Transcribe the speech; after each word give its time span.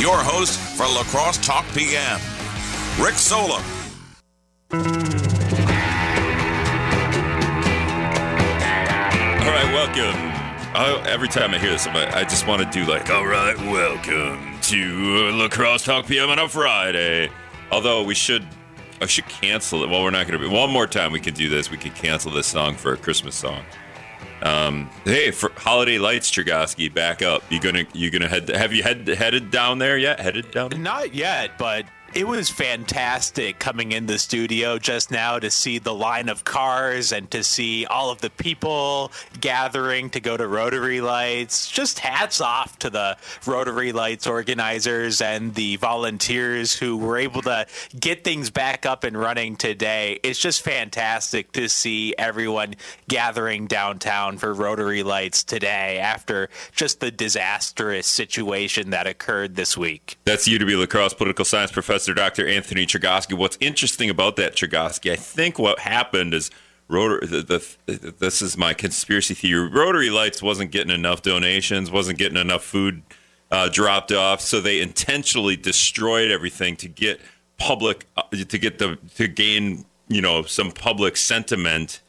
your 0.00 0.16
host 0.16 0.58
for 0.58 0.86
La 0.86 1.02
Crosse 1.02 1.36
Talk 1.46 1.66
PM, 1.74 2.18
Rick 2.98 3.16
Solem. 3.16 3.62
All 4.72 4.80
right, 9.46 9.72
welcome. 9.74 10.16
I, 10.72 11.02
every 11.06 11.28
time 11.28 11.50
I 11.50 11.58
hear 11.58 11.72
this, 11.72 11.86
I 11.86 12.22
just 12.22 12.46
want 12.46 12.62
to 12.62 12.70
do 12.70 12.90
like, 12.90 13.10
all 13.10 13.26
right, 13.26 13.58
welcome 13.58 14.58
to 14.62 15.30
La 15.32 15.48
Crosse 15.48 15.84
Talk 15.84 16.06
PM 16.06 16.30
on 16.30 16.38
a 16.38 16.48
Friday. 16.48 17.28
Although 17.70 18.02
we 18.02 18.14
should, 18.14 18.46
I 19.02 19.06
should 19.06 19.28
cancel 19.28 19.82
it. 19.82 19.90
Well, 19.90 20.02
we're 20.02 20.10
not 20.12 20.26
going 20.26 20.40
to 20.40 20.48
be. 20.48 20.50
One 20.50 20.70
more 20.70 20.86
time, 20.86 21.12
we 21.12 21.20
can 21.20 21.34
do 21.34 21.50
this. 21.50 21.70
We 21.70 21.76
can 21.76 21.92
cancel 21.92 22.32
this 22.32 22.46
song 22.46 22.74
for 22.74 22.94
a 22.94 22.96
Christmas 22.96 23.36
song. 23.36 23.62
Um, 24.42 24.88
hey, 25.04 25.30
for 25.30 25.52
Holiday 25.56 25.98
Lights, 25.98 26.30
Chergosky, 26.30 26.92
back 26.92 27.22
up. 27.22 27.42
You 27.50 27.60
gonna 27.60 27.84
you 27.92 28.10
gonna 28.10 28.28
head? 28.28 28.48
Have 28.48 28.72
you 28.72 28.82
head 28.82 29.06
headed 29.06 29.50
down 29.50 29.78
there 29.78 29.98
yet? 29.98 30.20
Headed 30.20 30.50
down? 30.50 30.70
Not 30.82 31.14
yet, 31.14 31.58
but 31.58 31.84
it 32.12 32.26
was 32.26 32.50
fantastic 32.50 33.60
coming 33.60 33.92
in 33.92 34.06
the 34.06 34.18
studio 34.18 34.78
just 34.78 35.12
now 35.12 35.38
to 35.38 35.48
see 35.48 35.78
the 35.78 35.94
line 35.94 36.28
of 36.28 36.42
cars 36.44 37.12
and 37.12 37.30
to 37.30 37.44
see 37.44 37.86
all 37.86 38.10
of 38.10 38.20
the 38.20 38.30
people 38.30 39.12
gathering 39.40 40.10
to 40.10 40.18
go 40.18 40.36
to 40.36 40.46
Rotary 40.46 41.00
Lights. 41.00 41.70
Just 41.70 42.00
hats 42.00 42.40
off 42.40 42.78
to 42.80 42.90
the 42.90 43.16
Rotary 43.46 43.92
Lights 43.92 44.26
organizers 44.26 45.20
and 45.20 45.54
the 45.54 45.76
volunteers 45.76 46.74
who 46.74 46.96
were 46.96 47.16
able 47.16 47.42
to 47.42 47.66
get 47.98 48.24
things 48.24 48.50
back 48.50 48.84
up 48.84 49.04
and 49.04 49.16
running 49.16 49.54
today. 49.54 50.18
It's 50.24 50.40
just 50.40 50.62
fantastic 50.62 51.52
to 51.52 51.68
see 51.68 52.14
everyone 52.18 52.74
gathering 53.06 53.68
downtown 53.68 54.36
for 54.38 54.52
Rotary 54.52 55.04
Lights 55.04 55.44
today 55.44 55.98
after 55.98 56.48
just 56.72 56.98
the 56.98 57.12
disastrous 57.12 58.08
situation 58.08 58.90
that 58.90 59.06
occurred 59.06 59.54
this 59.54 59.76
week. 59.76 60.18
That's 60.24 60.48
UW 60.48 60.80
La 60.80 60.86
Crosse 60.86 61.14
political 61.14 61.44
science 61.44 61.70
professor. 61.70 61.99
Professor 62.00 62.14
Dr. 62.14 62.48
Anthony 62.48 62.86
Chergosky. 62.86 63.36
What's 63.36 63.58
interesting 63.60 64.08
about 64.08 64.36
that, 64.36 64.54
Chergosky, 64.54 65.12
I 65.12 65.16
think 65.16 65.58
what 65.58 65.80
happened 65.80 66.32
is 66.32 66.50
Rotary, 66.88 67.26
the, 67.26 67.42
the, 67.84 68.14
this 68.18 68.40
is 68.40 68.56
my 68.56 68.72
conspiracy 68.72 69.34
theory. 69.34 69.68
Rotary 69.68 70.08
Lights 70.08 70.42
wasn't 70.42 70.70
getting 70.70 70.94
enough 70.94 71.20
donations, 71.20 71.90
wasn't 71.90 72.18
getting 72.18 72.38
enough 72.38 72.64
food 72.64 73.02
uh, 73.50 73.68
dropped 73.68 74.12
off, 74.12 74.40
so 74.40 74.62
they 74.62 74.80
intentionally 74.80 75.56
destroyed 75.56 76.30
everything 76.30 76.74
to 76.76 76.88
get 76.88 77.20
public, 77.58 78.06
uh, 78.16 78.22
to 78.30 78.56
get 78.56 78.78
the, 78.78 78.96
to 79.16 79.28
gain, 79.28 79.84
you 80.08 80.22
know, 80.22 80.44
some 80.44 80.72
public 80.72 81.18
sentiment 81.18 82.00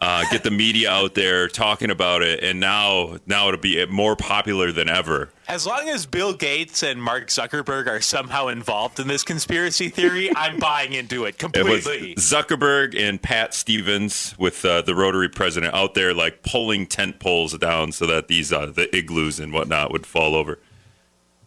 uh, 0.00 0.24
get 0.30 0.42
the 0.42 0.50
media 0.50 0.90
out 0.90 1.14
there 1.14 1.48
talking 1.48 1.90
about 1.90 2.22
it, 2.22 2.42
and 2.42 2.60
now 2.60 3.18
now 3.26 3.48
it'll 3.48 3.60
be 3.60 3.84
more 3.86 4.16
popular 4.16 4.72
than 4.72 4.88
ever. 4.88 5.30
As 5.48 5.66
long 5.66 5.88
as 5.88 6.04
Bill 6.04 6.34
Gates 6.34 6.82
and 6.82 7.02
Mark 7.02 7.28
Zuckerberg 7.28 7.86
are 7.86 8.00
somehow 8.00 8.48
involved 8.48 8.98
in 8.98 9.08
this 9.08 9.22
conspiracy 9.22 9.88
theory, 9.88 10.34
I'm 10.36 10.58
buying 10.58 10.92
into 10.92 11.24
it 11.24 11.38
completely. 11.38 12.12
It 12.12 12.18
Zuckerberg 12.18 12.98
and 12.98 13.20
Pat 13.20 13.54
Stevens 13.54 14.34
with 14.38 14.64
uh, 14.64 14.82
the 14.82 14.94
Rotary 14.94 15.28
president 15.28 15.74
out 15.74 15.94
there, 15.94 16.12
like 16.12 16.42
pulling 16.42 16.86
tent 16.86 17.18
poles 17.18 17.56
down 17.58 17.92
so 17.92 18.06
that 18.06 18.28
these 18.28 18.52
uh, 18.52 18.66
the 18.66 18.94
igloos 18.94 19.40
and 19.40 19.52
whatnot 19.52 19.92
would 19.92 20.06
fall 20.06 20.34
over. 20.34 20.58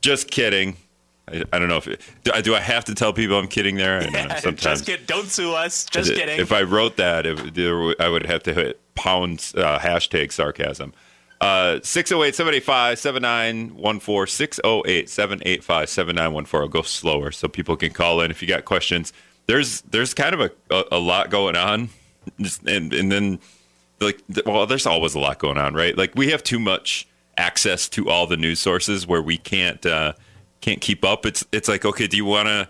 Just 0.01 0.31
kidding. 0.31 0.77
I, 1.27 1.43
I, 1.51 1.59
don't 1.59 1.67
know 1.67 1.77
if 1.77 1.87
it, 1.87 2.01
do, 2.23 2.31
I, 2.33 2.41
do 2.41 2.55
I 2.55 2.59
have 2.59 2.85
to 2.85 2.95
tell 2.95 3.11
people 3.11 3.37
I'm 3.37 3.47
kidding 3.47 3.75
there. 3.75 4.01
Yeah, 4.03 4.35
sometimes 4.39 4.81
just 4.81 4.85
kid, 4.85 5.07
don't 5.07 5.27
sue 5.27 5.53
us. 5.53 5.85
Just 5.85 6.13
kidding. 6.13 6.39
If 6.39 6.51
I 6.51 6.61
wrote 6.63 6.97
that, 6.97 7.25
it, 7.25 7.99
I 7.99 8.07
would 8.07 8.25
have 8.25 8.43
to 8.43 8.53
hit 8.53 8.79
pound 8.95 9.51
uh, 9.55 9.79
hashtag 9.79 10.31
sarcasm. 10.31 10.93
Uh, 11.39 11.79
608 11.83 12.33
785 12.33 12.97
7914 12.97 14.27
608 14.27 15.09
785 15.09 15.89
7914. 15.89 16.61
I'll 16.61 16.67
go 16.67 16.81
slower 16.81 17.31
so 17.31 17.47
people 17.47 17.75
can 17.75 17.91
call 17.91 18.21
in 18.21 18.31
if 18.31 18.41
you 18.41 18.47
got 18.47 18.65
questions. 18.65 19.13
There's 19.45 19.81
there's 19.81 20.13
kind 20.13 20.33
of 20.33 20.41
a, 20.41 20.51
a, 20.71 20.83
a 20.93 20.99
lot 20.99 21.29
going 21.29 21.55
on, 21.55 21.89
and 22.65 22.91
and 22.93 23.11
then 23.11 23.39
like 23.99 24.21
well, 24.45 24.65
there's 24.65 24.87
always 24.87 25.13
a 25.13 25.19
lot 25.19 25.37
going 25.37 25.57
on, 25.57 25.75
right? 25.75 25.95
Like 25.95 26.13
we 26.15 26.31
have 26.31 26.41
too 26.41 26.59
much 26.59 27.07
access 27.37 27.87
to 27.89 28.09
all 28.09 28.25
the 28.25 28.37
news 28.37 28.59
sources 28.59 29.05
where 29.05 29.21
we 29.21 29.37
can't. 29.37 29.85
Uh, 29.85 30.13
can't 30.61 30.81
keep 30.81 31.03
up. 31.03 31.25
It's 31.25 31.45
it's 31.51 31.67
like 31.67 31.85
okay, 31.85 32.07
do 32.07 32.17
you 32.17 32.25
want 32.25 32.47
to 32.47 32.69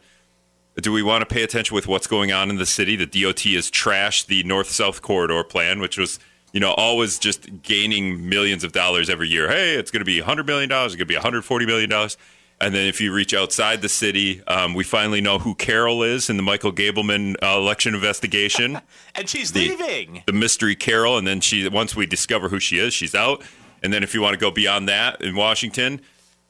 do 0.81 0.92
we 0.92 1.02
want 1.02 1.28
to 1.28 1.34
pay 1.34 1.44
attention 1.44 1.74
with 1.74 1.88
what's 1.88 2.08
going 2.08 2.31
on 2.31 2.50
in 2.50 2.58
the 2.58 2.66
city? 2.66 2.96
The 2.96 3.06
DOT 3.06 3.40
has 3.42 3.72
trashed 3.72 4.28
the 4.28 4.44
north 4.44 4.70
south 4.70 5.02
corridor 5.02 5.44
plan, 5.44 5.80
which 5.80 5.97
was 5.97 6.20
you 6.53 6.59
know 6.59 6.72
always 6.74 7.20
just 7.20 7.64
gaining 7.64 8.30
millions 8.30 8.64
of 8.64 8.72
dollars 8.72 9.09
every 9.09 9.28
year. 9.28 9.50
Hey, 9.50 9.76
it's 9.76 9.92
going 9.92 10.02
to 10.02 10.06
be 10.06 10.20
100 10.20 10.46
million 10.46 10.70
dollars. 10.70 10.94
It's 10.94 10.97
going 10.97 11.08
to 11.08 11.12
be 11.12 11.16
140 11.16 11.66
million 11.66 11.90
dollars. 11.90 12.18
And 12.59 12.74
then 12.74 12.88
if 12.88 13.00
you 13.00 13.14
reach 13.14 13.36
outside 13.36 13.84
the 13.84 13.90
city, 13.90 14.42
um, 14.47 14.74
we 14.74 14.84
finally 14.84 15.22
know 15.22 15.38
who 15.38 15.53
Carol 15.53 16.02
is 16.02 16.28
in 16.28 16.38
the 16.38 16.44
Michael 16.44 16.72
Gableman 16.72 17.36
uh, 17.44 17.56
election 17.56 17.94
investigation. 17.94 18.81
and 19.16 19.30
she's 19.30 19.52
the, 19.52 19.70
leaving. 19.70 20.24
The 20.26 20.34
mystery 20.34 20.76
Carol. 20.76 21.20
And 21.20 21.28
then 21.28 21.40
she 21.40 21.68
once 21.68 21.96
we 21.96 22.08
discover 22.08 22.50
who 22.50 22.59
she 22.59 22.80
is, 22.80 22.94
she's 22.94 23.14
out. 23.14 23.44
And 23.84 23.94
then 23.94 24.02
if 24.02 24.16
you 24.16 24.22
want 24.22 24.34
to 24.34 24.40
go 24.40 24.50
beyond 24.50 24.90
that 24.90 25.22
in 25.22 25.36
Washington, 25.36 26.02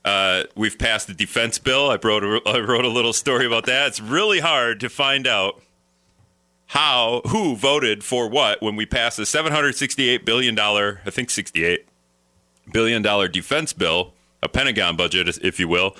uh, 0.07 0.44
we've 0.56 0.79
passed 0.79 1.07
the 1.07 1.13
defense 1.13 1.59
bill. 1.59 1.90
I 1.90 1.97
wrote, 2.01 2.23
a, 2.23 2.41
I 2.50 2.59
wrote 2.59 2.85
a 2.85 2.90
little 2.90 3.12
story 3.12 3.45
about 3.45 3.66
that. 3.66 3.88
It's 3.88 4.00
really 4.00 4.40
hard 4.40 4.79
to 4.79 4.90
find 4.90 5.28
out 5.28 5.62
how 6.68 7.22
who 7.28 7.57
voted 7.57 8.06
for 8.06 8.29
what 8.29 8.62
when 8.62 8.78
we 8.78 8.85
passed 8.85 9.17
the 9.17 9.25
768 9.25 10.25
billion 10.25 10.56
dollar, 10.56 11.01
I 11.06 11.09
think 11.09 11.29
68 11.29 11.85
billion 12.72 13.01
dollar 13.01 13.28
defense 13.28 13.73
bill, 13.73 14.13
a 14.41 14.47
Pentagon 14.47 14.96
budget, 14.96 15.28
if 15.41 15.59
you 15.59 15.67
will. 15.67 15.97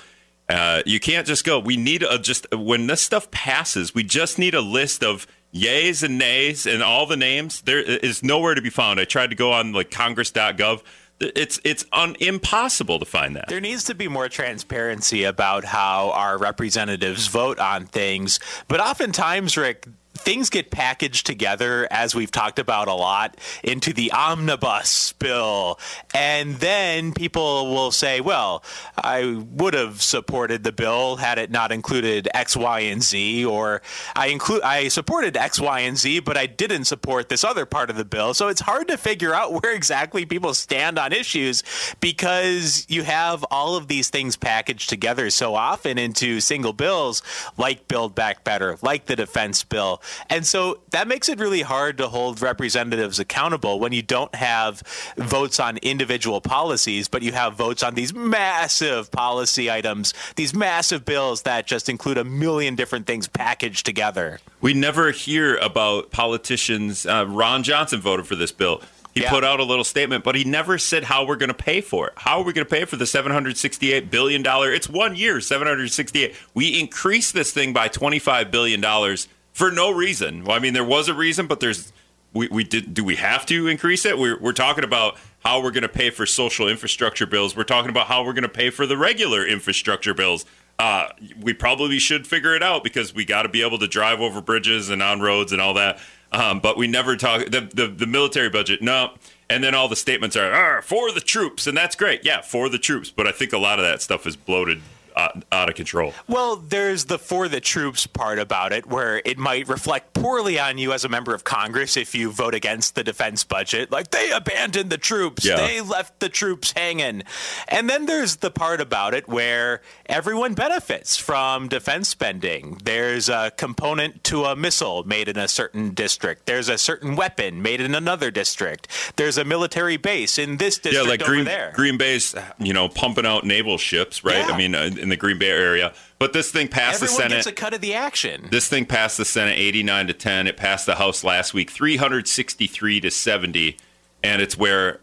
Uh, 0.48 0.82
you 0.86 0.98
can't 0.98 1.26
just 1.26 1.44
go. 1.44 1.58
We 1.58 1.76
need 1.76 2.02
a 2.02 2.18
just 2.18 2.46
when 2.50 2.86
this 2.86 3.02
stuff 3.02 3.30
passes, 3.30 3.94
we 3.94 4.04
just 4.04 4.38
need 4.38 4.54
a 4.54 4.62
list 4.62 5.04
of 5.04 5.26
yays 5.54 6.02
and 6.02 6.16
nays 6.16 6.66
and 6.66 6.82
all 6.82 7.04
the 7.04 7.16
names. 7.16 7.60
There 7.60 7.80
is 7.80 8.22
nowhere 8.22 8.54
to 8.54 8.62
be 8.62 8.70
found. 8.70 9.00
I 9.00 9.04
tried 9.04 9.28
to 9.30 9.36
go 9.36 9.52
on 9.52 9.74
like 9.74 9.90
Congress.gov 9.90 10.82
it's 11.20 11.60
it's 11.64 11.84
un, 11.92 12.16
impossible 12.20 12.98
to 12.98 13.04
find 13.04 13.36
that. 13.36 13.48
There 13.48 13.60
needs 13.60 13.84
to 13.84 13.94
be 13.94 14.08
more 14.08 14.28
transparency 14.28 15.24
about 15.24 15.64
how 15.64 16.10
our 16.10 16.38
representatives 16.38 17.26
vote 17.26 17.58
on 17.58 17.86
things, 17.86 18.40
but 18.68 18.80
oftentimes, 18.80 19.56
Rick, 19.56 19.86
things 20.18 20.50
get 20.50 20.70
packaged 20.70 21.26
together, 21.26 21.88
as 21.90 22.14
we've 22.14 22.30
talked 22.30 22.58
about 22.58 22.88
a 22.88 22.94
lot, 22.94 23.36
into 23.62 23.92
the 23.92 24.12
omnibus 24.12 25.12
bill. 25.14 25.78
And 26.14 26.56
then 26.56 27.12
people 27.12 27.70
will 27.70 27.90
say, 27.90 28.20
well, 28.20 28.62
I 28.96 29.42
would 29.50 29.74
have 29.74 30.02
supported 30.02 30.64
the 30.64 30.72
bill 30.72 31.16
had 31.16 31.38
it 31.38 31.50
not 31.50 31.72
included 31.72 32.28
X, 32.34 32.56
Y, 32.56 32.80
and 32.80 33.02
Z, 33.02 33.44
or 33.44 33.82
I 34.14 34.28
include 34.28 34.62
I 34.62 34.88
supported 34.88 35.36
X, 35.36 35.60
Y, 35.60 35.80
and 35.80 35.96
Z, 35.96 36.20
but 36.20 36.36
I 36.36 36.46
didn't 36.46 36.84
support 36.84 37.28
this 37.28 37.44
other 37.44 37.66
part 37.66 37.90
of 37.90 37.96
the 37.96 38.04
bill. 38.04 38.34
So 38.34 38.48
it's 38.48 38.60
hard 38.60 38.88
to 38.88 38.96
figure 38.96 39.34
out 39.34 39.52
where 39.62 39.74
exactly 39.74 40.24
people 40.26 40.54
stand 40.54 40.98
on 40.98 41.12
issues 41.12 41.62
because 42.00 42.86
you 42.88 43.02
have 43.02 43.44
all 43.50 43.76
of 43.76 43.88
these 43.88 44.10
things 44.10 44.36
packaged 44.36 44.88
together 44.88 45.30
so 45.30 45.54
often 45.54 45.98
into 45.98 46.40
single 46.40 46.72
bills 46.72 47.22
like 47.56 47.88
Build 47.88 48.14
Back 48.14 48.44
Better, 48.44 48.78
like 48.82 49.06
the 49.06 49.16
defense 49.16 49.64
bill. 49.64 50.02
And 50.30 50.46
so 50.46 50.80
that 50.90 51.08
makes 51.08 51.28
it 51.28 51.38
really 51.38 51.62
hard 51.62 51.98
to 51.98 52.08
hold 52.08 52.40
representatives 52.42 53.18
accountable 53.18 53.80
when 53.80 53.92
you 53.92 54.02
don't 54.02 54.34
have 54.34 54.82
votes 55.16 55.60
on 55.60 55.78
individual 55.78 56.40
policies, 56.40 57.08
but 57.08 57.22
you 57.22 57.32
have 57.32 57.54
votes 57.54 57.82
on 57.82 57.94
these 57.94 58.14
massive 58.14 59.10
policy 59.10 59.70
items, 59.70 60.14
these 60.36 60.54
massive 60.54 61.04
bills 61.04 61.42
that 61.42 61.66
just 61.66 61.88
include 61.88 62.18
a 62.18 62.24
million 62.24 62.74
different 62.74 63.06
things 63.06 63.28
packaged 63.28 63.84
together. 63.86 64.40
We 64.60 64.74
never 64.74 65.10
hear 65.10 65.56
about 65.56 66.10
politicians. 66.10 67.06
Uh, 67.06 67.26
Ron 67.28 67.62
Johnson 67.62 68.00
voted 68.00 68.26
for 68.26 68.36
this 68.36 68.52
bill. 68.52 68.82
He 69.18 69.24
yeah. 69.24 69.30
put 69.30 69.42
out 69.42 69.58
a 69.58 69.64
little 69.64 69.82
statement, 69.82 70.22
but 70.22 70.36
he 70.36 70.44
never 70.44 70.78
said 70.78 71.02
how 71.02 71.26
we're 71.26 71.36
going 71.36 71.48
to 71.48 71.54
pay 71.54 71.80
for 71.80 72.06
it. 72.06 72.12
How 72.18 72.38
are 72.38 72.44
we 72.44 72.52
going 72.52 72.64
to 72.64 72.70
pay 72.70 72.84
for 72.84 72.94
the 72.94 73.06
768 73.06 74.12
billion 74.12 74.42
dollar? 74.42 74.72
It's 74.72 74.88
one 74.88 75.16
year, 75.16 75.40
768. 75.40 76.36
We 76.54 76.78
increased 76.78 77.34
this 77.34 77.52
thing 77.52 77.72
by 77.72 77.88
25 77.88 78.52
billion 78.52 78.80
dollars 78.80 79.26
for 79.58 79.72
no 79.72 79.90
reason. 79.90 80.44
Well, 80.44 80.56
I 80.56 80.60
mean, 80.60 80.72
there 80.72 80.84
was 80.84 81.08
a 81.08 81.14
reason, 81.14 81.48
but 81.48 81.58
there's 81.58 81.92
we, 82.32 82.46
we 82.48 82.62
did. 82.62 82.94
Do 82.94 83.02
we 83.02 83.16
have 83.16 83.44
to 83.46 83.66
increase 83.66 84.04
it? 84.04 84.16
We're 84.16 84.38
we're 84.38 84.52
talking 84.52 84.84
about 84.84 85.16
how 85.40 85.60
we're 85.60 85.72
going 85.72 85.82
to 85.82 85.88
pay 85.88 86.10
for 86.10 86.26
social 86.26 86.68
infrastructure 86.68 87.26
bills. 87.26 87.56
We're 87.56 87.64
talking 87.64 87.90
about 87.90 88.06
how 88.06 88.24
we're 88.24 88.34
going 88.34 88.42
to 88.42 88.48
pay 88.48 88.70
for 88.70 88.86
the 88.86 88.96
regular 88.96 89.44
infrastructure 89.44 90.14
bills. 90.14 90.46
Uh, 90.78 91.08
we 91.40 91.52
probably 91.52 91.98
should 91.98 92.24
figure 92.24 92.54
it 92.54 92.62
out 92.62 92.84
because 92.84 93.12
we 93.12 93.24
got 93.24 93.42
to 93.42 93.48
be 93.48 93.62
able 93.62 93.78
to 93.78 93.88
drive 93.88 94.20
over 94.20 94.40
bridges 94.40 94.90
and 94.90 95.02
on 95.02 95.20
roads 95.20 95.50
and 95.50 95.60
all 95.60 95.74
that. 95.74 95.98
Um, 96.30 96.60
but 96.60 96.76
we 96.76 96.86
never 96.86 97.16
talk 97.16 97.46
the, 97.46 97.62
the, 97.62 97.88
the 97.88 98.06
military 98.06 98.50
budget. 98.50 98.80
No, 98.80 99.14
and 99.50 99.64
then 99.64 99.74
all 99.74 99.88
the 99.88 99.96
statements 99.96 100.36
are 100.36 100.82
for 100.82 101.10
the 101.10 101.20
troops, 101.20 101.66
and 101.66 101.76
that's 101.76 101.96
great. 101.96 102.24
Yeah, 102.24 102.42
for 102.42 102.68
the 102.68 102.78
troops. 102.78 103.10
But 103.10 103.26
I 103.26 103.32
think 103.32 103.52
a 103.52 103.58
lot 103.58 103.80
of 103.80 103.84
that 103.86 104.02
stuff 104.02 104.24
is 104.24 104.36
bloated 104.36 104.82
out, 105.18 105.44
out 105.52 105.68
of 105.68 105.74
control. 105.74 106.14
Well, 106.26 106.56
there's 106.56 107.06
the 107.06 107.18
for 107.18 107.48
the 107.48 107.60
troops 107.60 108.06
part 108.06 108.38
about 108.38 108.72
it, 108.72 108.86
where 108.86 109.20
it 109.24 109.36
might 109.36 109.68
reflect 109.68 110.14
poorly 110.14 110.58
on 110.58 110.78
you 110.78 110.92
as 110.92 111.04
a 111.04 111.08
member 111.08 111.34
of 111.34 111.44
Congress 111.44 111.96
if 111.96 112.14
you 112.14 112.30
vote 112.30 112.54
against 112.54 112.94
the 112.94 113.04
defense 113.04 113.44
budget. 113.44 113.90
Like 113.90 114.10
they 114.10 114.30
abandoned 114.30 114.90
the 114.90 114.98
troops, 114.98 115.44
Yeah. 115.44 115.56
they 115.56 115.80
left 115.80 116.20
the 116.20 116.28
troops 116.28 116.72
hanging. 116.72 117.22
And 117.68 117.90
then 117.90 118.06
there's 118.06 118.36
the 118.36 118.50
part 118.50 118.80
about 118.80 119.12
it 119.14 119.28
where 119.28 119.82
everyone 120.06 120.54
benefits 120.54 121.16
from 121.16 121.68
defense 121.68 122.08
spending. 122.08 122.80
There's 122.84 123.28
a 123.28 123.52
component 123.56 124.22
to 124.24 124.44
a 124.44 124.54
missile 124.56 125.02
made 125.04 125.28
in 125.28 125.36
a 125.36 125.48
certain 125.48 125.90
district. 125.94 126.46
There's 126.46 126.68
a 126.68 126.78
certain 126.78 127.16
weapon 127.16 127.60
made 127.60 127.80
in 127.80 127.94
another 127.94 128.30
district. 128.30 128.88
There's 129.16 129.36
a 129.38 129.44
military 129.44 129.96
base 129.96 130.38
in 130.38 130.58
this 130.58 130.76
district 130.78 131.04
Yeah, 131.04 131.10
like 131.10 131.20
Green 131.24 131.44
there. 131.44 131.72
Green 131.74 131.96
Bay's, 131.98 132.34
you 132.58 132.72
know, 132.72 132.88
pumping 132.88 133.26
out 133.26 133.44
naval 133.44 133.78
ships, 133.78 134.22
right? 134.24 134.46
Yeah. 134.46 134.54
I 134.54 134.56
mean, 134.58 134.74
uh, 134.74 134.90
in 135.08 135.10
the 135.10 135.16
Green 135.16 135.38
Bay 135.38 135.50
area. 135.50 135.92
But 136.18 136.32
this 136.32 136.50
thing 136.50 136.68
passed 136.68 137.02
Everyone 137.02 137.06
the 137.06 137.08
Senate. 137.08 137.24
Everyone 137.24 137.38
gets 137.38 137.46
a 137.46 137.52
cut 137.52 137.74
of 137.74 137.80
the 137.80 137.94
action. 137.94 138.48
This 138.50 138.68
thing 138.68 138.84
passed 138.84 139.16
the 139.16 139.24
Senate 139.24 139.58
89 139.58 140.08
to 140.08 140.12
10. 140.12 140.46
It 140.46 140.56
passed 140.56 140.86
the 140.86 140.96
House 140.96 141.24
last 141.24 141.54
week 141.54 141.70
363 141.70 143.00
to 143.00 143.10
70. 143.10 143.76
And 144.22 144.42
it's 144.42 144.56
where 144.58 145.00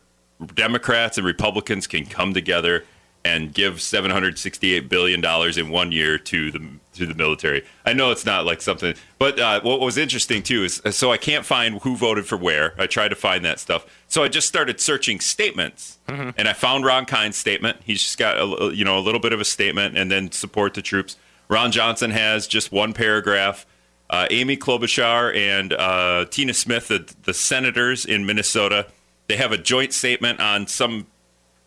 Democrats 0.54 1.18
and 1.18 1.26
Republicans 1.26 1.88
can 1.88 2.06
come 2.06 2.34
together 2.34 2.84
and 3.24 3.52
give 3.56 3.82
768 3.82 4.88
billion 4.88 5.20
dollars 5.20 5.58
in 5.58 5.70
one 5.70 5.92
year 5.92 6.20
to 6.20 6.52
the 6.52 6.60
to 6.94 7.08
the 7.08 7.16
military. 7.16 7.66
I 7.84 7.94
know 7.94 8.12
it's 8.12 8.26
not 8.26 8.46
like 8.46 8.62
something, 8.62 8.94
but 9.18 9.40
uh, 9.40 9.62
what 9.62 9.80
was 9.80 9.98
interesting 9.98 10.44
too 10.44 10.64
is 10.64 10.82
so 10.92 11.12
I 11.12 11.18
can't 11.18 11.44
find 11.44 11.82
who 11.82 11.96
voted 11.96 12.28
for 12.28 12.38
where. 12.38 12.74
I 12.78 12.86
tried 12.86 13.08
to 13.10 13.16
find 13.16 13.44
that 13.44 13.60
stuff, 13.60 13.86
so 14.16 14.24
I 14.24 14.30
just 14.30 14.48
started 14.48 14.80
searching 14.80 15.20
statements, 15.20 15.98
and 16.38 16.48
I 16.48 16.54
found 16.54 16.86
Ron 16.86 17.06
Kind's 17.06 17.36
statement. 17.36 17.80
He's 17.84 18.02
just 18.02 18.18
got 18.18 18.38
a, 18.38 18.74
you 18.74 18.86
know 18.86 18.98
a 18.98 19.04
little 19.04 19.20
bit 19.20 19.34
of 19.34 19.42
a 19.42 19.44
statement, 19.44 19.98
and 19.98 20.10
then 20.10 20.32
support 20.32 20.74
the 20.74 20.82
troops. 20.82 21.18
Ron 21.50 21.74
Johnson 21.74 22.12
has 22.12 22.48
just 22.48 22.72
one 22.72 22.94
paragraph. 22.94 23.66
Uh, 24.10 24.26
Amy 24.32 24.56
Klobuchar 24.56 25.36
and 25.36 25.74
uh, 25.74 26.24
Tina 26.32 26.54
Smith, 26.54 26.88
the, 26.88 27.14
the 27.24 27.34
senators 27.34 28.06
in 28.06 28.26
Minnesota, 28.26 28.88
they 29.28 29.36
have 29.36 29.52
a 29.52 29.58
joint 29.58 29.92
statement 29.92 30.40
on 30.40 30.66
some 30.66 31.08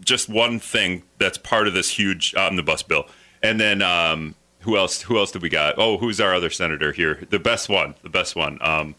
just 0.03 0.31
one 0.31 0.59
thing 0.59 1.03
that's 1.19 1.37
part 1.37 1.69
of 1.69 1.75
this 1.75 1.91
huge 1.91 2.35
omnibus 2.35 2.83
bill. 2.83 3.05
And 3.43 3.61
then 3.61 3.83
um, 3.83 4.37
who 4.61 4.79
else? 4.79 5.03
Who 5.03 5.19
else 5.19 5.33
did 5.33 5.43
we 5.43 5.51
got? 5.51 5.75
Oh, 5.77 5.99
who's 5.99 6.19
our 6.19 6.35
other 6.35 6.49
senator 6.49 6.93
here? 6.93 7.27
The 7.29 7.39
best 7.39 7.69
one. 7.69 7.95
The 8.03 8.09
best 8.09 8.35
one. 8.35 8.57
Um, 8.63 8.95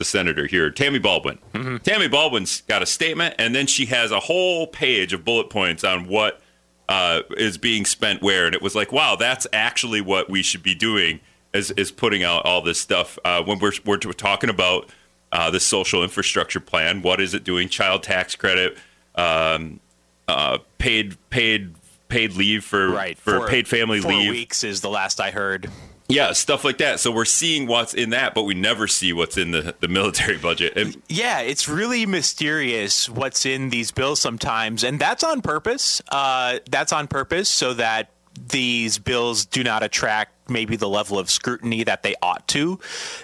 the 0.00 0.04
senator 0.06 0.46
here, 0.46 0.70
Tammy 0.70 0.98
Baldwin. 0.98 1.38
Tammy 1.84 2.08
Baldwin's 2.08 2.62
got 2.62 2.82
a 2.82 2.86
statement, 2.86 3.34
and 3.38 3.54
then 3.54 3.66
she 3.66 3.84
has 3.86 4.10
a 4.10 4.18
whole 4.18 4.66
page 4.66 5.12
of 5.12 5.26
bullet 5.26 5.50
points 5.50 5.84
on 5.84 6.08
what 6.08 6.40
uh, 6.88 7.20
is 7.36 7.58
being 7.58 7.84
spent 7.84 8.22
where. 8.22 8.46
And 8.46 8.54
it 8.54 8.62
was 8.62 8.74
like, 8.74 8.92
wow, 8.92 9.14
that's 9.14 9.46
actually 9.52 10.00
what 10.00 10.30
we 10.30 10.42
should 10.42 10.62
be 10.62 10.74
doing 10.74 11.20
is, 11.52 11.70
is 11.72 11.92
putting 11.92 12.24
out 12.24 12.46
all 12.46 12.62
this 12.62 12.80
stuff 12.80 13.18
uh, 13.26 13.42
when 13.42 13.58
we're, 13.58 13.72
we're 13.84 13.98
talking 13.98 14.48
about 14.48 14.88
uh, 15.32 15.50
the 15.50 15.60
social 15.60 16.02
infrastructure 16.02 16.60
plan. 16.60 17.02
What 17.02 17.20
is 17.20 17.34
it 17.34 17.44
doing? 17.44 17.68
Child 17.68 18.02
tax 18.02 18.34
credit, 18.34 18.78
um, 19.16 19.80
uh, 20.28 20.58
paid 20.78 21.16
paid 21.28 21.74
paid 22.08 22.32
leave 22.32 22.64
for 22.64 22.88
right 22.88 23.18
for 23.18 23.36
Four- 23.38 23.48
paid 23.48 23.68
family 23.68 24.00
four 24.00 24.12
leave. 24.12 24.30
weeks 24.30 24.64
is 24.64 24.80
the 24.80 24.88
last 24.88 25.20
I 25.20 25.30
heard. 25.30 25.70
Yeah, 26.10 26.32
stuff 26.32 26.64
like 26.64 26.78
that. 26.78 27.00
So 27.00 27.10
we're 27.10 27.24
seeing 27.24 27.66
what's 27.66 27.94
in 27.94 28.10
that, 28.10 28.34
but 28.34 28.42
we 28.42 28.54
never 28.54 28.86
see 28.86 29.12
what's 29.12 29.36
in 29.36 29.52
the, 29.52 29.74
the 29.80 29.88
military 29.88 30.38
budget. 30.38 30.76
And 30.76 31.00
Yeah, 31.08 31.40
it's 31.40 31.68
really 31.68 32.06
mysterious 32.06 33.08
what's 33.08 33.46
in 33.46 33.70
these 33.70 33.90
bills 33.90 34.20
sometimes, 34.20 34.84
and 34.84 34.98
that's 34.98 35.24
on 35.24 35.40
purpose. 35.40 36.02
Uh, 36.10 36.58
that's 36.70 36.92
on 36.92 37.06
purpose 37.06 37.48
so 37.48 37.74
that 37.74 38.10
these 38.48 38.98
bills 38.98 39.44
do 39.46 39.62
not 39.62 39.82
attract 39.82 40.50
maybe 40.50 40.76
the 40.76 40.88
level 40.88 41.18
of 41.18 41.30
scrutiny 41.30 41.84
that 41.84 42.02
they 42.02 42.14
ought 42.22 42.46
to, 42.48 42.78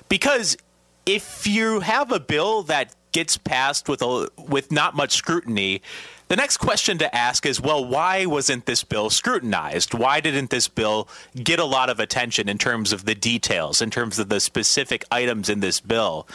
because 0.08 0.56
if 1.04 1.46
you 1.46 1.80
have 1.80 2.12
a 2.12 2.20
bill 2.20 2.62
that 2.64 2.94
gets 3.12 3.38
passed 3.38 3.88
with 3.88 4.02
a 4.02 4.28
with 4.36 4.70
not 4.70 4.94
much 4.94 5.12
scrutiny. 5.12 5.80
The 6.28 6.34
next 6.34 6.56
question 6.56 6.98
to 6.98 7.14
ask 7.14 7.46
is, 7.46 7.60
well, 7.60 7.84
why 7.84 8.26
wasn't 8.26 8.66
this 8.66 8.82
bill 8.82 9.10
scrutinized? 9.10 9.94
Why 9.94 10.18
didn't 10.18 10.50
this 10.50 10.66
bill 10.66 11.06
get 11.36 11.60
a 11.60 11.64
lot 11.64 11.88
of 11.88 12.00
attention 12.00 12.48
in 12.48 12.58
terms 12.58 12.92
of 12.92 13.04
the 13.04 13.14
details, 13.14 13.80
in 13.80 13.90
terms 13.90 14.18
of 14.18 14.28
the 14.28 14.40
specific 14.40 15.04
items 15.12 15.48
in 15.48 15.60
this 15.60 15.78
bill? 15.78 16.26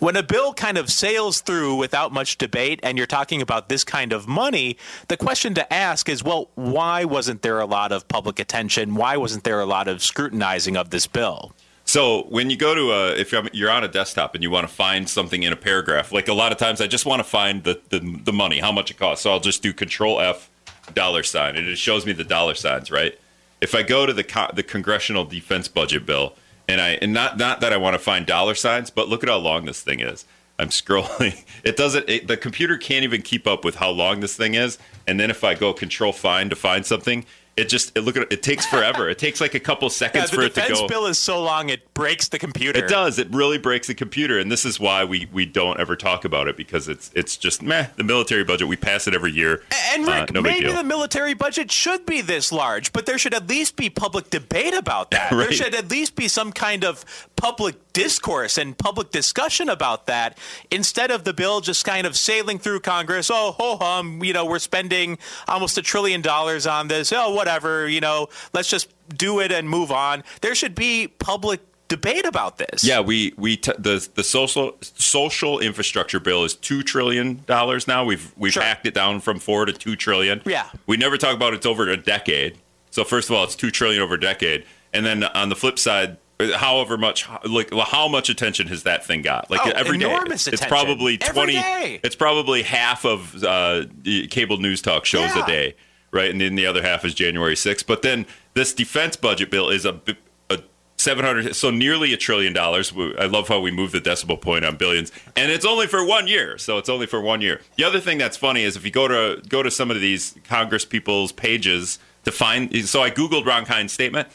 When 0.00 0.16
a 0.16 0.22
bill 0.22 0.52
kind 0.52 0.76
of 0.76 0.90
sails 0.90 1.40
through 1.40 1.76
without 1.76 2.12
much 2.12 2.36
debate 2.36 2.80
and 2.82 2.98
you're 2.98 3.06
talking 3.06 3.40
about 3.40 3.70
this 3.70 3.84
kind 3.84 4.12
of 4.12 4.28
money, 4.28 4.76
the 5.08 5.16
question 5.16 5.54
to 5.54 5.72
ask 5.72 6.10
is, 6.10 6.22
well, 6.22 6.50
why 6.54 7.06
wasn't 7.06 7.40
there 7.40 7.58
a 7.58 7.66
lot 7.66 7.90
of 7.90 8.06
public 8.06 8.38
attention? 8.38 8.96
Why 8.96 9.16
wasn't 9.16 9.44
there 9.44 9.60
a 9.60 9.66
lot 9.66 9.88
of 9.88 10.02
scrutinizing 10.02 10.76
of 10.76 10.90
this 10.90 11.06
bill? 11.06 11.54
So 11.88 12.24
when 12.24 12.50
you 12.50 12.56
go 12.58 12.74
to 12.74 12.92
a, 12.92 13.16
if 13.16 13.32
you're- 13.32 13.70
on 13.70 13.82
a 13.82 13.88
desktop 13.88 14.34
and 14.34 14.42
you 14.42 14.50
want 14.50 14.68
to 14.68 14.72
find 14.72 15.08
something 15.08 15.42
in 15.42 15.54
a 15.54 15.56
paragraph, 15.56 16.12
like 16.12 16.28
a 16.28 16.34
lot 16.34 16.52
of 16.52 16.58
times 16.58 16.82
I 16.82 16.86
just 16.86 17.06
want 17.06 17.20
to 17.20 17.24
find 17.24 17.64
the, 17.64 17.80
the, 17.88 18.20
the 18.24 18.32
money, 18.32 18.58
how 18.58 18.70
much 18.70 18.90
it 18.90 18.98
costs. 18.98 19.22
So 19.22 19.30
I'll 19.30 19.40
just 19.40 19.62
do 19.62 19.72
Control 19.72 20.20
F 20.20 20.50
dollar 20.92 21.22
sign, 21.22 21.56
and 21.56 21.66
it 21.66 21.78
shows 21.78 22.04
me 22.04 22.12
the 22.12 22.24
dollar 22.24 22.54
signs, 22.54 22.90
right? 22.90 23.18
If 23.62 23.74
I 23.74 23.82
go 23.82 24.04
to 24.04 24.12
the 24.12 24.22
co- 24.22 24.50
the 24.52 24.62
congressional 24.62 25.24
defense 25.24 25.66
budget 25.66 26.04
bill, 26.04 26.34
and 26.68 26.78
I 26.80 26.90
and 27.00 27.14
not 27.14 27.38
not 27.38 27.60
that 27.62 27.72
I 27.72 27.78
want 27.78 27.94
to 27.94 27.98
find 27.98 28.26
dollar 28.26 28.54
signs, 28.54 28.90
but 28.90 29.08
look 29.08 29.22
at 29.22 29.30
how 29.30 29.38
long 29.38 29.64
this 29.64 29.80
thing 29.82 30.00
is. 30.00 30.26
I'm 30.58 30.68
scrolling. 30.80 31.42
It 31.64 31.76
doesn't. 31.76 32.06
It, 32.08 32.26
the 32.28 32.36
computer 32.36 32.76
can't 32.76 33.04
even 33.04 33.22
keep 33.22 33.46
up 33.46 33.64
with 33.64 33.76
how 33.76 33.90
long 33.90 34.20
this 34.20 34.36
thing 34.36 34.54
is. 34.54 34.76
And 35.06 35.18
then 35.18 35.30
if 35.30 35.42
I 35.42 35.54
go 35.54 35.72
Control 35.72 36.12
Find 36.12 36.50
to 36.50 36.56
find 36.56 36.84
something, 36.84 37.24
it 37.58 37.68
just 37.68 37.96
it 37.96 38.02
look 38.02 38.16
at 38.16 38.24
it, 38.24 38.32
it 38.34 38.42
takes 38.42 38.66
forever. 38.66 39.08
it 39.08 39.18
takes 39.18 39.40
like 39.40 39.54
a 39.54 39.60
couple 39.60 39.90
seconds 40.02 40.30
the 40.30 40.36
for 40.36 40.42
it 40.42 40.54
to 40.54 40.60
go. 40.60 40.66
The 40.66 40.72
defense 40.74 40.88
bill 40.90 41.06
is 41.06 41.18
so 41.18 41.42
long 41.42 41.68
it 41.68 41.92
breaks 41.94 42.28
the 42.28 42.38
computer. 42.38 42.78
It 42.78 42.88
does. 42.88 43.18
It 43.18 43.28
really 43.30 43.58
breaks 43.58 43.86
the 43.86 43.94
computer, 43.94 44.38
and 44.38 44.50
this 44.50 44.64
is 44.64 44.78
why 44.78 45.04
we, 45.04 45.28
we 45.32 45.44
don't 45.46 45.78
ever 45.80 45.96
talk 45.96 46.24
about 46.24 46.48
it 46.48 46.56
because 46.56 46.88
it's 46.88 47.10
it's 47.14 47.36
just 47.36 47.62
meh. 47.62 47.88
The 47.96 48.04
military 48.04 48.44
budget 48.44 48.68
we 48.68 48.76
pass 48.76 49.06
it 49.06 49.14
every 49.14 49.32
year. 49.32 49.62
And 49.92 50.08
Uh, 50.08 50.12
Rick, 50.12 50.32
no 50.32 50.40
maybe 50.40 50.72
the 50.72 50.84
military 50.84 51.34
budget 51.34 51.70
should 51.72 52.06
be 52.06 52.20
this 52.20 52.52
large, 52.52 52.92
but 52.92 53.06
there 53.06 53.18
should 53.18 53.34
at 53.34 53.48
least 53.48 53.76
be 53.76 53.90
public 53.90 54.30
debate 54.30 54.74
about 54.74 55.10
that. 55.10 55.32
There 55.38 55.52
should 55.52 55.74
at 55.74 55.90
least 55.90 56.14
be 56.16 56.28
some 56.28 56.52
kind 56.52 56.84
of 56.84 57.04
public 57.36 57.87
discourse 58.02 58.56
and 58.56 58.78
public 58.78 59.10
discussion 59.10 59.68
about 59.68 60.06
that 60.06 60.38
instead 60.70 61.10
of 61.10 61.24
the 61.24 61.32
bill 61.34 61.60
just 61.60 61.84
kind 61.84 62.06
of 62.06 62.16
sailing 62.16 62.56
through 62.58 62.78
Congress. 62.78 63.28
Oh, 63.28 63.52
ho 63.52 63.76
hum, 63.76 64.22
you 64.22 64.32
know, 64.32 64.44
we're 64.46 64.60
spending 64.60 65.18
almost 65.48 65.76
a 65.78 65.82
trillion 65.82 66.22
dollars 66.22 66.64
on 66.64 66.86
this. 66.86 67.12
Oh, 67.12 67.34
whatever, 67.34 67.88
you 67.88 68.00
know, 68.00 68.28
let's 68.54 68.70
just 68.70 68.88
do 69.16 69.40
it 69.40 69.50
and 69.50 69.68
move 69.68 69.90
on. 69.90 70.22
There 70.42 70.54
should 70.54 70.76
be 70.76 71.08
public 71.08 71.60
debate 71.88 72.24
about 72.24 72.58
this. 72.58 72.84
Yeah, 72.84 73.00
we 73.00 73.32
we 73.36 73.56
t- 73.56 73.72
the 73.78 74.06
the 74.14 74.22
social 74.22 74.76
social 74.80 75.58
infrastructure 75.58 76.20
bill 76.20 76.44
is 76.44 76.54
two 76.54 76.82
trillion 76.84 77.42
dollars 77.46 77.88
now. 77.88 78.04
We've 78.04 78.32
we've 78.36 78.52
Sure. 78.52 78.62
hacked 78.62 78.86
it 78.86 78.94
down 78.94 79.20
from 79.20 79.40
four 79.40 79.64
to 79.64 79.72
two 79.72 79.96
trillion. 79.96 80.40
Yeah. 80.46 80.68
we 80.86 80.96
never 80.96 81.16
talk 81.18 81.34
about 81.34 81.52
it's 81.52 81.66
over 81.66 81.88
a 81.88 81.96
decade. 81.96 82.58
So 82.90 83.02
first 83.04 83.28
of 83.28 83.34
all, 83.36 83.42
it's 83.42 83.56
two 83.56 83.70
trillion 83.72 84.00
over 84.02 84.14
a 84.14 84.20
decade, 84.20 84.64
and 84.92 85.04
then 85.04 85.24
on 85.24 85.48
the 85.48 85.56
flip 85.56 85.80
side. 85.80 86.16
However 86.56 86.96
much, 86.96 87.26
like 87.44 87.72
how 87.74 88.06
much 88.06 88.28
attention 88.28 88.68
has 88.68 88.84
that 88.84 89.04
thing 89.04 89.22
got? 89.22 89.50
Like 89.50 89.60
Oh, 89.64 89.70
every 89.70 89.98
day, 89.98 90.06
it's 90.26 90.46
attention. 90.46 90.68
probably 90.68 91.18
twenty. 91.18 91.54
day. 91.54 91.98
It's 92.04 92.14
probably 92.14 92.62
half 92.62 93.04
of 93.04 93.42
uh, 93.42 93.86
the 94.02 94.28
cable 94.28 94.58
news 94.58 94.80
talk 94.80 95.04
shows 95.04 95.34
Yeah. 95.34 95.42
a 95.42 95.46
day, 95.46 95.74
right? 96.12 96.30
And 96.30 96.40
then 96.40 96.54
the 96.54 96.64
other 96.66 96.80
half 96.80 97.04
is 97.04 97.12
January 97.14 97.56
6th. 97.56 97.86
But 97.88 98.02
then 98.02 98.24
this 98.54 98.72
defense 98.72 99.16
budget 99.16 99.50
bill 99.50 99.68
is 99.68 99.84
a, 99.84 100.00
a 100.48 100.60
700, 100.96 101.56
so 101.56 101.70
nearly 101.70 102.12
a 102.12 102.16
trillion 102.16 102.52
dollars. 102.52 102.92
I 103.18 103.26
love 103.26 103.48
how 103.48 103.58
we 103.58 103.72
move 103.72 103.90
the 103.90 104.00
decimal 104.00 104.36
point 104.36 104.64
on 104.64 104.76
billions, 104.76 105.10
and 105.34 105.50
it's 105.50 105.64
only 105.66 105.88
for 105.88 106.04
one 106.04 106.28
year. 106.28 106.56
So 106.56 106.78
it's 106.78 106.88
only 106.88 107.06
for 107.06 107.20
one 107.20 107.40
year. 107.40 107.60
The 107.74 107.82
other 107.82 107.98
thing 107.98 108.16
that's 108.16 108.36
funny 108.36 108.62
is 108.62 108.76
if 108.76 108.84
you 108.84 108.92
go 108.92 109.08
to 109.08 109.42
go 109.48 109.64
to 109.64 109.72
some 109.72 109.90
of 109.90 110.00
these 110.00 110.36
Congress 110.44 110.84
people's 110.84 111.32
pages 111.32 111.98
to 112.24 112.30
find. 112.30 112.88
So 112.88 113.02
I 113.02 113.10
googled 113.10 113.44
Ron 113.44 113.64
Kind's 113.64 113.92
statement. 113.92 114.28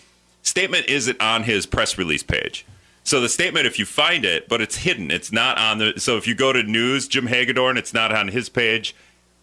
Statement 0.44 0.86
isn't 0.88 1.20
on 1.22 1.44
his 1.44 1.66
press 1.66 1.98
release 1.98 2.22
page. 2.22 2.66
So 3.04 3.20
the 3.20 3.30
statement, 3.30 3.66
if 3.66 3.80
you 3.80 3.86
find 3.86 4.24
it, 4.24 4.48
but 4.48 4.62
it's 4.62 4.78
hidden, 4.78 5.12
it's 5.12 5.32
not 5.32 5.58
on 5.58 5.80
the. 5.80 5.94
So 5.98 6.18
if 6.18 6.28
you 6.28 6.36
go 6.36 6.54
to 6.54 6.64
news, 6.64 7.08
Jim 7.08 7.28
Hagedorn, 7.28 7.78
it's 7.78 7.94
not 7.94 8.14
on 8.14 8.28
his 8.28 8.50
page. 8.50 8.96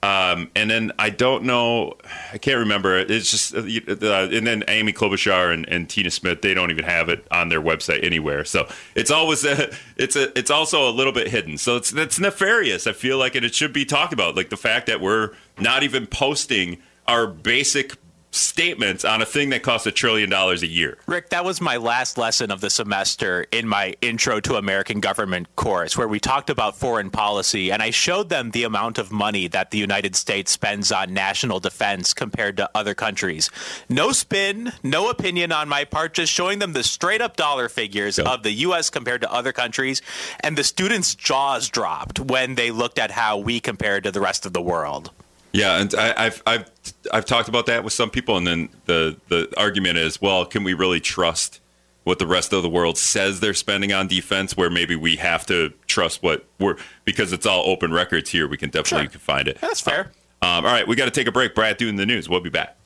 Um, 0.02 0.50
and 0.57 0.71
then 0.71 0.92
I 0.99 1.11
don't 1.11 1.45
know, 1.45 1.95
I 2.33 2.38
can't 2.38 2.59
remember. 2.59 2.97
It's 2.97 3.30
just, 3.30 3.54
uh, 3.54 3.59
uh, 3.59 4.28
and 4.33 4.47
then 4.47 4.64
Amy 4.66 4.95
Klobuchar 4.95 5.52
and, 5.52 5.69
and 5.69 5.90
Tina 5.90 6.11
Smith, 6.11 6.40
they 6.40 6.54
don't 6.54 6.71
even 6.71 6.85
have 6.85 7.11
it 7.11 7.26
on 7.30 7.50
their 7.50 7.61
website 7.61 8.02
anywhere. 8.02 8.47
So 8.47 8.66
it's 8.95 9.11
always 9.11 9.45
a, 9.45 9.71
it's 9.99 10.16
a, 10.16 10.37
it's 10.38 10.50
also 10.50 10.88
a 10.88 10.92
little 10.92 11.12
bit 11.12 11.28
hidden. 11.28 11.59
So 11.59 11.76
it's 11.76 11.92
it's 11.92 12.19
nefarious. 12.19 12.87
I 12.87 12.92
feel 12.92 13.19
like, 13.19 13.35
and 13.35 13.45
it 13.45 13.54
should 13.54 13.75
be 13.75 13.85
talked 13.85 14.14
about, 14.14 14.37
like 14.37 14.49
the 14.49 14.57
fact 14.57 14.87
that 14.87 15.02
we're 15.02 15.33
not 15.59 15.83
even 15.83 16.07
posting 16.07 16.78
our 17.07 17.26
basic 17.26 17.97
statements 18.33 19.05
on 19.05 19.21
a 19.23 19.27
thing 19.27 19.51
that 19.51 19.63
costs 19.63 19.87
a 19.87 19.93
trillion 19.93 20.31
dollars 20.31 20.63
a 20.63 20.67
year. 20.67 20.99
Rick, 21.07 21.31
that 21.31 21.45
was 21.45 21.61
my 21.61 21.77
last 21.77 22.17
lesson 22.17 22.51
of 22.51 22.61
the 22.61 22.71
semester 22.71 23.47
in 23.51 23.67
my 23.67 23.95
Intro 24.01 24.41
to 24.41 24.55
American 24.57 25.01
Government 25.01 25.49
course, 25.57 25.97
where 25.97 26.07
we 26.09 26.21
talked 26.21 26.49
about 26.51 26.77
foreign 26.79 27.11
policy, 27.11 27.71
and 27.73 27.83
I 27.83 27.91
showed 27.91 28.29
them 28.29 28.51
the 28.53 28.65
amount 28.65 28.99
of 28.99 29.11
money 29.11 29.49
that 29.49 29.71
the 29.71 29.79
United 29.79 30.15
States 30.15 30.51
spends 30.53 30.93
on 30.93 31.13
national 31.13 31.61
defense 31.61 32.15
compared 32.15 32.57
to 32.59 32.71
other 32.75 32.95
countries. 32.95 33.51
No 33.89 34.13
spin, 34.13 34.73
no 34.83 35.11
opinion 35.11 35.51
on 35.53 35.69
my 35.69 35.85
part, 35.85 36.15
just 36.15 36.33
showing 36.33 36.61
them 36.61 36.73
the 36.73 36.85
straight 36.85 37.21
up 37.21 37.37
dollar 37.37 37.69
figures 37.69 38.19
Yeah. 38.19 38.25
of 38.33 38.43
the 38.43 38.53
U.S. 38.53 38.91
compared 38.91 39.23
to 39.23 39.33
other 39.33 39.53
countries, 39.53 40.03
and 40.41 40.57
the 40.57 40.65
students' 40.65 41.15
jaws 41.15 41.69
dropped 41.69 42.21
when 42.21 42.55
they 42.55 42.71
looked 42.71 42.99
at 42.99 43.11
how 43.11 43.39
we 43.39 43.59
compared 43.61 44.05
to 44.05 44.11
the 44.13 44.21
rest 44.21 44.47
of 44.47 44.53
the 44.53 44.63
world. 44.63 45.11
Yeah, 45.53 45.81
and 45.81 45.93
I, 45.97 46.27
I've 46.27 46.43
I've 46.47 46.71
I've 47.12 47.25
talked 47.25 47.49
about 47.49 47.67
that 47.67 47.83
with 47.85 47.93
some 47.93 48.11
people, 48.11 48.37
and 48.37 48.47
then 48.47 48.69
the 48.87 49.17
the 49.29 49.52
argument 49.57 49.99
is, 49.99 50.21
well, 50.21 50.45
can 50.45 50.64
we 50.64 50.75
really 50.75 51.00
trust 51.00 51.61
what 52.05 52.19
the 52.19 52.26
rest 52.26 52.52
of 52.52 52.62
the 52.62 52.69
world 52.69 52.97
says 52.99 53.40
they're 53.40 53.55
spending 53.55 53.93
on 53.93 54.07
defense? 54.09 54.57
Where 54.57 54.71
maybe 54.71 54.97
we 54.97 55.17
have 55.17 55.45
to 55.47 55.73
trust 55.87 56.23
what 56.23 56.47
we're 56.59 56.76
because 57.05 57.33
it's 57.33 57.47
all 57.47 57.69
open 57.69 57.93
records 57.93 58.31
here. 58.31 58.47
We 58.49 58.57
can 58.57 58.71
definitely 58.71 59.07
Sure. 59.07 59.11
can 59.12 59.21
find 59.21 59.49
it. 59.49 59.59
That's 59.61 59.81
fair. 59.81 60.12
Um, 60.43 60.64
all 60.64 60.73
right, 60.73 60.87
we 60.88 60.97
got 60.97 61.05
to 61.05 61.11
take 61.11 61.26
a 61.26 61.33
break. 61.33 61.55
Brad 61.55 61.76
doing 61.76 61.97
the 61.97 62.07
news. 62.07 62.29
We'll 62.29 62.40
be 62.40 62.49
back. 62.50 62.76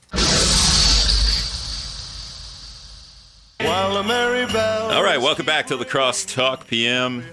While 3.61 3.97
a 3.97 4.02
merry 4.04 4.47
bell. 4.47 4.90
All 4.90 5.02
right, 5.04 5.21
welcome 5.21 5.47
back 5.47 5.69
to 5.69 5.76
La 5.76 5.85
Crosse 5.85 6.25
Talk 6.25 6.66
PM. 6.66 7.25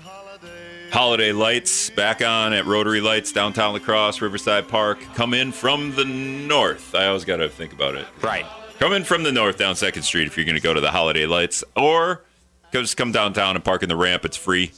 Holiday 0.92 1.32
lights 1.32 1.90
back 1.90 2.22
on 2.22 2.52
at 2.52 2.66
Rotary 2.66 3.00
Lights 3.00 3.32
downtown 3.32 3.72
La 3.74 3.80
Crosse, 3.80 4.20
Riverside 4.22 4.68
Park. 4.68 5.00
Come 5.16 5.34
in 5.34 5.54
from 5.54 5.96
the 5.96 6.04
north. 6.04 6.94
I 6.94 7.08
always 7.08 7.24
got 7.24 7.38
to 7.38 7.48
think 7.48 7.72
about 7.72 7.96
it. 7.96 8.06
Right. 8.22 8.46
Come 8.78 8.92
in 8.92 9.06
from 9.06 9.24
the 9.24 9.32
north 9.32 9.58
down 9.58 9.76
Second 9.78 10.04
Street 10.04 10.28
if 10.28 10.36
you're 10.36 10.46
going 10.46 10.58
to 10.58 10.62
go 10.62 10.74
to 10.74 10.82
the 10.82 10.92
holiday 10.92 11.26
lights, 11.26 11.64
or 11.78 12.26
just 12.74 12.98
come 12.98 13.14
downtown 13.14 13.56
and 13.56 13.64
park 13.64 13.84
in 13.84 13.90
the 13.90 13.96
ramp. 13.96 14.26
It's 14.26 14.36
free 14.36 14.72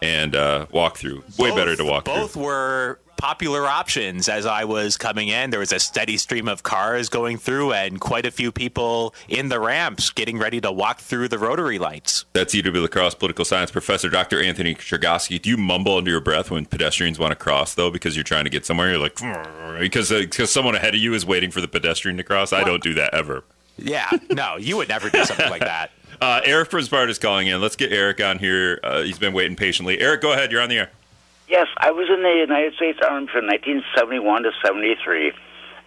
and 0.00 0.34
uh, 0.34 0.66
walk 0.70 0.96
through. 0.96 1.22
Way 1.38 1.54
better 1.54 1.76
to 1.76 1.84
walk 1.84 2.06
Both 2.06 2.32
through. 2.32 2.44
were 2.44 3.00
popular 3.18 3.66
options 3.66 4.28
as 4.28 4.46
I 4.46 4.64
was 4.64 4.96
coming 4.96 5.28
in. 5.28 5.50
There 5.50 5.60
was 5.60 5.72
a 5.72 5.78
steady 5.78 6.16
stream 6.16 6.48
of 6.48 6.62
cars 6.62 7.10
going 7.10 7.36
through, 7.36 7.74
and 7.74 8.00
quite 8.00 8.24
a 8.24 8.30
few 8.30 8.50
people 8.50 9.14
in 9.28 9.50
the 9.50 9.60
ramps 9.60 10.10
getting 10.10 10.38
ready 10.38 10.60
to 10.62 10.72
walk 10.72 11.00
through 11.00 11.28
the 11.28 11.38
rotary 11.38 11.78
lights. 11.78 12.24
That's 12.32 12.54
UW 12.54 12.80
La 12.80 12.86
Crosse 12.86 13.14
political 13.14 13.44
science 13.44 13.70
professor 13.70 14.08
Dr. 14.08 14.42
Anthony 14.42 14.74
Chergosky. 14.74 15.42
Do 15.42 15.50
you 15.50 15.58
mumble 15.58 15.98
under 15.98 16.10
your 16.10 16.20
breath 16.20 16.50
when 16.50 16.64
pedestrians 16.64 17.18
want 17.18 17.32
to 17.32 17.36
cross 17.36 17.74
though, 17.74 17.90
because 17.90 18.16
you're 18.16 18.24
trying 18.24 18.44
to 18.44 18.50
get 18.50 18.64
somewhere? 18.64 18.90
You're 18.90 18.98
like 18.98 19.16
because 19.80 20.10
uh, 20.10 20.20
because 20.20 20.50
someone 20.50 20.74
ahead 20.74 20.94
of 20.94 21.00
you 21.00 21.12
is 21.12 21.26
waiting 21.26 21.50
for 21.50 21.60
the 21.60 21.68
pedestrian 21.68 22.16
to 22.16 22.22
cross. 22.22 22.52
I 22.52 22.64
don't 22.64 22.82
do 22.82 22.94
that 22.94 23.12
ever. 23.12 23.44
Yeah, 23.76 24.08
no, 24.30 24.56
you 24.56 24.76
would 24.76 24.88
never 24.88 25.10
do 25.10 25.24
something 25.24 25.50
like 25.50 25.60
that. 25.60 25.90
Uh, 26.20 26.40
Eric 26.44 26.68
from 26.68 26.82
Sparta 26.82 27.12
is 27.12 27.18
calling 27.20 27.46
in. 27.46 27.60
Let's 27.60 27.76
get 27.76 27.92
Eric 27.92 28.20
on 28.20 28.40
here. 28.40 28.80
Uh, 28.82 29.02
he's 29.02 29.20
been 29.20 29.32
waiting 29.32 29.54
patiently. 29.54 30.00
Eric, 30.00 30.20
go 30.20 30.32
ahead. 30.32 30.50
You're 30.50 30.60
on 30.60 30.68
the 30.68 30.78
air. 30.78 30.90
Yes, 31.48 31.66
I 31.78 31.92
was 31.92 32.12
in 32.12 32.22
the 32.22 32.44
United 32.44 32.74
States 32.76 33.00
Army 33.00 33.26
from 33.32 33.48
1971 33.48 34.20
to 34.44 34.52
73, 34.60 35.32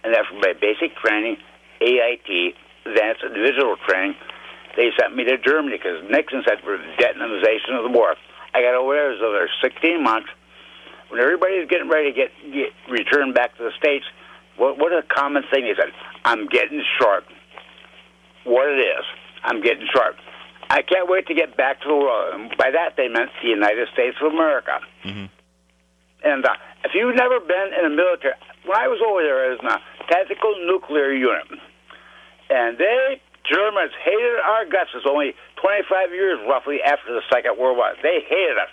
and 0.02 0.10
after 0.10 0.34
my 0.34 0.58
basic 0.58 0.90
training, 0.98 1.38
AIT, 1.80 2.58
advanced 2.84 3.22
individual 3.22 3.78
training, 3.86 4.18
they 4.74 4.90
sent 4.98 5.14
me 5.14 5.22
to 5.22 5.38
Germany 5.38 5.78
because 5.78 6.02
Nixon 6.10 6.42
said 6.42 6.58
for 6.66 6.74
the 6.74 6.90
Vietnamization 6.98 7.78
of 7.78 7.86
the 7.86 7.94
war. 7.94 8.16
I 8.54 8.60
got 8.60 8.74
over 8.74 8.94
there, 8.94 9.14
so 9.22 9.30
there's 9.30 9.54
16 9.62 10.02
months. 10.02 10.28
When 11.10 11.20
everybody's 11.20 11.68
getting 11.68 11.88
ready 11.88 12.10
to 12.10 12.16
get, 12.16 12.30
get 12.50 12.74
returned 12.90 13.34
back 13.34 13.56
to 13.58 13.62
the 13.62 13.72
States, 13.78 14.04
what, 14.56 14.78
what 14.78 14.90
a 14.90 15.02
common 15.06 15.44
thing? 15.46 15.62
They 15.62 15.78
said, 15.78 15.92
I'm 16.24 16.48
getting 16.48 16.82
short. 16.98 17.22
What 18.42 18.66
it 18.66 18.82
is, 18.82 19.04
I'm 19.44 19.62
getting 19.62 19.86
short. 19.94 20.16
I 20.70 20.82
can't 20.82 21.08
wait 21.08 21.28
to 21.28 21.34
get 21.34 21.56
back 21.56 21.82
to 21.82 21.88
the 21.88 21.94
world. 21.94 22.34
And 22.34 22.56
by 22.58 22.72
that, 22.72 22.96
they 22.96 23.06
meant 23.06 23.30
the 23.42 23.48
United 23.48 23.88
States 23.92 24.16
of 24.20 24.32
America. 24.32 24.80
Mm-hmm. 25.04 25.26
And 26.24 26.44
uh, 26.44 26.54
if 26.84 26.92
you've 26.94 27.16
never 27.16 27.40
been 27.40 27.70
in 27.78 27.84
a 27.86 27.94
military, 27.94 28.34
when 28.66 28.78
I 28.78 28.86
was 28.88 29.02
over 29.02 29.22
there 29.22 29.52
as 29.52 29.58
a 29.58 29.78
tactical 30.06 30.54
nuclear 30.66 31.12
unit, 31.12 31.46
and 32.50 32.78
they 32.78 33.20
Germans 33.42 33.90
hated 34.04 34.38
our 34.38 34.64
guts. 34.66 34.94
It's 34.94 35.06
only 35.06 35.34
25 35.58 36.14
years 36.14 36.38
roughly 36.46 36.78
after 36.82 37.10
the 37.10 37.22
Second 37.26 37.58
World 37.58 37.76
War. 37.76 37.90
They 38.02 38.22
hated 38.22 38.58
us. 38.58 38.70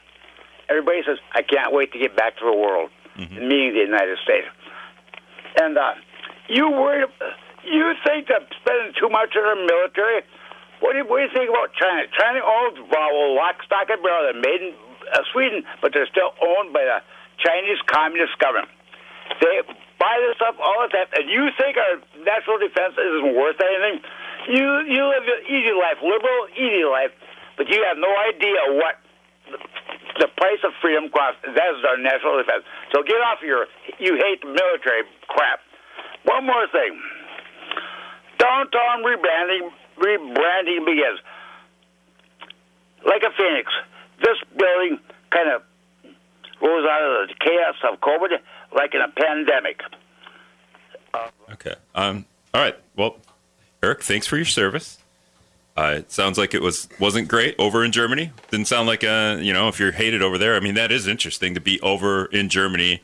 Everybody 0.69 1.01
says, 1.05 1.17
"I 1.33 1.41
can't 1.41 1.73
wait 1.73 1.91
to 1.93 1.99
get 1.99 2.15
back 2.15 2.37
to 2.37 2.45
the 2.45 2.53
world," 2.53 2.91
meaning 3.17 3.73
the 3.73 3.85
United 3.89 4.19
States. 4.21 4.45
And 5.59 5.77
uh, 5.77 5.95
you 6.47 6.69
worry, 6.69 7.05
you 7.65 7.93
think 8.05 8.27
that 8.27 8.45
spending 8.61 8.93
too 8.93 9.09
much 9.09 9.33
on 9.35 9.57
the 9.57 9.65
military? 9.65 10.21
What 10.79 10.93
do, 10.93 10.99
you, 10.99 11.05
what 11.05 11.17
do 11.19 11.23
you 11.27 11.33
think 11.33 11.49
about 11.49 11.73
China? 11.75 12.07
China 12.15 12.39
owns 12.39 12.79
well, 12.87 13.35
lock, 13.35 13.59
stock, 13.65 13.89
and 13.89 14.01
barrel. 14.01 14.31
They're 14.31 14.39
made 14.39 14.61
in 14.61 14.73
uh, 15.11 15.25
Sweden, 15.33 15.63
but 15.81 15.91
they're 15.91 16.07
still 16.07 16.31
owned 16.39 16.71
by 16.71 16.85
the 16.85 17.01
Chinese 17.39 17.79
Communist 17.87 18.37
government. 18.39 18.69
They 19.41 19.61
buy 19.99 20.15
this 20.25 20.35
stuff 20.39 20.55
all 20.57 20.79
the 20.83 20.91
time, 20.91 21.07
and 21.15 21.29
you 21.29 21.51
think 21.59 21.77
our 21.77 22.01
national 22.23 22.57
defense 22.59 22.95
isn't 22.97 23.35
worth 23.35 23.59
anything? 23.61 24.01
You 24.49 24.65
you 24.87 25.01
live 25.05 25.23
an 25.27 25.41
easy 25.45 25.75
life, 25.75 25.99
liberal, 26.01 26.41
easy 26.55 26.83
life, 26.87 27.11
but 27.59 27.67
you 27.69 27.83
have 27.85 27.99
no 27.99 28.09
idea 28.31 28.59
what 28.79 28.95
the, 29.51 29.59
the 30.25 30.29
price 30.39 30.63
of 30.63 30.71
freedom 30.81 31.11
costs. 31.11 31.43
That 31.43 31.69
is 31.75 31.83
our 31.83 31.99
national 31.99 32.39
defense. 32.39 32.63
So 32.95 33.03
get 33.03 33.19
off 33.21 33.43
your 33.43 33.67
you 33.99 34.15
hate 34.15 34.41
the 34.41 34.51
military 34.51 35.03
crap. 35.27 35.59
One 36.23 36.47
more 36.47 36.65
thing. 36.71 36.97
Downtown 38.39 39.03
rebranding 39.03 39.69
rebranding 39.99 40.87
begins. 40.87 41.19
Like 43.05 43.23
a 43.23 43.31
phoenix, 43.35 43.71
this 44.23 44.39
building 44.55 44.99
kind 45.31 45.51
of 45.51 45.63
rose 46.61 46.87
out 46.89 47.01
of 47.01 47.27
the 47.29 47.35
chaos 47.39 47.75
of 47.91 47.99
COVID 47.99 48.39
like 48.75 48.93
in 48.93 49.01
a 49.01 49.09
pandemic. 49.09 49.81
Okay. 51.53 51.75
Um. 51.95 52.25
All 52.53 52.61
right. 52.61 52.75
Well, 52.95 53.17
Eric, 53.81 54.03
thanks 54.03 54.27
for 54.27 54.37
your 54.37 54.45
service. 54.45 54.99
Uh, 55.79 55.95
it 55.99 56.11
sounds 56.11 56.37
like 56.37 56.53
it 56.53 56.61
was 56.61 56.89
wasn't 56.99 57.27
great 57.27 57.55
over 57.57 57.85
in 57.85 57.91
Germany. 57.91 58.31
Didn't 58.51 58.67
sound 58.67 58.87
like 58.87 59.03
uh, 59.03 59.37
you 59.39 59.53
know 59.53 59.69
if 59.69 59.79
you're 59.79 59.93
hated 59.93 60.21
over 60.21 60.37
there. 60.37 60.55
I 60.55 60.59
mean, 60.59 60.75
that 60.75 60.91
is 60.91 61.07
interesting 61.07 61.53
to 61.53 61.61
be 61.61 61.79
over 61.81 62.25
in 62.25 62.49
Germany, 62.49 63.01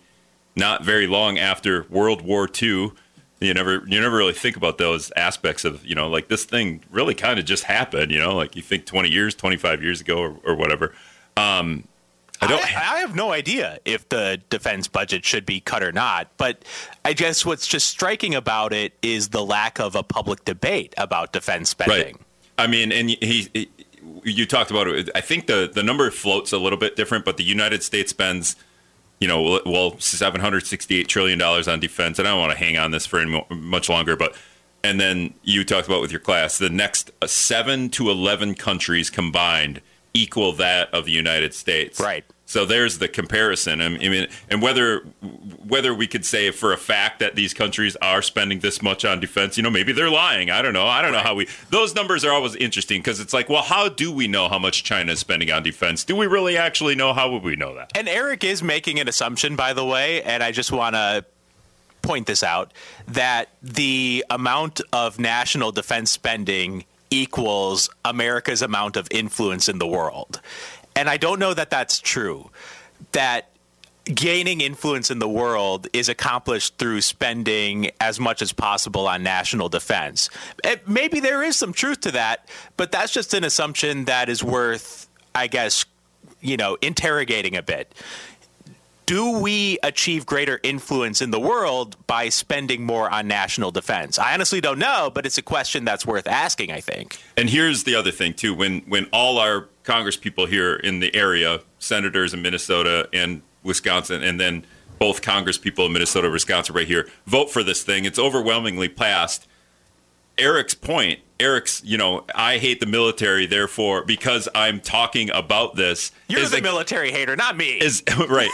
not 0.55 0.83
very 0.83 1.07
long 1.07 1.38
after 1.38 1.85
World 1.89 2.21
War 2.21 2.50
II. 2.62 2.91
You 3.39 3.53
never 3.53 3.83
you 3.88 4.01
never 4.01 4.17
really 4.17 4.33
think 4.33 4.57
about 4.57 4.77
those 4.77 5.12
aspects 5.15 5.63
of 5.63 5.85
you 5.85 5.95
know 5.95 6.09
like 6.09 6.27
this 6.27 6.43
thing 6.43 6.83
really 6.91 7.15
kind 7.15 7.39
of 7.39 7.45
just 7.45 7.63
happened. 7.63 8.12
You 8.12 8.19
know, 8.19 8.35
like 8.35 8.55
you 8.55 8.62
think 8.62 8.85
20 8.85 9.09
years, 9.09 9.35
25 9.35 9.81
years 9.81 10.01
ago, 10.01 10.17
or, 10.17 10.35
or 10.43 10.55
whatever. 10.55 10.93
Um, 11.38 11.88
I 12.42 12.48
don't. 12.48 12.77
I, 12.77 12.96
I 12.96 13.00
have 13.00 13.15
no 13.15 13.32
idea 13.32 13.80
if 13.86 14.08
the 14.10 14.42
defense 14.50 14.88
budget 14.88 15.25
should 15.25 15.46
be 15.46 15.60
cut 15.60 15.84
or 15.84 15.92
not, 15.92 16.30
but 16.38 16.63
I 17.04 17.13
guess 17.13 17.46
what's 17.46 17.68
just 17.68 17.88
striking 17.88 18.36
about 18.36 18.74
it 18.74 18.94
is 19.01 19.30
the 19.30 19.44
lack 19.46 19.80
of 19.80 19.96
a 19.96 20.04
public 20.04 20.46
debate 20.46 20.94
about 20.98 21.34
defense 21.34 21.70
spending. 21.70 21.98
Right. 21.98 22.15
I 22.58 22.68
mean, 22.68 22.92
and 22.92 23.10
he, 23.10 23.50
he 23.54 23.70
you 24.24 24.46
talked 24.46 24.72
about 24.72 24.88
it. 24.88 25.10
I 25.15 25.22
think 25.22 25.48
the 25.48 25.70
the 25.74 25.84
number 25.84 26.10
floats 26.12 26.51
a 26.51 26.58
little 26.58 26.80
bit 26.80 26.96
different, 26.96 27.25
but 27.25 27.38
the 27.38 27.44
United 27.44 27.84
States 27.84 28.12
spends, 28.12 28.56
you 29.20 29.27
know, 29.27 29.62
well, 29.65 30.00
seven 30.00 30.42
hundred 30.42 30.68
sixty 30.68 31.00
eight 31.00 31.08
trillion 31.08 31.39
dollars 31.39 31.68
on 31.68 31.80
defense, 31.80 32.20
and 32.20 32.27
I 32.27 32.32
don't 32.32 32.39
want 32.39 32.51
to 32.51 32.58
hang 32.58 32.77
on 32.77 32.92
this 32.92 33.06
for 33.06 33.20
any 33.20 33.46
much 33.50 33.89
longer, 33.89 34.15
but. 34.15 34.36
And 34.84 35.00
then 35.01 35.34
you 35.42 35.65
talked 35.65 35.88
about 35.88 36.00
with 36.00 36.12
your 36.12 36.20
class, 36.20 36.60
the 36.60 36.70
next 36.70 37.10
seven 37.25 37.89
to 37.89 38.12
eleven 38.12 38.54
countries 38.54 39.10
combined 39.10 39.82
equal 40.15 40.53
that 40.53 40.91
of 40.93 41.05
the 41.05 41.12
United 41.12 41.53
States. 41.53 42.00
Right. 42.00 42.25
So 42.48 42.63
there's 42.65 43.00
the 43.00 43.07
comparison. 43.07 43.81
I 43.81 43.89
mean, 43.89 44.27
and 44.50 44.62
whether 44.62 45.00
whether 45.67 45.95
we 45.95 46.05
could 46.05 46.24
say 46.24 46.51
for 46.51 46.74
a 46.74 46.77
fact 46.77 47.19
that 47.19 47.36
these 47.36 47.55
countries 47.55 47.95
are 48.03 48.22
spending 48.22 48.60
this 48.60 48.84
much 48.84 49.03
on 49.03 49.19
defense, 49.19 49.57
you 49.57 49.63
know, 49.63 49.72
maybe 49.72 49.91
they're 49.91 50.12
lying. 50.12 50.51
I 50.51 50.62
don't 50.62 50.74
know. 50.74 50.86
I 50.86 51.01
don't 51.01 51.12
know 51.12 51.19
how 51.19 51.34
we. 51.34 51.48
Those 51.72 51.95
numbers 51.95 52.24
are 52.24 52.31
always 52.31 52.55
interesting 52.55 53.00
because 53.00 53.19
it's 53.19 53.34
like, 53.34 53.50
well, 53.50 53.63
how 53.63 53.89
do 53.89 54.12
we 54.12 54.27
know 54.27 54.48
how 54.48 54.60
much 54.60 54.84
China 54.84 55.12
is 55.12 55.19
spending 55.19 55.51
on 55.51 55.63
defense? 55.63 56.03
Do 56.03 56.15
we 56.15 56.27
really 56.27 56.55
actually 56.55 56.93
know? 56.93 57.13
How 57.13 57.31
would 57.31 57.41
we 57.41 57.55
know 57.55 57.74
that? 57.75 57.91
And 57.95 58.07
Eric 58.07 58.43
is 58.43 58.62
making 58.62 59.00
an 59.00 59.07
assumption, 59.07 59.55
by 59.55 59.74
the 59.74 59.84
way, 59.84 60.22
and 60.22 60.43
I 60.43 60.51
just 60.51 60.72
want 60.72 60.95
to 60.95 61.25
point 62.03 62.27
this 62.27 62.43
out 62.43 62.72
that 63.07 63.50
the 63.63 64.24
amount 64.29 64.81
of 64.93 65.17
national 65.17 65.72
defense 65.72 66.12
spending 66.12 66.86
equals 67.22 67.89
America's 68.03 68.62
amount 68.62 68.98
of 68.98 69.07
influence 69.12 69.69
in 69.69 69.79
the 69.79 69.88
world. 69.88 70.41
And 70.95 71.10
I 71.10 71.17
don't 71.17 71.39
know 71.39 71.53
that 71.53 71.69
that's 71.69 72.00
true. 72.00 72.50
That 73.12 73.50
gaining 74.05 74.62
influence 74.62 75.10
in 75.10 75.19
the 75.19 75.27
world 75.27 75.88
is 75.91 76.10
accomplished 76.10 76.77
through 76.77 77.01
spending 77.01 77.89
as 78.00 78.19
much 78.19 78.41
as 78.41 78.53
possible 78.53 79.07
on 79.07 79.24
national 79.24 79.67
defense. 79.67 80.29
It, 80.63 80.88
maybe 80.88 81.19
there 81.19 81.43
is 81.43 81.55
some 81.55 81.74
truth 81.74 82.01
to 82.01 82.12
that, 82.12 82.48
but 82.77 82.91
that's 82.91 83.12
just 83.12 83.34
an 83.34 83.43
assumption 83.43 84.05
that 84.05 84.29
is 84.29 84.43
worth, 84.43 85.07
I 85.34 85.48
guess, 85.48 85.86
you 86.39 86.55
know, 86.55 86.77
interrogating 86.81 87.55
a 87.55 87.63
bit 87.63 87.93
do 89.05 89.39
we 89.39 89.77
achieve 89.83 90.25
greater 90.25 90.59
influence 90.63 91.21
in 91.21 91.31
the 91.31 91.39
world 91.39 91.95
by 92.07 92.29
spending 92.29 92.83
more 92.83 93.09
on 93.09 93.27
national 93.27 93.71
defense? 93.71 94.17
I 94.17 94.33
honestly 94.33 94.62
don't 94.62 94.79
know, 94.79 95.12
but 95.13 95.25
it's 95.25 95.38
a 95.38 95.41
question 95.41 95.85
that's 95.85 96.05
worth 96.05 96.27
asking, 96.27 96.71
I 96.71 96.81
think. 96.81 97.19
And 97.38 97.50
here's 97.50 97.83
the 97.83 97.95
other 97.95 98.12
thing 98.12 98.33
too: 98.33 98.53
when 98.53 98.81
when 98.81 99.05
all 99.12 99.38
our 99.38 99.67
Congress 99.83 100.17
people 100.17 100.45
here 100.45 100.75
in 100.75 101.00
the 101.00 101.13
area, 101.15 101.62
senators 101.79 102.33
in 102.33 102.41
Minnesota 102.41 103.07
and 103.13 103.41
Wisconsin, 103.63 104.24
and 104.24 104.39
then 104.39 104.65
both 105.00 105.21
Congress 105.21 105.57
people 105.57 105.85
in 105.85 105.93
Minnesota, 105.93 106.29
Wisconsin, 106.29 106.75
right 106.75 106.88
here, 106.88 107.07
vote 107.27 107.51
for 107.51 107.63
this 107.63 107.83
thing, 107.83 108.05
it's 108.05 108.19
overwhelmingly 108.19 108.89
passed. 108.89 109.47
Eric's 110.38 110.74
point, 110.74 111.19
Eric's, 111.39 111.84
you 111.84 111.98
know, 111.98 112.24
I 112.34 112.58
hate 112.58 112.80
the 112.80 112.86
military, 112.86 113.46
therefore, 113.46 114.04
because 114.06 114.48
I'm 114.56 114.80
talking 114.80 115.30
about 115.32 115.75
this. 115.75 116.12
You're 116.27 116.42
the 116.42 116.58
ex- 116.58 116.63
military 116.63 117.12
hater, 117.12 117.36
not 117.36 117.58
me. 117.58 117.77
Is 117.80 118.04
right. 118.30 118.50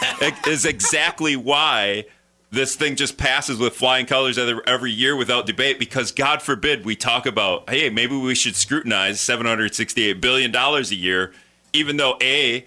is 0.48 0.66
exactly 0.66 1.36
why 1.36 2.06
this 2.52 2.76
thing 2.76 2.96
just 2.96 3.18
passes 3.18 3.58
with 3.58 3.74
flying 3.74 4.06
colors 4.06 4.38
every, 4.38 4.62
every 4.68 4.92
year 4.92 5.16
without 5.16 5.46
debate 5.46 5.80
because 5.80 6.12
God 6.12 6.42
forbid 6.42 6.84
we 6.84 6.96
talk 6.96 7.26
about, 7.26 7.70
hey, 7.70 7.90
maybe 7.90 8.18
we 8.18 8.36
should 8.36 8.56
scrutinize 8.56 9.20
$768 9.20 10.20
billion 10.20 10.54
a 10.56 10.82
year, 10.82 11.34
even 11.72 11.98
though 11.98 12.18
A, 12.22 12.66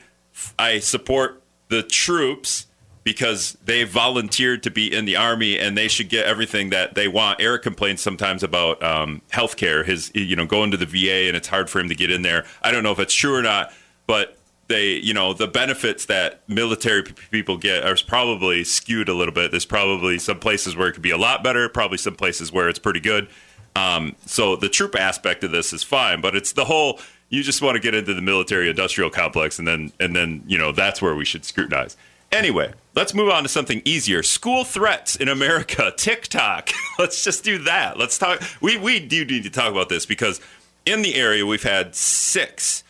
I 0.59 0.79
support 0.79 1.43
the 1.69 1.83
troops 1.83 2.67
because 3.05 3.57
they 3.65 3.85
volunteered 3.85 4.63
to 4.63 4.71
be 4.71 4.93
in 4.93 5.05
the 5.05 5.15
army 5.15 5.59
and 5.59 5.77
they 5.77 5.89
should 5.89 6.09
get 6.09 6.25
everything 6.25 6.71
that 6.71 6.95
they 6.95 7.07
want. 7.07 7.41
Eric 7.41 7.63
complains 7.63 8.01
sometimes 8.01 8.43
about 8.43 8.83
um, 8.83 9.21
health 9.31 9.57
care, 9.57 9.85
his, 9.85 10.11
you 10.15 10.35
know, 10.35 10.47
going 10.47 10.71
to 10.71 10.79
the 10.79 10.87
VA 10.87 11.29
and 11.29 11.37
it's 11.37 11.49
hard 11.49 11.69
for 11.69 11.81
him 11.81 11.89
to 11.89 11.95
get 11.95 12.11
in 12.11 12.23
there. 12.23 12.47
I 12.63 12.73
don't 12.73 12.83
know 12.83 12.93
if 12.93 12.99
it's 12.99 13.15
true 13.15 13.35
or 13.35 13.43
not, 13.43 13.73
but 14.07 14.39
they, 14.69 14.95
you 14.95 15.13
know, 15.13 15.35
the 15.35 15.47
benefits 15.47 16.07
that 16.07 16.41
military 16.49 17.03
p- 17.03 17.13
people 17.31 17.59
get 17.59 17.85
are 17.85 17.97
probably 18.07 18.65
skewed 18.65 19.11
a 19.11 19.15
little 19.15 19.35
bit. 19.35 19.51
There's 19.51 19.67
probably 19.67 20.19
some 20.19 20.41
places 20.41 20.75
where 20.75 20.89
it 20.89 20.95
could 20.95 21.03
be 21.03 21.11
a 21.11 21.19
lot 21.19 21.45
better, 21.45 21.69
probably 21.69 21.99
some 21.99 22.15
places 22.15 22.51
where 22.51 22.71
it's 22.71 22.79
pretty 22.79 23.01
good. 23.01 23.29
Um, 23.77 24.17
so 24.25 24.57
the 24.57 24.71
troop 24.71 24.95
aspect 24.95 25.45
of 25.45 25.51
this 25.51 25.75
is 25.75 25.83
fine, 25.83 26.21
but 26.21 26.35
it's 26.35 26.53
the 26.53 26.65
whole. 26.65 27.01
You 27.29 27.43
just 27.43 27.61
want 27.61 27.75
to 27.75 27.81
get 27.81 27.95
into 27.95 28.15
the 28.15 28.23
military 28.23 28.71
industrial 28.71 29.11
complex, 29.11 29.59
and 29.59 29.67
then 29.67 29.93
and 29.99 30.15
then 30.15 30.45
you 30.47 30.57
know 30.57 30.71
that's 30.71 31.03
where 31.03 31.15
we 31.15 31.25
should 31.25 31.45
scrutinize. 31.45 31.97
Anyway, 32.31 32.73
let's 32.95 33.15
move 33.15 33.29
on 33.29 33.43
to 33.43 33.49
something 33.49 33.83
easier. 33.85 34.23
School 34.23 34.65
threats 34.65 35.17
in 35.17 35.29
America. 35.29 35.93
TikTok. 35.97 36.71
let's 36.99 37.25
just 37.25 37.45
do 37.45 37.59
that. 37.59 37.99
Let's 37.99 38.19
talk. 38.19 38.43
We 38.61 38.77
we 38.77 39.01
do 39.01 39.25
need 39.25 39.45
to 39.45 39.51
talk 39.51 39.71
about 39.71 39.89
this 39.89 40.07
because 40.07 40.41
in 40.87 41.03
the 41.03 41.15
area 41.15 41.47
we've 41.47 41.63
had 41.63 41.95
six 41.95 42.85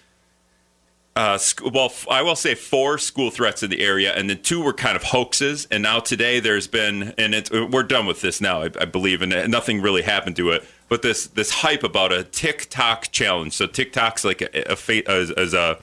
uh, 1.17 1.39
well, 1.73 1.87
f- 1.87 2.09
I 2.11 2.23
will 2.23 2.35
say 2.35 2.57
four 2.57 2.99
school 2.99 3.31
threats 3.31 3.63
in 3.63 3.71
the 3.71 3.81
area, 3.81 4.13
and 4.13 4.29
then 4.29 4.43
two 4.43 4.61
were 4.61 4.73
kind 4.73 4.97
of 4.97 5.05
hoaxes. 5.05 5.67
And 5.71 5.83
now 5.83 6.01
today, 6.01 6.41
there's 6.41 6.67
been, 6.67 7.15
and 7.17 7.35
it's, 7.35 7.51
we're 7.51 7.85
done 7.85 8.07
with 8.07 8.21
this 8.21 8.41
now, 8.41 8.63
I, 8.63 8.71
I 8.81 8.85
believe, 8.85 9.23
and 9.23 9.33
uh, 9.33 9.47
nothing 9.47 9.81
really 9.81 10.03
happened 10.03 10.35
to 10.37 10.51
it. 10.51 10.65
But 10.89 11.03
this 11.03 11.29
this 11.29 11.51
hype 11.51 11.85
about 11.85 12.13
a 12.13 12.25
TikTok 12.25 13.13
challenge. 13.13 13.53
So 13.53 13.67
TikTok's 13.67 14.25
like 14.25 14.43
a, 14.43 14.73
a 14.73 15.03
as, 15.09 15.31
as 15.31 15.55
a 15.55 15.79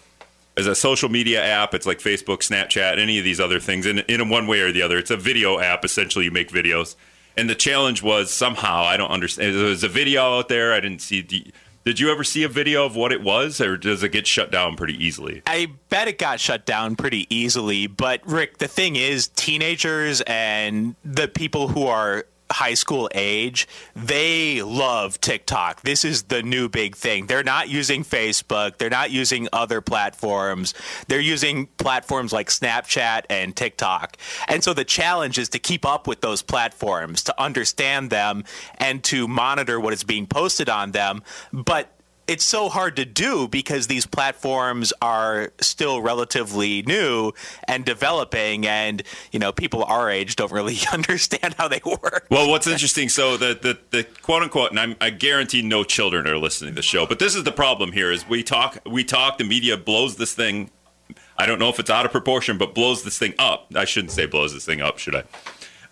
as 0.57 0.67
a 0.67 0.75
social 0.75 1.09
media 1.09 1.43
app. 1.43 1.73
It's 1.73 1.85
like 1.85 1.99
Facebook, 1.99 2.39
Snapchat, 2.39 2.99
any 2.99 3.17
of 3.17 3.23
these 3.23 3.39
other 3.39 3.59
things. 3.59 3.85
In 3.85 3.99
in 3.99 4.29
one 4.29 4.47
way 4.47 4.61
or 4.61 4.71
the 4.71 4.81
other, 4.81 4.97
it's 4.97 5.11
a 5.11 5.17
video 5.17 5.59
app. 5.59 5.85
Essentially, 5.85 6.25
you 6.25 6.31
make 6.31 6.49
videos. 6.49 6.95
And 7.37 7.49
the 7.49 7.55
challenge 7.55 8.03
was 8.03 8.31
somehow 8.31 8.83
I 8.83 8.97
don't 8.97 9.11
understand. 9.11 9.55
There 9.55 9.65
was 9.65 9.83
a 9.83 9.89
video 9.89 10.37
out 10.37 10.49
there. 10.49 10.73
I 10.73 10.79
didn't 10.79 11.01
see. 11.01 11.21
The, 11.21 11.51
did 11.83 11.99
you 11.99 12.11
ever 12.11 12.23
see 12.23 12.43
a 12.43 12.47
video 12.47 12.85
of 12.85 12.95
what 12.95 13.11
it 13.11 13.23
was, 13.23 13.59
or 13.59 13.75
does 13.75 14.03
it 14.03 14.09
get 14.09 14.27
shut 14.27 14.51
down 14.51 14.75
pretty 14.75 15.03
easily? 15.03 15.41
I 15.47 15.67
bet 15.89 16.07
it 16.07 16.19
got 16.19 16.39
shut 16.39 16.65
down 16.65 16.95
pretty 16.95 17.25
easily. 17.35 17.87
But 17.87 18.21
Rick, 18.27 18.59
the 18.59 18.67
thing 18.67 18.97
is, 18.97 19.29
teenagers 19.29 20.21
and 20.27 20.95
the 21.03 21.27
people 21.27 21.69
who 21.69 21.87
are 21.87 22.25
high 22.53 22.73
school 22.73 23.09
age, 23.13 23.67
they 23.95 24.61
love 24.61 25.19
TikTok. 25.21 25.81
This 25.81 26.05
is 26.05 26.23
the 26.23 26.43
new 26.43 26.69
big 26.69 26.95
thing. 26.95 27.27
They're 27.27 27.43
not 27.43 27.69
using 27.69 28.03
Facebook, 28.03 28.77
they're 28.77 28.89
not 28.89 29.11
using 29.11 29.47
other 29.53 29.81
platforms. 29.81 30.73
They're 31.07 31.19
using 31.19 31.67
platforms 31.77 32.33
like 32.33 32.49
Snapchat 32.49 33.23
and 33.29 33.55
TikTok. 33.55 34.17
And 34.47 34.63
so 34.63 34.73
the 34.73 34.85
challenge 34.85 35.37
is 35.37 35.49
to 35.49 35.59
keep 35.59 35.85
up 35.85 36.07
with 36.07 36.21
those 36.21 36.41
platforms, 36.41 37.23
to 37.23 37.41
understand 37.41 38.09
them 38.09 38.43
and 38.77 39.03
to 39.05 39.27
monitor 39.27 39.79
what 39.79 39.93
is 39.93 40.03
being 40.03 40.27
posted 40.27 40.69
on 40.69 40.91
them. 40.91 41.23
But 41.51 41.91
it's 42.31 42.45
so 42.45 42.69
hard 42.69 42.95
to 42.95 43.03
do 43.03 43.45
because 43.49 43.87
these 43.87 44.05
platforms 44.05 44.93
are 45.01 45.51
still 45.59 46.01
relatively 46.01 46.81
new 46.83 47.33
and 47.67 47.83
developing 47.83 48.65
and 48.65 49.03
you 49.33 49.39
know 49.39 49.51
people 49.51 49.83
our 49.83 50.09
age 50.09 50.37
don't 50.37 50.51
really 50.51 50.77
understand 50.93 51.53
how 51.57 51.67
they 51.67 51.81
work 51.85 52.27
Well, 52.31 52.49
what's 52.49 52.67
interesting, 52.67 53.09
so 53.09 53.35
the, 53.35 53.59
the, 53.61 53.77
the 53.89 54.03
quote 54.21 54.43
unquote, 54.43 54.71
and 54.71 54.79
I'm, 54.79 54.95
I 55.01 55.09
guarantee 55.09 55.61
no 55.61 55.83
children 55.83 56.25
are 56.25 56.37
listening 56.37 56.71
to 56.71 56.75
the 56.75 56.81
show, 56.81 57.05
but 57.05 57.19
this 57.19 57.35
is 57.35 57.43
the 57.43 57.51
problem 57.51 57.91
here: 57.91 58.11
is 58.11 58.27
we 58.27 58.43
talk, 58.43 58.77
we 58.85 59.03
talk, 59.03 59.37
the 59.37 59.43
media 59.43 59.75
blows 59.75 60.15
this 60.15 60.33
thing. 60.33 60.71
I 61.37 61.45
don't 61.45 61.59
know 61.59 61.67
if 61.67 61.79
it's 61.79 61.89
out 61.89 62.05
of 62.05 62.13
proportion, 62.13 62.57
but 62.57 62.73
blows 62.73 63.03
this 63.03 63.17
thing 63.17 63.33
up. 63.39 63.67
I 63.75 63.83
shouldn't 63.83 64.11
say 64.11 64.25
blows 64.25 64.53
this 64.53 64.65
thing 64.65 64.81
up, 64.81 64.99
should 64.99 65.15
I? 65.15 65.23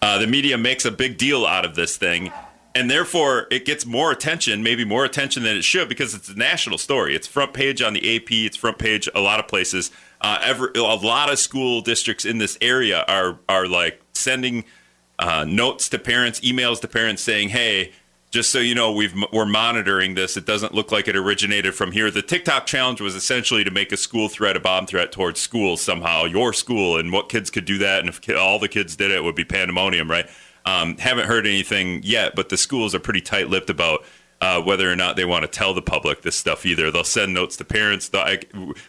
Uh, 0.02 0.18
the 0.20 0.28
media 0.28 0.58
makes 0.58 0.86
a 0.86 0.92
big 0.92 1.18
deal 1.18 1.46
out 1.46 1.66
of 1.66 1.76
this 1.76 1.98
thing, 1.98 2.32
and 2.76 2.90
therefore 2.90 3.48
it 3.50 3.66
gets 3.66 3.86
more 3.86 4.12
attention, 4.12 4.62
maybe 4.64 4.86
more 4.86 5.06
attention 5.06 5.44
than 5.44 5.58
it 5.58 5.64
should, 5.64 5.90
because 5.90 6.14
it's 6.14 6.30
a 6.30 6.36
national 6.36 6.78
story. 6.78 7.16
It's 7.16 7.28
front 7.28 7.54
page 7.54 7.82
on 7.82 7.94
the 7.94 8.16
AP. 8.16 8.32
It's 8.32 8.58
front 8.58 8.78
page 8.78 9.10
a 9.16 9.22
lot 9.22 9.40
of 9.40 9.48
places. 9.48 9.92
Uh, 10.22 10.70
a 10.76 10.80
lot 10.80 11.32
of 11.32 11.40
school 11.40 11.82
districts 11.82 12.26
in 12.26 12.38
this 12.38 12.58
area 12.62 13.06
are 13.08 13.40
are 13.48 13.68
like 13.68 14.02
sending 14.14 14.66
uh, 15.18 15.46
notes 15.48 15.90
to 15.90 16.00
parents, 16.00 16.40
emails 16.42 16.80
to 16.82 16.88
parents 16.88 17.22
saying, 17.22 17.50
"Hey, 17.50 17.94
just 18.30 18.52
so 18.52 18.60
you 18.60 18.76
know, 18.76 18.92
we've 18.92 19.16
we're 19.32 19.46
monitoring 19.46 20.16
this. 20.16 20.38
It 20.38 20.46
doesn't 20.46 20.74
look 20.74 20.92
like 20.92 21.08
it 21.08 21.16
originated 21.16 21.74
from 21.74 21.92
here." 21.92 22.12
The 22.12 22.22
TikTok 22.22 22.66
challenge 22.66 23.02
was 23.02 23.16
essentially 23.16 23.64
to 23.64 23.72
make 23.72 23.92
a 23.92 23.98
school 23.98 24.30
threat, 24.30 24.58
a 24.58 24.60
bomb 24.60 24.86
threat 24.86 25.12
towards 25.12 25.40
schools 25.40 25.82
somehow, 25.82 26.26
your 26.26 26.54
school, 26.54 26.98
and 26.98 27.12
what 27.12 27.30
kids 27.30 27.50
could 27.50 27.66
do 27.66 27.78
that, 27.80 28.02
and 28.02 28.10
if 28.10 28.22
all 28.38 28.60
the 28.60 28.68
kids 28.68 28.96
did 28.96 29.12
it, 29.12 29.18
it 29.18 29.24
would 29.24 29.36
be 29.36 29.46
pandemonium, 29.46 30.12
right? 30.12 30.30
Um, 30.66 30.98
haven't 30.98 31.28
heard 31.28 31.48
anything 31.48 32.02
yet, 32.04 32.36
but 32.36 32.50
the 32.50 32.58
schools 32.58 32.94
are 32.94 33.00
pretty 33.00 33.22
tight-lipped 33.22 33.70
about. 33.70 34.04
Uh, 34.42 34.62
whether 34.62 34.90
or 34.90 34.96
not 34.96 35.18
they 35.18 35.26
want 35.26 35.44
to 35.44 35.50
tell 35.50 35.74
the 35.74 35.82
public 35.82 36.22
this 36.22 36.34
stuff 36.34 36.66
either, 36.66 36.90
they'll 36.92 37.04
send 37.04 37.34
notes 37.34 37.58
to 37.58 37.66
parents. 37.66 38.10
I, 38.14 38.40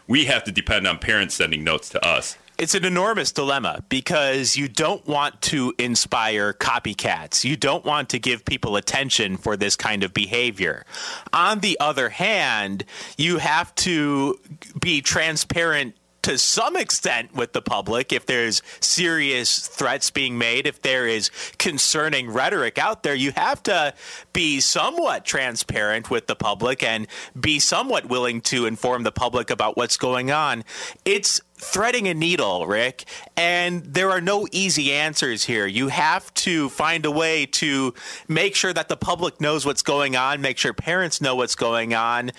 we 0.06 0.26
have 0.26 0.44
to 0.44 0.52
depend 0.52 0.86
on 0.86 0.98
parents 0.98 1.34
sending 1.34 1.64
notes 1.64 1.88
to 1.88 2.06
us. 2.06 2.38
it's 2.60 2.74
an 2.74 2.84
enormous 2.84 3.32
dilemma 3.32 3.82
because 3.88 4.54
you 4.54 4.68
don't 4.68 5.04
want 5.08 5.40
to 5.40 5.72
inspire 5.78 6.52
copycats. 6.52 7.42
You 7.42 7.56
don't 7.56 7.86
want 7.86 8.10
to 8.10 8.18
give 8.18 8.44
people 8.44 8.76
attention 8.76 9.38
for 9.38 9.56
this 9.56 9.76
kind 9.76 10.04
of 10.04 10.12
behavior. 10.12 10.84
On 11.32 11.60
the 11.60 11.78
other 11.80 12.10
hand, 12.10 12.84
you 13.16 13.38
have 13.38 13.74
to 13.76 14.38
be 14.78 15.00
transparent 15.00 15.96
to 16.22 16.38
some 16.38 16.76
extent 16.76 17.34
with 17.34 17.52
the 17.52 17.62
public 17.62 18.12
if 18.12 18.26
there's 18.26 18.62
serious 18.80 19.66
threats 19.66 20.10
being 20.10 20.38
made 20.38 20.66
if 20.66 20.82
there 20.82 21.06
is 21.06 21.30
concerning 21.58 22.30
rhetoric 22.30 22.78
out 22.78 23.02
there 23.02 23.14
you 23.14 23.32
have 23.32 23.62
to 23.62 23.94
be 24.32 24.60
somewhat 24.60 25.24
transparent 25.24 26.10
with 26.10 26.26
the 26.26 26.36
public 26.36 26.82
and 26.82 27.06
be 27.38 27.58
somewhat 27.58 28.06
willing 28.06 28.40
to 28.40 28.66
inform 28.66 29.02
the 29.02 29.12
public 29.12 29.50
about 29.50 29.76
what's 29.76 29.96
going 29.96 30.30
on. 30.30 30.64
It's 31.04 31.40
threading 31.60 32.08
a 32.08 32.14
needle, 32.14 32.66
Rick, 32.66 33.04
and 33.36 33.82
there 33.84 34.10
are 34.10 34.20
no 34.20 34.46
easy 34.50 34.92
answers 34.92 35.44
here. 35.44 35.66
You 35.66 35.88
have 35.88 36.32
to 36.34 36.68
find 36.70 37.04
a 37.04 37.10
way 37.10 37.46
to 37.46 37.94
make 38.28 38.54
sure 38.54 38.72
that 38.72 38.88
the 38.88 38.96
public 38.96 39.40
knows 39.40 39.66
what's 39.66 39.82
going 39.82 40.16
on, 40.16 40.40
make 40.40 40.58
sure 40.58 40.72
parents 40.72 41.20
know 41.20 41.36
what's 41.36 41.54
going 41.54 41.94
on, 41.94 42.32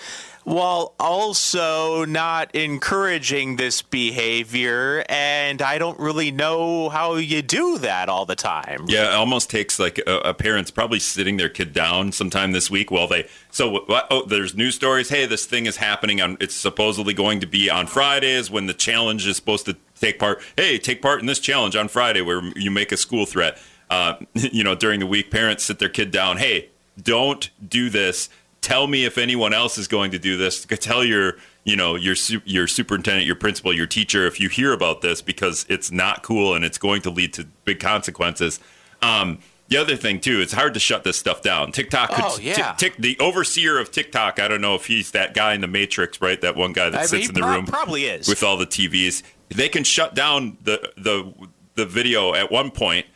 while 0.44 0.94
also 0.98 2.04
not 2.04 2.54
encouraging 2.54 3.56
this 3.56 3.80
behavior. 3.80 5.04
And 5.08 5.62
I 5.62 5.78
don't 5.78 5.98
really 5.98 6.30
know 6.30 6.88
how 6.88 7.14
you 7.14 7.42
do 7.42 7.78
that 7.78 8.08
all 8.08 8.26
the 8.26 8.34
time. 8.34 8.86
Yeah, 8.88 9.12
it 9.12 9.14
almost 9.14 9.50
takes 9.50 9.78
like 9.78 9.98
a, 10.06 10.18
a 10.18 10.34
parent's 10.34 10.70
probably 10.70 10.98
sitting 10.98 11.36
their 11.36 11.48
kid 11.48 11.72
down 11.72 12.12
sometime 12.12 12.52
this 12.52 12.70
week 12.70 12.90
while 12.90 13.06
they. 13.06 13.28
So 13.52 13.84
oh, 14.10 14.24
there's 14.24 14.54
news 14.54 14.74
stories. 14.74 15.10
Hey, 15.10 15.26
this 15.26 15.44
thing 15.44 15.66
is 15.66 15.76
happening 15.76 16.22
on. 16.22 16.38
It's 16.40 16.54
supposedly 16.54 17.12
going 17.12 17.38
to 17.40 17.46
be 17.46 17.68
on 17.68 17.86
Fridays 17.86 18.50
when 18.50 18.64
the 18.66 18.72
challenge 18.72 19.26
is 19.26 19.36
supposed 19.36 19.66
to 19.66 19.76
take 20.00 20.18
part. 20.18 20.40
Hey, 20.56 20.78
take 20.78 21.02
part 21.02 21.20
in 21.20 21.26
this 21.26 21.38
challenge 21.38 21.76
on 21.76 21.88
Friday 21.88 22.22
where 22.22 22.42
you 22.56 22.70
make 22.70 22.92
a 22.92 22.96
school 22.96 23.26
threat. 23.26 23.58
Uh, 23.90 24.14
you 24.34 24.64
know, 24.64 24.74
during 24.74 25.00
the 25.00 25.06
week, 25.06 25.30
parents 25.30 25.64
sit 25.64 25.78
their 25.78 25.90
kid 25.90 26.10
down. 26.10 26.38
Hey, 26.38 26.70
don't 27.00 27.50
do 27.68 27.90
this. 27.90 28.30
Tell 28.62 28.86
me 28.86 29.04
if 29.04 29.18
anyone 29.18 29.52
else 29.52 29.76
is 29.76 29.86
going 29.86 30.12
to 30.12 30.18
do 30.18 30.38
this. 30.38 30.64
Tell 30.64 31.04
your 31.04 31.36
you 31.64 31.76
know 31.76 31.94
your 31.94 32.16
your 32.46 32.66
superintendent, 32.66 33.26
your 33.26 33.36
principal, 33.36 33.74
your 33.74 33.86
teacher 33.86 34.26
if 34.26 34.40
you 34.40 34.48
hear 34.48 34.72
about 34.72 35.02
this 35.02 35.20
because 35.20 35.66
it's 35.68 35.92
not 35.92 36.22
cool 36.22 36.54
and 36.54 36.64
it's 36.64 36.78
going 36.78 37.02
to 37.02 37.10
lead 37.10 37.34
to 37.34 37.44
big 37.66 37.80
consequences. 37.80 38.60
Um, 39.02 39.40
the 39.72 39.78
other 39.78 39.96
thing 39.96 40.20
too, 40.20 40.40
it's 40.40 40.52
hard 40.52 40.74
to 40.74 40.80
shut 40.80 41.02
this 41.04 41.18
stuff 41.18 41.42
down. 41.42 41.72
TikTok, 41.72 42.10
could, 42.10 42.24
Oh, 42.26 42.38
yeah. 42.40 42.72
Tik- 42.74 42.96
the 42.98 43.18
overseer 43.18 43.78
of 43.78 43.90
TikTok. 43.90 44.38
I 44.38 44.46
don't 44.48 44.60
know 44.60 44.74
if 44.74 44.86
he's 44.86 45.10
that 45.12 45.34
guy 45.34 45.54
in 45.54 45.60
the 45.60 45.66
Matrix, 45.66 46.20
right? 46.20 46.40
That 46.40 46.54
one 46.56 46.72
guy 46.72 46.90
that 46.90 47.00
I 47.00 47.06
sits 47.06 47.28
mean, 47.28 47.28
in 47.30 47.34
the 47.34 47.40
prob- 47.40 47.54
room 47.56 47.66
probably 47.66 48.04
is. 48.04 48.28
with 48.28 48.42
all 48.42 48.56
the 48.56 48.66
TVs. 48.66 49.22
They 49.48 49.68
can 49.68 49.84
shut 49.84 50.14
down 50.14 50.56
the 50.62 50.92
the 50.96 51.32
the 51.74 51.86
video 51.86 52.34
at 52.34 52.50
one 52.50 52.70
point, 52.70 53.06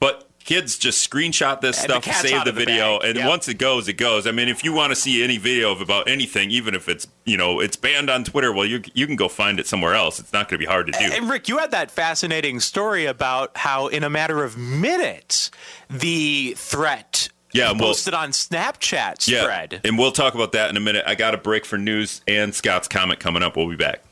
but 0.00 0.25
kids 0.46 0.78
just 0.78 1.08
screenshot 1.10 1.60
this 1.60 1.76
And 1.82 1.90
stuff, 1.90 2.04
cat's 2.04 2.20
save 2.20 2.30
the 2.30 2.38
of 2.38 2.44
the 2.46 2.52
video, 2.52 2.98
and 3.00 3.16
Yep. 3.18 3.28
once 3.28 3.48
it 3.48 3.54
goes, 3.58 3.88
it 3.88 3.94
goes. 3.94 4.26
I 4.26 4.30
mean, 4.30 4.48
if 4.48 4.64
you 4.64 4.72
want 4.72 4.92
to 4.92 4.96
see 4.96 5.22
any 5.22 5.36
video 5.36 5.72
of 5.72 5.80
about 5.82 6.08
anything, 6.08 6.50
even 6.50 6.74
if 6.74 6.88
it's 6.88 7.06
you 7.26 7.36
know 7.36 7.60
it's 7.60 7.76
banned 7.76 8.08
on 8.08 8.24
Twitter, 8.24 8.52
well, 8.52 8.64
you 8.64 8.80
you 8.94 9.06
can 9.06 9.16
go 9.16 9.28
find 9.28 9.60
it 9.60 9.66
somewhere 9.66 9.94
else. 9.94 10.18
It's 10.18 10.32
not 10.32 10.48
going 10.48 10.58
to 10.58 10.64
be 10.66 10.70
hard 10.70 10.86
to 10.86 10.92
do. 10.92 11.04
And 11.12 11.28
Rick, 11.28 11.48
you 11.48 11.58
had 11.58 11.72
that 11.72 11.90
fascinating 11.90 12.60
story 12.60 13.04
about 13.04 13.56
how, 13.58 13.88
in 13.88 14.02
a 14.04 14.08
matter 14.10 14.42
of 14.44 14.56
minutes, 14.56 15.50
the 15.90 16.54
threat 16.56 17.28
Yeah, 17.52 17.72
we'll- 17.72 17.80
posted 17.80 18.14
on 18.14 18.30
Snapchat 18.30 19.20
spread. 19.22 19.80
and 19.84 19.98
we'll 19.98 20.12
talk 20.12 20.34
about 20.34 20.52
that 20.52 20.70
in 20.70 20.76
a 20.76 20.80
minute. 20.80 21.04
I 21.06 21.14
got 21.16 21.34
a 21.34 21.38
break 21.38 21.64
for 21.66 21.76
news 21.76 22.20
and 22.28 22.54
Scott's 22.54 22.86
comment 22.88 23.18
coming 23.20 23.42
up. 23.42 23.56
We'll 23.56 23.68
be 23.68 23.76
back. 23.76 24.02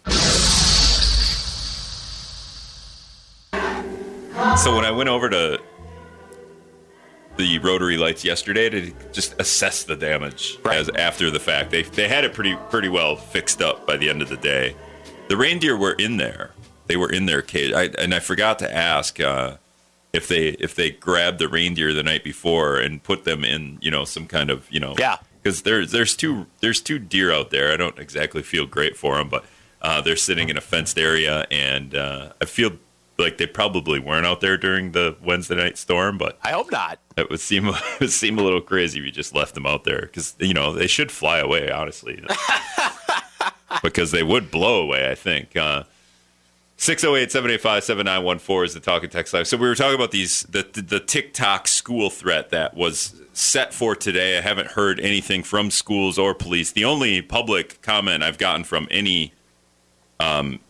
So 4.59 4.75
when 4.75 4.85
I 4.85 4.91
went 4.91 5.09
over 5.09 5.29
to 5.31 5.61
the 7.37 7.59
rotary 7.59 7.97
lights 7.97 8.25
yesterday 8.25 8.69
to 8.71 8.93
just 9.13 9.35
assess 9.41 9.85
the 9.85 9.97
damage 9.97 10.59
Right. 10.63 10.77
as 10.79 10.89
after 10.91 11.31
the 11.31 11.41
fact, 11.41 11.71
they 11.71 11.83
they 11.83 12.09
had 12.09 12.25
it 12.25 12.33
pretty 12.35 12.57
pretty 12.71 12.89
well 12.89 13.17
fixed 13.17 13.61
up 13.63 13.87
by 13.87 13.97
the 13.97 14.09
end 14.09 14.23
of 14.23 14.29
the 14.29 14.37
day. 14.37 14.75
The 15.29 15.37
reindeer 15.37 15.77
were 15.77 15.95
in 15.95 16.17
there; 16.19 16.51
they 16.87 16.97
were 16.97 17.11
in 17.11 17.27
their 17.27 17.43
cage. 17.43 17.73
I, 17.73 17.85
and 17.99 18.15
I 18.15 18.21
forgot 18.21 18.59
to 18.61 18.73
ask 18.75 19.19
uh, 19.21 19.57
if 20.13 20.29
they 20.29 20.49
if 20.51 20.75
they 20.75 20.91
grabbed 20.91 21.39
the 21.39 21.49
reindeer 21.49 21.93
the 21.93 22.03
night 22.03 22.23
before 22.25 22.79
and 22.79 23.03
put 23.03 23.25
them 23.25 23.45
in 23.45 23.79
you 23.81 23.91
know 23.91 24.05
some 24.05 24.27
kind 24.27 24.51
of 24.51 24.67
you 24.71 24.81
know 24.81 24.95
Yeah. 24.99 25.17
because 25.43 25.63
there's 25.63 25.91
there's 25.93 26.15
two 26.15 26.47
there's 26.61 26.81
two 26.81 26.99
deer 26.99 27.33
out 27.33 27.51
there. 27.51 27.73
I 27.73 27.77
don't 27.77 27.99
exactly 27.99 28.43
feel 28.43 28.67
great 28.67 28.97
for 28.97 29.17
them, 29.17 29.29
but 29.29 29.45
uh, 29.83 30.01
they're 30.01 30.15
sitting 30.17 30.49
in 30.51 30.57
a 30.57 30.61
fenced 30.63 30.99
area, 30.99 31.47
and 31.51 31.95
uh, 31.95 32.33
I 32.41 32.45
feel 32.45 32.73
like 33.19 33.39
they 33.39 33.47
probably 33.47 33.99
weren't 33.99 34.27
out 34.27 34.41
there 34.41 34.57
during 34.57 34.93
the 34.93 35.17
Wednesday 35.23 35.57
night 35.57 35.79
storm, 35.79 36.19
but 36.19 36.39
I 36.43 36.51
hope 36.51 36.71
not. 36.71 36.99
it 37.17 37.31
would 37.31 37.41
seem 37.41 37.69
it 37.69 38.01
would 38.01 38.11
seem 38.13 38.39
a 38.39 38.43
little 38.43 38.61
crazy 38.61 38.99
if 38.99 39.05
you 39.05 39.11
just 39.11 39.35
left 39.35 39.55
them 39.55 39.67
out 39.67 39.85
there 39.85 40.03
because 40.03 40.35
you 40.39 40.55
know 40.55 40.73
they 40.73 40.87
should 40.87 41.13
fly 41.13 41.39
away, 41.39 41.71
honestly, 41.71 42.23
because 43.83 44.11
they 44.11 44.23
would 44.23 44.51
blow 44.51 44.83
away. 44.83 45.11
I 45.11 45.15
think. 45.15 45.57
Uh, 45.57 45.85
608-785-7914 46.77 48.65
is 48.65 48.75
the 48.75 48.81
talking 48.81 49.09
text 49.09 49.33
live. 49.33 49.47
So 49.47 49.57
we 49.57 49.69
were 49.69 49.77
talking 49.77 49.95
about 49.95 50.11
these 50.11 50.43
the, 50.43 50.69
the 50.73 50.83
the 50.83 51.01
TikTok 51.01 51.69
school 51.69 52.11
threat 52.11 52.51
that 52.51 52.75
was 52.75 53.15
set 53.33 53.73
for 53.73 53.95
today. 53.95 54.37
I 54.37 54.41
haven't 54.41 54.73
heard 54.73 54.99
anything 54.99 55.45
from 55.45 55.71
schools 55.71 56.19
or 56.19 56.35
police. 56.35 56.73
The 56.73 56.85
only 56.85 57.23
public 57.23 57.81
comment 57.81 58.25
I've 58.25 58.39
gotten 58.39 58.65
from 58.65 58.89
any 58.91 59.33
um, 60.19 60.61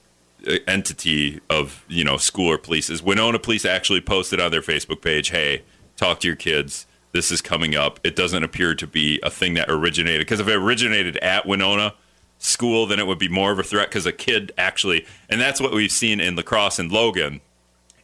entity 0.67 1.41
of 1.51 1.85
you 1.89 2.05
know 2.05 2.17
school 2.17 2.51
or 2.51 2.59
police 2.59 2.91
is 2.91 3.03
Winona 3.03 3.39
Police 3.39 3.65
actually 3.65 4.01
posted 4.01 4.41
on 4.41 4.51
their 4.51 4.63
Facebook 4.63 5.03
page, 5.03 5.31
"Hey, 5.31 5.63
talk 5.97 6.21
to 6.21 6.27
your 6.27 6.37
kids. 6.37 6.87
This 7.13 7.31
is 7.31 7.41
coming 7.41 7.75
up." 7.75 8.01
It 8.05 8.17
doesn't 8.17 8.43
appear 8.43 8.75
to 8.75 8.87
be 8.87 9.21
a 9.23 9.31
thing 9.31 9.55
that 9.55 9.71
originated 9.71 10.21
because 10.21 10.41
if 10.41 10.49
it 10.49 10.55
originated 10.55 11.17
at 11.19 11.47
Winona 11.47 11.95
school, 12.39 12.87
then 12.87 12.99
it 12.99 13.07
would 13.07 13.19
be 13.19 13.29
more 13.29 13.53
of 13.53 13.59
a 13.59 13.63
threat 13.63 13.89
because 13.89 14.07
a 14.07 14.13
kid 14.13 14.53
actually, 14.59 15.07
and 15.29 15.41
that's 15.41 15.61
what 15.61 15.73
we've 15.73 15.93
seen 15.93 16.21
in 16.21 16.37
La 16.37 16.43
Crosse 16.43 16.79
and 16.79 16.93
Logan 16.93 17.41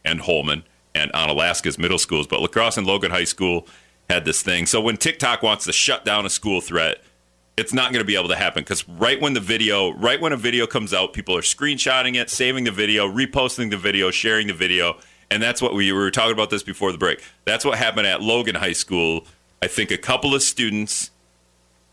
and 0.03 0.21
Holmen 0.21 0.63
and 0.95 1.11
Onalaska's 1.13 1.77
middle 1.77 1.99
schools. 1.99 2.27
But 2.27 2.41
La 2.41 2.47
Crosse 2.47 2.77
and 2.77 2.87
Logan 2.87 3.11
High 3.11 3.25
School 3.25 3.67
had 4.09 4.25
this 4.25 4.41
thing. 4.41 4.65
So 4.65 4.81
when 4.81 4.97
TikTok 4.97 5.41
wants 5.41 5.65
to 5.65 5.73
shut 5.73 6.03
down 6.03 6.25
a 6.25 6.29
school 6.29 6.59
threat, 6.61 7.01
it's 7.61 7.73
not 7.73 7.93
going 7.93 8.01
to 8.01 8.05
be 8.05 8.15
able 8.15 8.29
to 8.29 8.35
happen 8.35 8.63
because 8.63 8.87
right 8.89 9.21
when 9.21 9.35
the 9.35 9.39
video, 9.39 9.93
right 9.93 10.19
when 10.19 10.33
a 10.33 10.37
video 10.37 10.65
comes 10.65 10.95
out, 10.95 11.13
people 11.13 11.37
are 11.37 11.41
screenshotting 11.41 12.19
it, 12.19 12.29
saving 12.29 12.63
the 12.63 12.71
video, 12.71 13.07
reposting 13.07 13.69
the 13.69 13.77
video, 13.77 14.09
sharing 14.09 14.47
the 14.47 14.53
video, 14.53 14.97
and 15.29 15.41
that's 15.43 15.61
what 15.61 15.75
we, 15.75 15.91
we 15.91 15.97
were 15.97 16.09
talking 16.09 16.33
about 16.33 16.49
this 16.49 16.63
before 16.63 16.91
the 16.91 16.97
break. 16.97 17.23
That's 17.45 17.63
what 17.63 17.77
happened 17.77 18.07
at 18.07 18.19
Logan 18.21 18.55
High 18.55 18.73
School. 18.73 19.27
I 19.61 19.67
think 19.67 19.91
a 19.91 19.97
couple 19.97 20.33
of 20.33 20.41
students 20.41 21.11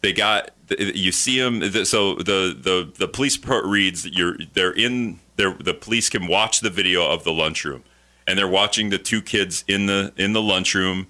they 0.01 0.13
got 0.13 0.51
you 0.79 1.13
see 1.13 1.41
them 1.41 1.61
so 1.85 2.15
the 2.15 2.57
the 2.59 2.91
the 2.97 3.09
police 3.09 3.37
report 3.37 3.65
reads 3.65 4.05
that 4.05 4.13
you're 4.15 4.37
they're 4.55 4.73
in 4.73 5.19
they 5.37 5.53
the 5.61 5.75
police 5.75 6.09
can 6.09 6.29
watch 6.29 6.61
the 6.61 6.71
video 6.71 7.05
of 7.11 7.25
the 7.25 7.33
lunchroom 7.33 7.83
and 8.27 8.39
they're 8.39 8.47
watching 8.47 8.91
the 8.91 8.99
two 8.99 9.21
kids 9.21 9.65
in 9.67 9.87
the 9.87 10.13
in 10.17 10.35
the 10.35 10.43
lunchroom 10.43 11.09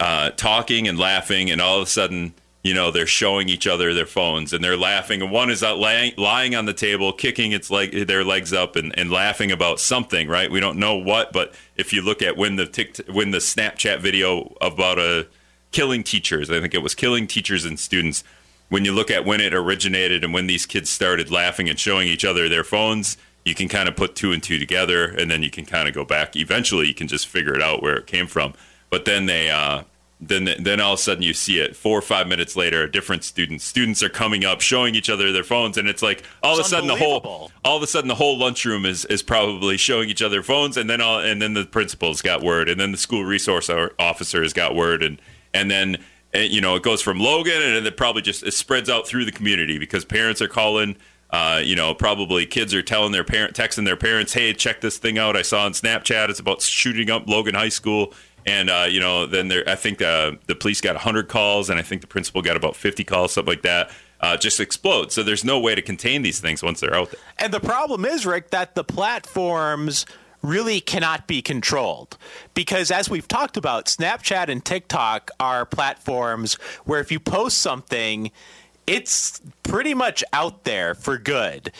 uh, 0.00 0.30
talking 0.30 0.88
and 0.88 0.98
laughing 0.98 1.50
and 1.50 1.60
all 1.60 1.76
of 1.76 1.82
a 1.82 1.90
sudden 1.90 2.32
you 2.68 2.74
know 2.74 2.90
they're 2.90 3.06
showing 3.06 3.48
each 3.48 3.66
other 3.66 3.94
their 3.94 4.06
phones 4.06 4.52
and 4.52 4.62
they're 4.62 4.76
laughing. 4.76 5.22
And 5.22 5.30
one 5.30 5.50
is 5.50 5.62
out 5.62 5.78
lying, 5.78 6.12
lying 6.16 6.54
on 6.54 6.66
the 6.66 6.74
table 6.74 7.12
kicking 7.12 7.52
its 7.52 7.70
leg 7.70 8.06
their 8.06 8.24
legs 8.24 8.52
up 8.52 8.76
and, 8.76 8.96
and 8.98 9.10
laughing 9.10 9.50
about 9.50 9.80
something 9.80 10.28
right? 10.28 10.50
We 10.50 10.60
don't 10.60 10.78
know 10.78 10.96
what 10.96 11.32
but 11.32 11.54
if 11.76 11.92
you 11.92 12.02
look 12.02 12.22
at 12.22 12.36
when 12.36 12.56
the 12.56 12.66
tick 12.66 12.98
when 13.10 13.30
the 13.30 13.38
snapchat 13.38 14.00
video 14.00 14.54
about 14.60 14.98
a 14.98 15.26
killing 15.70 16.02
teachers 16.02 16.50
i 16.50 16.60
think 16.60 16.74
it 16.74 16.82
was 16.82 16.94
killing 16.94 17.26
teachers 17.26 17.64
and 17.66 17.78
students 17.78 18.24
when 18.70 18.84
you 18.86 18.92
look 18.92 19.10
at 19.10 19.26
when 19.26 19.40
it 19.40 19.52
originated 19.52 20.24
and 20.24 20.32
when 20.32 20.46
these 20.46 20.64
kids 20.64 20.88
started 20.88 21.30
laughing 21.30 21.68
and 21.68 21.78
showing 21.78 22.08
each 22.08 22.24
other 22.24 22.48
their 22.48 22.64
phones 22.64 23.18
you 23.48 23.54
can 23.54 23.68
kind 23.68 23.88
of 23.88 23.96
put 23.96 24.14
two 24.14 24.32
and 24.32 24.42
two 24.42 24.58
together 24.58 25.06
and 25.06 25.30
then 25.30 25.42
you 25.42 25.50
can 25.50 25.64
kind 25.64 25.88
of 25.88 25.94
go 25.94 26.04
back. 26.04 26.36
Eventually 26.36 26.86
you 26.86 26.94
can 26.94 27.08
just 27.08 27.26
figure 27.26 27.54
it 27.54 27.62
out 27.62 27.82
where 27.82 27.96
it 27.96 28.06
came 28.06 28.26
from. 28.26 28.54
But 28.90 29.04
then 29.04 29.26
they 29.26 29.50
uh 29.50 29.84
then 30.20 30.48
then 30.58 30.80
all 30.80 30.94
of 30.94 30.98
a 30.98 31.02
sudden 31.02 31.22
you 31.22 31.32
see 31.32 31.60
it 31.60 31.76
four 31.76 31.96
or 31.96 32.02
five 32.02 32.26
minutes 32.26 32.56
later 32.56 32.88
different 32.88 33.22
students 33.22 33.64
students 33.64 34.02
are 34.02 34.08
coming 34.08 34.44
up 34.44 34.60
showing 34.60 34.96
each 34.96 35.08
other 35.08 35.30
their 35.30 35.44
phones 35.44 35.78
and 35.78 35.88
it's 35.88 36.02
like 36.02 36.24
all 36.42 36.54
of 36.58 36.64
a 36.64 36.68
sudden 36.68 36.88
the 36.88 36.96
whole 36.96 37.50
all 37.64 37.76
of 37.76 37.82
a 37.82 37.86
sudden 37.86 38.08
the 38.08 38.16
whole 38.16 38.36
lunchroom 38.36 38.84
is 38.84 39.04
is 39.06 39.22
probably 39.22 39.76
showing 39.76 40.08
each 40.08 40.22
other 40.22 40.42
phones 40.42 40.76
and 40.76 40.90
then 40.90 41.00
all 41.00 41.20
and 41.20 41.40
then 41.40 41.54
the 41.54 41.64
principals 41.64 42.20
got 42.20 42.42
word 42.42 42.68
and 42.68 42.80
then 42.80 42.90
the 42.90 42.98
school 42.98 43.24
resource 43.24 43.70
o- 43.70 43.90
officers 43.98 44.52
got 44.52 44.74
word 44.74 45.04
and 45.04 45.20
and 45.54 45.70
then 45.70 45.96
eh, 46.34 46.42
you 46.42 46.60
know 46.60 46.74
it 46.74 46.82
goes 46.82 47.00
from 47.00 47.20
Logan 47.20 47.62
and 47.62 47.76
then 47.76 47.86
it 47.86 47.96
probably 47.96 48.22
just 48.22 48.42
it 48.42 48.54
spreads 48.54 48.90
out 48.90 49.06
through 49.06 49.24
the 49.24 49.32
community 49.32 49.78
because 49.78 50.04
parents 50.04 50.42
are 50.42 50.48
calling 50.48 50.96
uh, 51.30 51.60
you 51.62 51.76
know, 51.76 51.92
probably 51.92 52.46
kids 52.46 52.72
are 52.72 52.80
telling 52.80 53.12
their 53.12 53.22
parent, 53.24 53.54
texting 53.54 53.84
their 53.84 53.96
parents, 53.98 54.32
"Hey, 54.32 54.54
check 54.54 54.80
this 54.80 54.96
thing 54.96 55.18
out! 55.18 55.36
I 55.36 55.42
saw 55.42 55.66
on 55.66 55.72
Snapchat. 55.72 56.30
It's 56.30 56.40
about 56.40 56.62
shooting 56.62 57.10
up 57.10 57.28
Logan 57.28 57.54
High 57.54 57.68
School." 57.68 58.14
And 58.48 58.70
uh, 58.70 58.86
you 58.88 58.98
know, 58.98 59.26
then 59.26 59.48
there, 59.48 59.62
I 59.68 59.74
think 59.74 60.00
uh, 60.00 60.32
the 60.46 60.54
police 60.54 60.80
got 60.80 60.94
100 60.94 61.28
calls, 61.28 61.68
and 61.68 61.78
I 61.78 61.82
think 61.82 62.00
the 62.00 62.06
principal 62.06 62.40
got 62.40 62.56
about 62.56 62.76
50 62.76 63.04
calls, 63.04 63.34
something 63.34 63.52
like 63.52 63.62
that. 63.62 63.90
Uh, 64.20 64.36
just 64.36 64.58
explode. 64.58 65.12
So 65.12 65.22
there's 65.22 65.44
no 65.44 65.60
way 65.60 65.74
to 65.74 65.82
contain 65.82 66.22
these 66.22 66.40
things 66.40 66.62
once 66.62 66.80
they're 66.80 66.94
out 66.94 67.10
there. 67.10 67.20
And 67.38 67.52
the 67.52 67.60
problem 67.60 68.04
is, 68.04 68.24
Rick, 68.26 68.50
that 68.50 68.74
the 68.74 68.82
platforms 68.82 70.06
really 70.42 70.80
cannot 70.80 71.26
be 71.26 71.42
controlled. 71.42 72.16
Because 72.54 72.90
as 72.90 73.10
we've 73.10 73.28
talked 73.28 73.56
about, 73.56 73.84
Snapchat 73.84 74.48
and 74.48 74.64
TikTok 74.64 75.30
are 75.38 75.66
platforms 75.66 76.54
where 76.84 77.00
if 77.00 77.12
you 77.12 77.20
post 77.20 77.58
something, 77.58 78.32
it's 78.86 79.40
pretty 79.62 79.94
much 79.94 80.24
out 80.32 80.64
there 80.64 80.94
for 80.94 81.18
good. 81.18 81.70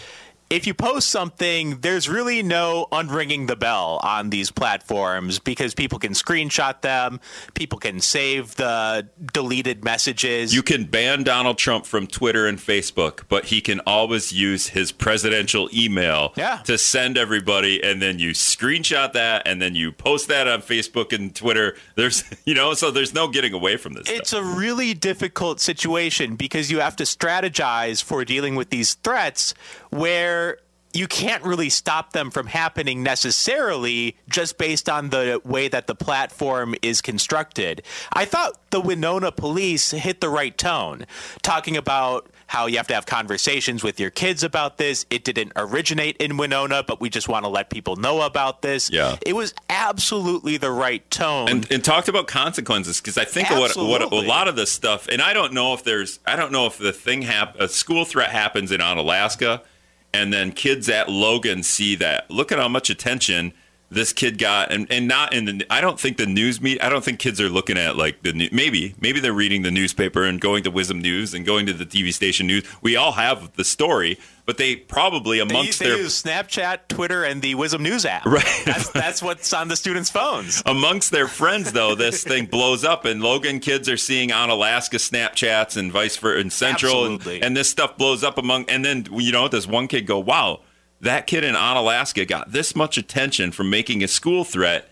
If 0.50 0.66
you 0.66 0.72
post 0.72 1.08
something, 1.08 1.80
there's 1.80 2.08
really 2.08 2.42
no 2.42 2.86
unringing 2.90 3.48
the 3.48 3.56
bell 3.56 4.00
on 4.02 4.30
these 4.30 4.50
platforms 4.50 5.38
because 5.38 5.74
people 5.74 5.98
can 5.98 6.12
screenshot 6.14 6.80
them, 6.80 7.20
people 7.52 7.78
can 7.78 8.00
save 8.00 8.54
the 8.56 9.06
deleted 9.34 9.84
messages. 9.84 10.54
You 10.54 10.62
can 10.62 10.84
ban 10.84 11.22
Donald 11.22 11.58
Trump 11.58 11.84
from 11.84 12.06
Twitter 12.06 12.46
and 12.46 12.56
Facebook, 12.58 13.24
but 13.28 13.44
he 13.46 13.60
can 13.60 13.80
always 13.80 14.32
use 14.32 14.68
his 14.68 14.90
presidential 14.90 15.68
email 15.74 16.32
Yeah. 16.34 16.62
to 16.64 16.78
send 16.78 17.18
everybody, 17.18 17.82
and 17.84 18.00
then 18.00 18.18
you 18.18 18.30
screenshot 18.30 19.12
that, 19.12 19.42
and 19.46 19.60
then 19.60 19.74
you 19.74 19.92
post 19.92 20.28
that 20.28 20.48
on 20.48 20.62
Facebook 20.62 21.12
and 21.12 21.34
Twitter. 21.34 21.76
There's, 21.94 22.24
you 22.46 22.54
know, 22.54 22.72
so 22.72 22.90
there's 22.90 23.12
no 23.12 23.28
getting 23.28 23.52
away 23.52 23.76
from 23.76 23.92
this. 23.92 24.08
It's 24.08 24.30
stuff. 24.30 24.40
a 24.40 24.44
really 24.58 24.94
difficult 24.94 25.60
situation 25.60 26.36
because 26.36 26.70
you 26.70 26.80
have 26.80 26.96
to 26.96 27.04
strategize 27.04 28.02
for 28.02 28.24
dealing 28.24 28.54
with 28.56 28.70
these 28.70 28.94
threats 28.94 29.52
where 29.90 30.37
you 30.92 31.06
can't 31.06 31.42
really 31.44 31.68
stop 31.68 32.12
them 32.12 32.30
from 32.30 32.46
happening 32.46 33.02
necessarily 33.02 34.16
just 34.28 34.58
based 34.58 34.88
on 34.88 35.10
the 35.10 35.40
way 35.44 35.68
that 35.68 35.86
the 35.86 35.94
platform 35.94 36.74
is 36.82 37.00
constructed. 37.00 37.82
I 38.12 38.24
thought 38.24 38.58
the 38.70 38.80
Winona 38.80 39.30
police 39.32 39.90
hit 39.90 40.20
the 40.20 40.28
right 40.28 40.56
tone, 40.56 41.06
talking 41.42 41.76
about 41.76 42.30
how 42.48 42.66
you 42.66 42.78
have 42.78 42.86
to 42.86 42.94
have 42.94 43.04
conversations 43.04 43.84
with 43.84 44.00
your 44.00 44.08
kids 44.08 44.42
about 44.42 44.78
this. 44.78 45.04
It 45.10 45.22
didn't 45.22 45.52
originate 45.54 46.16
in 46.16 46.38
Winona, 46.38 46.82
but 46.82 46.98
we 47.00 47.10
just 47.10 47.28
want 47.28 47.44
to 47.44 47.48
let 47.48 47.68
people 47.68 47.96
know 47.96 48.22
about 48.22 48.62
this. 48.62 48.90
Yeah. 48.90 49.16
It 49.24 49.34
was 49.34 49.54
absolutely 49.68 50.56
the 50.56 50.70
right 50.70 51.08
tone. 51.10 51.48
and, 51.50 51.70
and 51.70 51.84
talked 51.84 52.08
about 52.08 52.26
consequences 52.26 53.00
because 53.00 53.18
I 53.18 53.24
think 53.24 53.50
what, 53.50 53.76
what 53.76 54.00
a 54.00 54.06
lot 54.08 54.48
of 54.48 54.56
this 54.56 54.72
stuff, 54.72 55.08
and 55.08 55.20
I 55.20 55.34
don't 55.34 55.52
know 55.52 55.74
if 55.74 55.84
there's, 55.84 56.20
I 56.26 56.36
don't 56.36 56.50
know 56.50 56.66
if 56.66 56.78
the 56.78 56.92
thing 56.92 57.22
hap- 57.22 57.60
a 57.60 57.68
school 57.68 58.06
threat 58.06 58.30
happens 58.30 58.72
in 58.72 58.80
Onalaska, 58.80 59.60
and 60.18 60.32
then 60.32 60.50
kids 60.50 60.88
at 60.88 61.08
Logan 61.08 61.62
see 61.62 61.94
that. 61.94 62.28
Look 62.28 62.50
at 62.50 62.58
how 62.58 62.68
much 62.68 62.90
attention 62.90 63.52
this 63.90 64.12
kid 64.12 64.38
got 64.38 64.70
and, 64.70 64.86
and 64.90 65.08
not 65.08 65.32
in 65.32 65.44
the 65.46 65.66
I 65.70 65.80
don't 65.80 65.98
think 65.98 66.18
the 66.18 66.26
news 66.26 66.60
meet 66.60 66.82
I 66.82 66.88
don't 66.88 67.02
think 67.02 67.18
kids 67.18 67.40
are 67.40 67.48
looking 67.48 67.78
at 67.78 67.96
like 67.96 68.22
the 68.22 68.32
new, 68.32 68.48
maybe 68.52 68.94
maybe 69.00 69.20
they're 69.20 69.32
reading 69.32 69.62
the 69.62 69.70
newspaper 69.70 70.24
and 70.24 70.40
going 70.40 70.64
to 70.64 70.70
WIZM 70.70 71.00
News 71.00 71.32
and 71.32 71.46
going 71.46 71.66
to 71.66 71.72
the 71.72 71.86
TV 71.86 72.12
station 72.12 72.46
news. 72.46 72.64
We 72.82 72.96
all 72.96 73.12
have 73.12 73.54
the 73.56 73.64
story, 73.64 74.18
but 74.44 74.58
they 74.58 74.76
probably 74.76 75.38
amongst 75.38 75.78
they 75.78 75.86
their 75.86 75.98
use 75.98 76.22
Snapchat, 76.22 76.88
Twitter, 76.88 77.24
and 77.24 77.40
the 77.40 77.54
WIZM 77.54 77.80
News 77.80 78.04
app. 78.04 78.26
Right. 78.26 78.44
That's, 78.66 78.90
that's 78.90 79.22
what's 79.22 79.52
on 79.52 79.68
the 79.68 79.76
students' 79.76 80.10
phones. 80.10 80.62
amongst 80.66 81.10
their 81.10 81.28
friends 81.28 81.72
though 81.72 81.94
this 81.94 82.22
thing 82.24 82.46
blows 82.50 82.84
up 82.84 83.04
and 83.04 83.22
logan 83.22 83.60
kids 83.60 83.88
are 83.88 83.96
seeing 83.96 84.30
Onalaska 84.30 84.98
snapchats 84.98 85.76
and 85.76 85.90
vice 85.90 86.16
versa 86.16 86.40
and 86.40 86.52
central 86.52 87.06
and, 87.06 87.26
and 87.26 87.56
this 87.56 87.70
stuff 87.70 87.96
blows 87.96 88.22
up 88.22 88.38
among 88.38 88.68
and 88.68 88.84
then 88.84 89.06
you 89.12 89.32
know 89.32 89.48
does 89.48 89.66
one 89.66 89.88
kid 89.88 90.06
go 90.06 90.18
wow 90.18 90.60
that 91.00 91.26
kid 91.26 91.44
in 91.44 91.54
Onalaska 91.54 92.26
got 92.26 92.52
this 92.52 92.74
much 92.74 92.98
attention 92.98 93.52
from 93.52 93.70
making 93.70 94.02
a 94.02 94.08
school 94.08 94.44
threat 94.44 94.90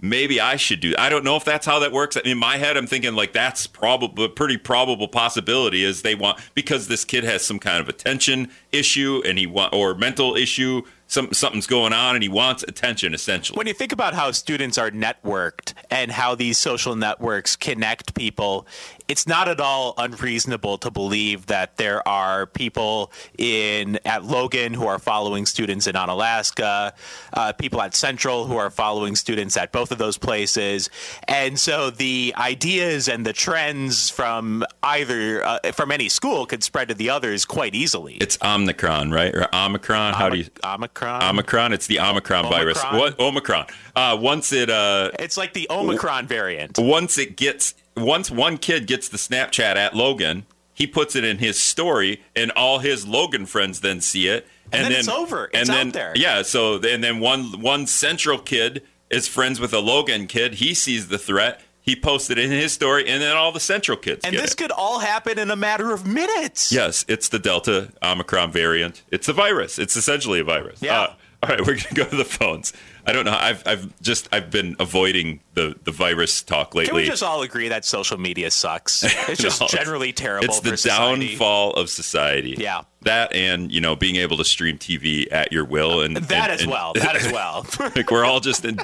maybe 0.00 0.40
i 0.40 0.54
should 0.54 0.80
do 0.80 0.94
i 0.98 1.08
don't 1.08 1.24
know 1.24 1.36
if 1.36 1.44
that's 1.44 1.66
how 1.66 1.78
that 1.78 1.92
works. 1.92 2.16
In 2.16 2.38
my 2.38 2.56
head 2.56 2.76
i'm 2.76 2.86
thinking 2.86 3.14
like 3.14 3.32
that's 3.32 3.66
probably 3.66 4.26
a 4.26 4.28
pretty 4.28 4.56
probable 4.56 5.08
possibility 5.08 5.82
is 5.82 6.02
they 6.02 6.14
want 6.14 6.38
because 6.54 6.88
this 6.88 7.04
kid 7.04 7.24
has 7.24 7.44
some 7.44 7.58
kind 7.58 7.80
of 7.80 7.88
attention 7.88 8.50
issue 8.70 9.22
and 9.24 9.38
he 9.38 9.46
want 9.46 9.74
or 9.74 9.94
mental 9.94 10.36
issue 10.36 10.82
some 11.08 11.32
something's 11.32 11.66
going 11.66 11.92
on 11.92 12.14
and 12.14 12.22
he 12.22 12.28
wants 12.28 12.62
attention 12.62 13.14
essentially 13.14 13.56
When 13.56 13.66
you 13.66 13.72
think 13.72 13.92
about 13.92 14.14
how 14.14 14.30
students 14.30 14.78
are 14.78 14.90
networked 14.90 15.72
and 15.90 16.12
how 16.12 16.34
these 16.34 16.58
social 16.58 16.94
networks 16.94 17.56
connect 17.56 18.14
people, 18.14 18.66
it's 19.08 19.26
not 19.26 19.48
at 19.48 19.58
all 19.58 19.94
unreasonable 19.96 20.76
to 20.78 20.90
believe 20.90 21.46
that 21.46 21.78
there 21.78 22.06
are 22.06 22.44
people 22.46 23.10
in 23.38 23.98
at 24.04 24.24
Logan 24.24 24.74
who 24.74 24.86
are 24.86 24.98
following 24.98 25.46
students 25.46 25.86
in 25.86 25.94
Onalaska, 25.94 26.92
uh, 27.32 27.52
people 27.54 27.80
at 27.80 27.94
Central 27.94 28.44
who 28.44 28.56
are 28.56 28.70
following 28.70 29.16
students 29.16 29.56
at 29.56 29.72
both 29.72 29.90
of 29.90 29.98
those 29.98 30.18
places, 30.18 30.90
and 31.26 31.58
so 31.58 31.88
the 31.88 32.34
ideas 32.36 33.08
and 33.08 33.24
the 33.24 33.32
trends 33.32 34.10
from 34.10 34.62
either 34.82 35.42
uh, 35.42 35.72
from 35.72 35.90
any 35.90 36.10
school 36.10 36.44
could 36.44 36.62
spread 36.62 36.88
to 36.88 36.94
the 36.94 37.08
others 37.08 37.46
quite 37.46 37.74
easily. 37.74 38.16
It's 38.16 38.36
Omicron, 38.42 39.10
right? 39.10 39.34
Or 39.34 39.48
Omicron? 39.54 40.14
How 40.14 40.28
do 40.28 40.36
you? 40.36 40.46
Omicron? 40.62 40.97
Omicron. 41.02 41.72
It's 41.72 41.86
the 41.86 42.00
Omicron 42.00 42.48
virus. 42.48 42.78
Omicron? 42.78 42.98
What 43.00 43.20
Omicron? 43.20 43.66
Uh, 43.94 44.16
once 44.20 44.52
it 44.52 44.70
uh, 44.70 45.10
It's 45.18 45.36
like 45.36 45.52
the 45.52 45.66
Omicron 45.70 46.26
variant. 46.26 46.78
once 46.78 47.18
it 47.18 47.36
gets 47.36 47.74
once 47.96 48.30
one 48.30 48.58
kid 48.58 48.86
gets 48.86 49.08
the 49.08 49.18
Snapchat 49.18 49.76
at 49.76 49.94
Logan, 49.94 50.46
he 50.74 50.86
puts 50.86 51.16
it 51.16 51.24
in 51.24 51.38
his 51.38 51.58
story, 51.60 52.22
and 52.36 52.50
all 52.52 52.78
his 52.78 53.06
Logan 53.06 53.46
friends 53.46 53.80
then 53.80 54.00
see 54.00 54.28
it, 54.28 54.46
And 54.72 54.84
then 54.84 54.92
it's 54.92 55.08
over. 55.08 55.46
It's 55.52 55.56
and 55.58 55.68
then 55.68 55.86
out 55.88 55.92
there. 55.94 56.12
yeah, 56.14 56.42
so 56.42 56.74
and 56.76 57.02
then 57.02 57.18
one 57.20 57.60
one 57.60 57.86
Central 57.86 58.38
kid 58.38 58.82
is 59.10 59.26
friends 59.26 59.58
with 59.58 59.72
a 59.72 59.80
Logan 59.80 60.26
kid. 60.26 60.54
He 60.54 60.74
sees 60.74 61.08
the 61.08 61.18
threat. 61.18 61.60
He 61.88 61.96
posted 61.96 62.36
in 62.38 62.50
his 62.50 62.72
story, 62.74 63.08
and 63.08 63.22
then 63.22 63.34
all 63.34 63.50
the 63.50 63.60
Central 63.60 63.96
kids 63.96 64.22
And 64.22 64.36
this 64.36 64.52
it. 64.52 64.58
could 64.58 64.70
all 64.70 64.98
happen 64.98 65.38
in 65.38 65.50
a 65.50 65.56
matter 65.56 65.90
of 65.92 66.06
minutes. 66.06 66.70
Yes, 66.70 67.02
it's 67.08 67.30
the 67.30 67.38
Delta 67.38 67.90
Omicron 68.02 68.52
variant. 68.52 69.02
It's 69.10 69.26
a 69.28 69.32
virus. 69.32 69.78
It's 69.78 69.96
essentially 69.96 70.38
a 70.40 70.44
virus. 70.44 70.82
Yeah. 70.82 71.00
Uh, 71.00 71.14
all 71.44 71.48
right, 71.48 71.60
we're 71.66 71.76
gonna 71.76 71.94
go 71.94 72.04
to 72.04 72.16
the 72.16 72.24
phones. 72.26 72.72
I 73.06 73.12
don't 73.12 73.24
know. 73.24 73.32
I've 73.32 73.62
I've 73.66 74.02
just 74.02 74.28
I've 74.32 74.50
been 74.50 74.76
avoiding 74.78 75.40
the 75.54 75.76
the 75.84 75.92
virus 75.92 76.42
talk 76.42 76.74
lately. 76.74 76.88
Can 76.88 76.96
we 76.96 77.06
just 77.06 77.22
all 77.22 77.40
agree 77.40 77.68
that 77.68 77.86
social 77.86 78.18
media 78.18 78.50
sucks? 78.50 79.02
It's 79.30 79.40
just 79.40 79.60
No, 79.62 79.66
generally 79.68 80.12
terrible 80.12 80.44
it's 80.46 80.60
the 80.60 80.76
society. 80.76 81.28
downfall 81.28 81.72
of 81.74 81.88
society. 81.88 82.56
Yeah. 82.58 82.82
That 83.02 83.32
and 83.34 83.72
you 83.72 83.80
know 83.80 83.96
being 83.96 84.16
able 84.16 84.36
to 84.36 84.44
stream 84.44 84.76
TV 84.76 85.26
at 85.32 85.52
your 85.52 85.64
will 85.64 86.02
and 86.02 86.16
That 86.16 86.50
and- 86.50 86.52
as 86.52 86.62
and- 86.62 86.70
well. 86.70 86.92
That 86.94 87.16
as 87.16 87.32
well. 87.32 87.64
like 87.96 88.10
we're 88.10 88.26
all 88.26 88.40
just 88.40 88.64
in. 88.66 88.78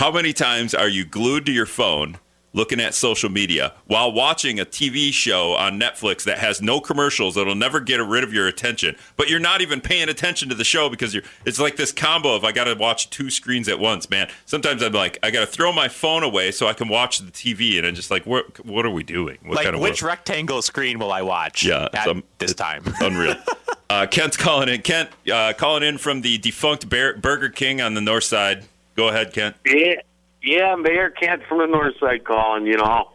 How 0.00 0.10
many 0.10 0.32
times 0.32 0.74
are 0.74 0.88
you 0.88 1.04
glued 1.04 1.44
to 1.44 1.52
your 1.52 1.66
phone? 1.66 2.16
Looking 2.54 2.80
at 2.80 2.94
social 2.94 3.28
media 3.28 3.74
while 3.86 4.10
watching 4.10 4.58
a 4.58 4.64
TV 4.64 5.12
show 5.12 5.52
on 5.52 5.78
Netflix 5.78 6.24
that 6.24 6.38
has 6.38 6.62
no 6.62 6.80
commercials 6.80 7.34
that'll 7.34 7.54
never 7.54 7.80
get 7.80 7.98
rid 7.98 8.24
of 8.24 8.32
your 8.32 8.46
attention, 8.48 8.96
but 9.18 9.28
you're 9.28 9.38
not 9.38 9.60
even 9.60 9.82
paying 9.82 10.08
attention 10.08 10.48
to 10.48 10.54
the 10.54 10.64
show 10.64 10.88
because 10.88 11.12
you're. 11.12 11.22
It's 11.44 11.60
like 11.60 11.76
this 11.76 11.92
combo 11.92 12.34
of 12.34 12.44
I 12.44 12.52
got 12.52 12.64
to 12.64 12.74
watch 12.76 13.10
two 13.10 13.28
screens 13.28 13.68
at 13.68 13.78
once, 13.78 14.08
man. 14.08 14.30
Sometimes 14.46 14.82
I'm 14.82 14.92
like 14.92 15.18
I 15.22 15.30
got 15.30 15.40
to 15.40 15.46
throw 15.46 15.70
my 15.70 15.88
phone 15.88 16.22
away 16.22 16.50
so 16.50 16.66
I 16.66 16.72
can 16.72 16.88
watch 16.88 17.18
the 17.18 17.30
TV, 17.30 17.76
and 17.76 17.86
I'm 17.86 17.94
just 17.94 18.10
like, 18.10 18.24
what? 18.24 18.64
What 18.64 18.86
are 18.86 18.90
we 18.90 19.02
doing? 19.02 19.36
What 19.42 19.56
like, 19.56 19.64
kind 19.64 19.76
of 19.76 19.82
which 19.82 20.02
world? 20.02 20.12
rectangle 20.12 20.62
screen 20.62 20.98
will 20.98 21.12
I 21.12 21.20
watch 21.20 21.62
Yeah, 21.62 21.88
at 21.92 22.04
some- 22.04 22.24
this 22.38 22.54
time? 22.54 22.82
Unreal. 23.00 23.36
Uh, 23.90 24.06
Kent's 24.06 24.38
calling 24.38 24.68
in. 24.70 24.80
Kent 24.82 25.10
uh, 25.30 25.52
calling 25.52 25.82
in 25.82 25.98
from 25.98 26.22
the 26.22 26.38
defunct 26.38 26.88
Bear- 26.88 27.16
Burger 27.18 27.50
King 27.50 27.80
on 27.82 27.92
the 27.94 28.00
north 28.00 28.24
side. 28.24 28.64
Go 28.96 29.08
ahead, 29.08 29.32
Kent. 29.32 29.56
Yeah, 29.66 29.94
yeah, 30.42 30.74
Mayor 30.76 31.10
Kent 31.10 31.42
from 31.48 31.58
the 31.58 31.66
north 31.66 31.94
side 32.00 32.24
calling, 32.24 32.66
you 32.66 32.76
know, 32.76 33.10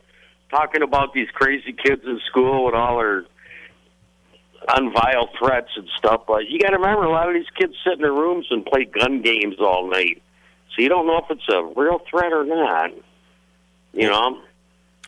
talking 0.49 0.81
about 0.81 1.13
these 1.13 1.29
crazy 1.33 1.73
kids 1.73 2.01
in 2.05 2.19
school 2.29 2.65
with 2.65 2.75
all 2.75 2.97
their 2.97 3.25
unvile 4.69 5.29
threats 5.37 5.69
and 5.75 5.87
stuff. 5.97 6.23
But 6.27 6.47
you 6.49 6.59
got 6.59 6.69
to 6.69 6.77
remember, 6.77 7.03
a 7.03 7.11
lot 7.11 7.27
of 7.27 7.35
these 7.35 7.49
kids 7.57 7.73
sit 7.83 7.93
in 7.93 8.01
their 8.01 8.13
rooms 8.13 8.47
and 8.49 8.65
play 8.65 8.85
gun 8.85 9.21
games 9.21 9.55
all 9.59 9.89
night, 9.89 10.21
so 10.75 10.81
you 10.81 10.89
don't 10.89 11.07
know 11.07 11.17
if 11.17 11.25
it's 11.29 11.47
a 11.49 11.63
real 11.79 11.99
threat 12.09 12.33
or 12.33 12.45
not. 12.45 12.91
You 13.93 14.09
know, 14.09 14.41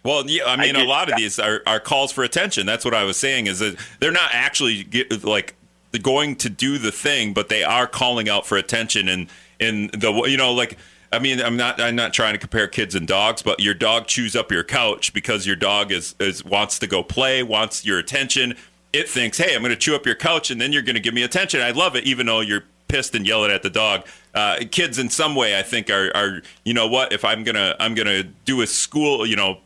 Well, 0.04 0.24
yeah, 0.30 0.46
I 0.46 0.56
mean, 0.56 0.72
a 0.76 0.80
just- 0.80 0.88
lot 0.88 1.12
of 1.12 1.18
these 1.18 1.40
are, 1.40 1.62
are 1.68 1.80
calls 1.80 2.12
for 2.12 2.24
attention. 2.24 2.66
That's 2.66 2.86
what 2.86 2.94
I 2.94 3.04
was 3.04 3.18
saying. 3.18 3.48
Is 3.48 3.60
that 3.60 3.78
they're 4.00 4.12
not 4.12 4.30
actually 4.34 4.84
get, 4.84 5.24
like 5.24 5.56
going 6.04 6.36
to 6.36 6.50
do 6.50 6.78
the 6.78 6.92
thing, 6.92 7.34
but 7.34 7.50
they 7.50 7.64
are 7.64 7.88
calling 7.88 8.30
out 8.30 8.46
for 8.46 8.56
attention. 8.56 9.10
And 9.10 9.28
in 9.60 9.88
the 9.94 10.12
you 10.28 10.38
know, 10.38 10.54
like 10.54 10.78
I 11.12 11.20
mean, 11.20 11.42
I'm 11.42 11.56
not 11.58 11.80
I'm 11.80 11.96
not 11.96 12.14
trying 12.14 12.34
to 12.34 12.40
compare 12.40 12.68
kids 12.68 12.96
and 12.96 13.08
dogs, 13.08 13.42
but 13.42 13.60
your 13.60 13.74
dog 13.74 14.08
chews 14.08 14.36
up 14.36 14.52
your 14.52 14.64
couch 14.64 15.14
because 15.14 15.48
your 15.48 15.56
dog 15.56 15.92
is, 15.92 16.16
is 16.20 16.44
wants 16.44 16.80
to 16.80 16.88
go 16.88 17.04
play, 17.04 17.44
wants 17.44 17.86
your 17.86 18.00
attention. 18.00 18.56
It 18.94 19.10
thinks, 19.10 19.38
hey, 19.38 19.54
I'm 19.54 19.62
going 19.62 19.70
to 19.70 19.76
chew 19.76 19.96
up 19.96 20.06
your 20.06 20.16
couch, 20.16 20.50
and 20.50 20.60
then 20.60 20.72
you're 20.72 20.82
going 20.82 20.96
to 20.96 21.02
give 21.02 21.14
me 21.14 21.22
attention. 21.22 21.62
I 21.62 21.72
love 21.72 21.96
it, 21.96 22.06
even 22.06 22.26
though 22.26 22.40
you're 22.40 22.64
pissed 22.88 23.16
and 23.16 23.28
yelling 23.28 23.52
at 23.52 23.64
the 23.64 23.70
dog. 23.70 24.06
Uh, 24.34 24.60
kids, 24.72 24.98
in 24.98 25.10
some 25.10 25.36
way, 25.36 25.58
I 25.58 25.64
think 25.64 25.90
are, 25.90 26.12
are 26.16 26.42
you 26.64 26.74
know 26.74 26.88
what? 26.88 27.12
If 27.12 27.26
I'm 27.26 27.44
gonna 27.44 27.76
I'm 27.80 27.96
gonna 27.96 28.24
do 28.24 28.62
a 28.62 28.68
school, 28.68 29.26
you 29.26 29.36
know, 29.36 29.60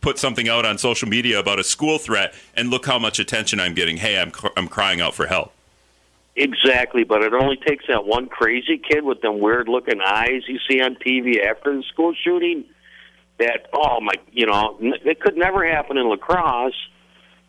put 0.00 0.18
something 0.18 0.48
out 0.48 0.64
on 0.64 0.78
social 0.78 1.08
media 1.08 1.38
about 1.38 1.58
a 1.58 1.64
school 1.64 1.98
threat, 1.98 2.34
and 2.54 2.70
look 2.70 2.86
how 2.86 2.98
much 2.98 3.18
attention 3.18 3.60
I'm 3.60 3.74
getting. 3.74 3.96
Hey, 3.96 4.20
I'm 4.20 4.32
I'm 4.56 4.68
crying 4.68 5.00
out 5.00 5.14
for 5.14 5.26
help. 5.26 5.52
Exactly. 6.36 7.04
But 7.04 7.22
it 7.22 7.34
only 7.34 7.56
takes 7.56 7.84
that 7.88 8.04
one 8.04 8.28
crazy 8.28 8.78
kid 8.78 9.04
with 9.04 9.20
them 9.20 9.40
weird 9.40 9.68
looking 9.68 10.00
eyes 10.00 10.42
you 10.46 10.58
see 10.68 10.80
on 10.80 10.96
TV 10.96 11.44
after 11.44 11.74
the 11.76 11.82
school 11.92 12.14
shooting. 12.24 12.64
That 13.38 13.68
oh 13.72 14.00
my, 14.00 14.14
you 14.32 14.46
know, 14.46 14.76
it 14.80 15.20
could 15.20 15.36
never 15.36 15.66
happen 15.66 15.96
in 15.96 16.08
La 16.08 16.16
Crosse. 16.16 16.74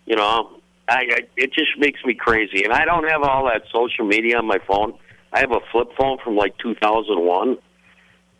You 0.06 0.16
know, 0.16 0.62
I, 0.88 0.96
I 0.96 1.18
it 1.36 1.54
just 1.54 1.78
makes 1.78 2.04
me 2.06 2.14
crazy, 2.14 2.64
and 2.64 2.74
I 2.74 2.86
don't 2.86 3.08
have 3.10 3.24
all 3.24 3.46
that 3.46 3.64
social 3.72 4.06
media 4.06 4.38
on 4.38 4.46
my 4.46 4.60
phone. 4.68 4.98
I 5.34 5.40
have 5.40 5.52
a 5.52 5.60
flip 5.72 5.90
phone 5.98 6.18
from 6.24 6.36
like 6.36 6.58
2001, 6.58 7.58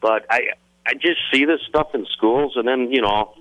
but 0.02 0.26
I 0.30 0.52
I 0.86 0.94
just 0.94 1.20
see 1.32 1.46
this 1.46 1.60
stuff 1.68 1.90
in 1.94 2.06
schools, 2.06 2.54
and 2.56 2.68
then 2.68 2.92
you 2.92 3.02
know, 3.02 3.34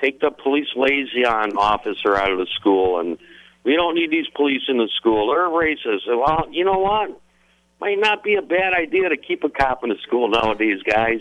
take 0.00 0.20
the 0.20 0.30
police 0.30 0.68
liaison 0.74 1.56
officer 1.56 2.16
out 2.16 2.32
of 2.32 2.38
the 2.38 2.46
school, 2.54 2.98
and 2.98 3.18
we 3.64 3.76
don't 3.76 3.94
need 3.94 4.10
these 4.10 4.28
police 4.34 4.62
in 4.68 4.78
the 4.78 4.88
school. 4.96 5.28
They're 5.28 5.48
racist. 5.48 6.06
Well, 6.06 6.48
you 6.50 6.64
know 6.64 6.78
what? 6.78 7.20
Might 7.80 7.98
not 7.98 8.22
be 8.22 8.34
a 8.34 8.42
bad 8.42 8.74
idea 8.74 9.08
to 9.08 9.16
keep 9.16 9.44
a 9.44 9.48
cop 9.48 9.82
in 9.82 9.90
the 9.90 9.96
school 10.02 10.28
nowadays, 10.28 10.82
guys. 10.82 11.20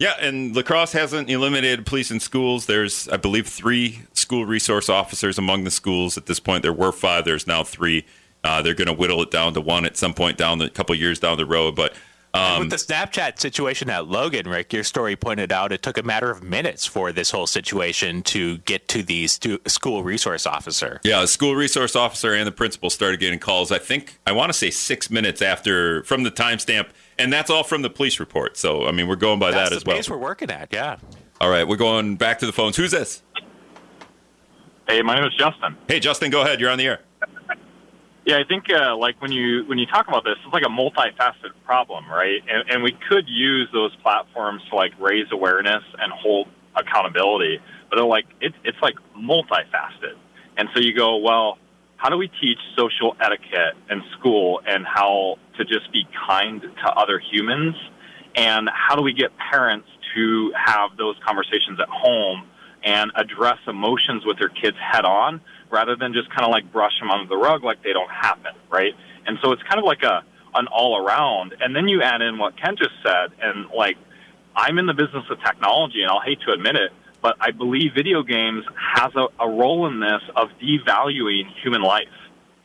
Yeah, 0.00 0.14
and 0.18 0.56
La 0.56 0.62
Crosse 0.62 0.92
hasn't 0.92 1.28
eliminated 1.28 1.84
police 1.84 2.10
in 2.10 2.20
schools. 2.20 2.64
There's, 2.64 3.06
I 3.08 3.18
believe, 3.18 3.46
three 3.46 4.00
school 4.14 4.46
resource 4.46 4.88
officers 4.88 5.36
among 5.36 5.64
the 5.64 5.70
schools 5.70 6.16
at 6.16 6.24
this 6.24 6.40
point. 6.40 6.62
There 6.62 6.72
were 6.72 6.90
five. 6.90 7.26
There's 7.26 7.46
now 7.46 7.64
three. 7.64 8.06
Uh, 8.42 8.62
they're 8.62 8.74
going 8.74 8.86
to 8.86 8.94
whittle 8.94 9.22
it 9.22 9.30
down 9.30 9.52
to 9.52 9.60
one 9.60 9.84
at 9.84 9.98
some 9.98 10.14
point 10.14 10.38
down 10.38 10.58
the 10.58 10.70
couple 10.70 10.94
years 10.94 11.18
down 11.18 11.36
the 11.36 11.44
road. 11.44 11.76
But 11.76 11.92
um, 12.34 12.60
With 12.60 12.70
the 12.70 12.76
Snapchat 12.76 13.38
situation 13.40 13.90
at 13.90 14.06
Logan, 14.06 14.48
Rick, 14.48 14.72
your 14.72 14.84
story 14.84 15.16
pointed 15.16 15.50
out 15.50 15.72
it 15.72 15.82
took 15.82 15.98
a 15.98 16.02
matter 16.02 16.30
of 16.30 16.42
minutes 16.42 16.86
for 16.86 17.12
this 17.12 17.30
whole 17.30 17.46
situation 17.46 18.22
to 18.24 18.58
get 18.58 18.86
to 18.88 19.02
the 19.02 19.26
stu- 19.26 19.60
school 19.66 20.02
resource 20.02 20.46
officer. 20.46 21.00
Yeah, 21.02 21.20
the 21.20 21.28
school 21.28 21.54
resource 21.54 21.96
officer 21.96 22.32
and 22.34 22.46
the 22.46 22.52
principal 22.52 22.90
started 22.90 23.20
getting 23.20 23.38
calls. 23.38 23.72
I 23.72 23.78
think 23.78 24.18
I 24.26 24.32
want 24.32 24.50
to 24.52 24.58
say 24.58 24.70
six 24.70 25.10
minutes 25.10 25.42
after 25.42 26.04
from 26.04 26.22
the 26.22 26.30
timestamp, 26.30 26.88
and 27.18 27.32
that's 27.32 27.50
all 27.50 27.64
from 27.64 27.82
the 27.82 27.90
police 27.90 28.20
report. 28.20 28.56
So 28.56 28.86
I 28.86 28.92
mean, 28.92 29.08
we're 29.08 29.16
going 29.16 29.38
by 29.38 29.50
That's 29.50 29.70
that 29.70 29.76
as 29.76 29.84
well. 29.84 29.96
pace 29.96 30.08
we're 30.08 30.16
working 30.18 30.50
at, 30.50 30.72
yeah. 30.72 30.96
All 31.40 31.50
right, 31.50 31.66
we're 31.66 31.76
going 31.76 32.16
back 32.16 32.38
to 32.40 32.46
the 32.46 32.52
phones. 32.52 32.76
Who's 32.76 32.90
this? 32.90 33.22
Hey, 34.86 35.02
my 35.02 35.14
name 35.14 35.24
is 35.24 35.34
Justin. 35.38 35.76
Hey, 35.88 36.00
Justin, 36.00 36.30
go 36.30 36.42
ahead. 36.42 36.60
You're 36.60 36.70
on 36.70 36.78
the 36.78 36.86
air. 36.86 37.00
Yeah, 38.30 38.38
I 38.38 38.44
think 38.44 38.66
uh, 38.70 38.96
like 38.96 39.20
when 39.20 39.32
you 39.32 39.64
when 39.66 39.78
you 39.78 39.86
talk 39.86 40.06
about 40.06 40.22
this, 40.22 40.36
it's 40.44 40.54
like 40.54 40.62
a 40.64 40.68
multifaceted 40.68 41.50
problem, 41.66 42.08
right? 42.08 42.40
And, 42.48 42.70
and 42.70 42.82
we 42.84 42.92
could 42.92 43.28
use 43.28 43.68
those 43.72 43.94
platforms 43.96 44.62
to 44.70 44.76
like 44.76 44.92
raise 45.00 45.26
awareness 45.32 45.82
and 45.98 46.12
hold 46.12 46.46
accountability, 46.76 47.58
but 47.90 47.98
like 48.06 48.26
it's 48.40 48.54
it's 48.64 48.78
like 48.82 48.94
multifaceted. 49.18 50.14
And 50.56 50.68
so 50.74 50.80
you 50.80 50.94
go, 50.94 51.16
well, 51.16 51.58
how 51.96 52.08
do 52.08 52.16
we 52.16 52.30
teach 52.40 52.58
social 52.78 53.16
etiquette 53.20 53.74
in 53.90 54.02
school 54.18 54.60
and 54.64 54.86
how 54.86 55.38
to 55.58 55.64
just 55.64 55.92
be 55.92 56.06
kind 56.28 56.62
to 56.62 56.88
other 56.92 57.18
humans 57.18 57.74
And 58.36 58.70
how 58.72 58.96
do 58.96 59.02
we 59.02 59.12
get 59.12 59.30
parents 59.38 59.88
to 60.14 60.52
have 60.54 60.96
those 60.96 61.16
conversations 61.26 61.80
at 61.80 61.88
home 61.88 62.46
and 62.84 63.10
address 63.16 63.58
emotions 63.66 64.24
with 64.24 64.38
their 64.38 64.48
kids 64.48 64.76
head 64.78 65.04
on 65.04 65.40
rather 65.70 65.96
than 65.96 66.12
just 66.12 66.28
kind 66.30 66.44
of 66.44 66.50
like 66.50 66.70
brush 66.72 66.98
them 67.00 67.10
under 67.10 67.28
the 67.28 67.36
rug 67.36 67.62
like 67.62 67.82
they 67.82 67.92
don't 67.92 68.10
happen, 68.10 68.52
right? 68.70 68.94
And 69.26 69.38
so 69.42 69.52
it's 69.52 69.62
kind 69.62 69.78
of 69.78 69.84
like 69.84 70.02
a 70.02 70.24
an 70.54 70.66
all 70.66 70.96
around. 70.96 71.54
And 71.60 71.74
then 71.74 71.88
you 71.88 72.02
add 72.02 72.22
in 72.22 72.38
what 72.38 72.56
Ken 72.56 72.76
just 72.76 72.94
said, 73.04 73.30
and 73.40 73.70
like 73.70 73.96
I'm 74.56 74.78
in 74.78 74.86
the 74.86 74.94
business 74.94 75.24
of 75.30 75.38
technology, 75.44 76.02
and 76.02 76.10
I'll 76.10 76.20
hate 76.20 76.40
to 76.46 76.52
admit 76.52 76.76
it, 76.76 76.92
but 77.22 77.36
I 77.40 77.50
believe 77.50 77.92
video 77.94 78.22
games 78.22 78.64
has 78.76 79.12
a, 79.14 79.28
a 79.38 79.48
role 79.48 79.86
in 79.86 80.00
this 80.00 80.22
of 80.34 80.48
devaluing 80.60 81.44
human 81.62 81.82
life, 81.82 82.08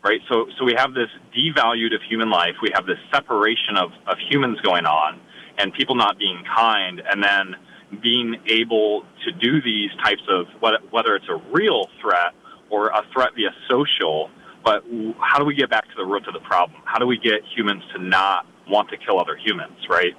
right? 0.03 0.21
So, 0.29 0.47
so 0.57 0.65
we 0.65 0.73
have 0.77 0.93
this 0.93 1.09
devalued 1.35 1.93
of 1.93 2.01
human 2.07 2.29
life. 2.29 2.55
We 2.61 2.71
have 2.73 2.85
this 2.85 2.99
separation 3.13 3.77
of, 3.77 3.91
of 4.07 4.17
humans 4.29 4.59
going 4.61 4.85
on 4.85 5.19
and 5.57 5.73
people 5.73 5.95
not 5.95 6.17
being 6.17 6.43
kind 6.43 7.01
and 7.01 7.23
then 7.23 7.55
being 8.01 8.37
able 8.47 9.05
to 9.25 9.31
do 9.31 9.61
these 9.61 9.91
types 10.03 10.23
of, 10.29 10.47
whether 10.59 11.15
it's 11.15 11.29
a 11.29 11.41
real 11.51 11.87
threat 12.01 12.33
or 12.75 12.87
a 12.87 13.03
threat 13.13 13.33
via 13.35 13.51
social, 13.69 14.29
but 14.63 14.83
how 15.19 15.39
do 15.39 15.45
we 15.45 15.55
get 15.55 15.69
back 15.69 15.85
to 15.85 15.95
the 15.95 16.05
root 16.05 16.27
of 16.27 16.33
the 16.33 16.41
problem? 16.41 16.81
How 16.83 16.99
do 16.99 17.07
we 17.07 17.17
get 17.17 17.41
humans 17.55 17.83
to 17.93 18.01
not 18.01 18.45
want 18.67 18.89
to 18.89 18.97
kill 18.97 19.17
other 19.17 19.37
humans, 19.37 19.77
right? 19.89 20.13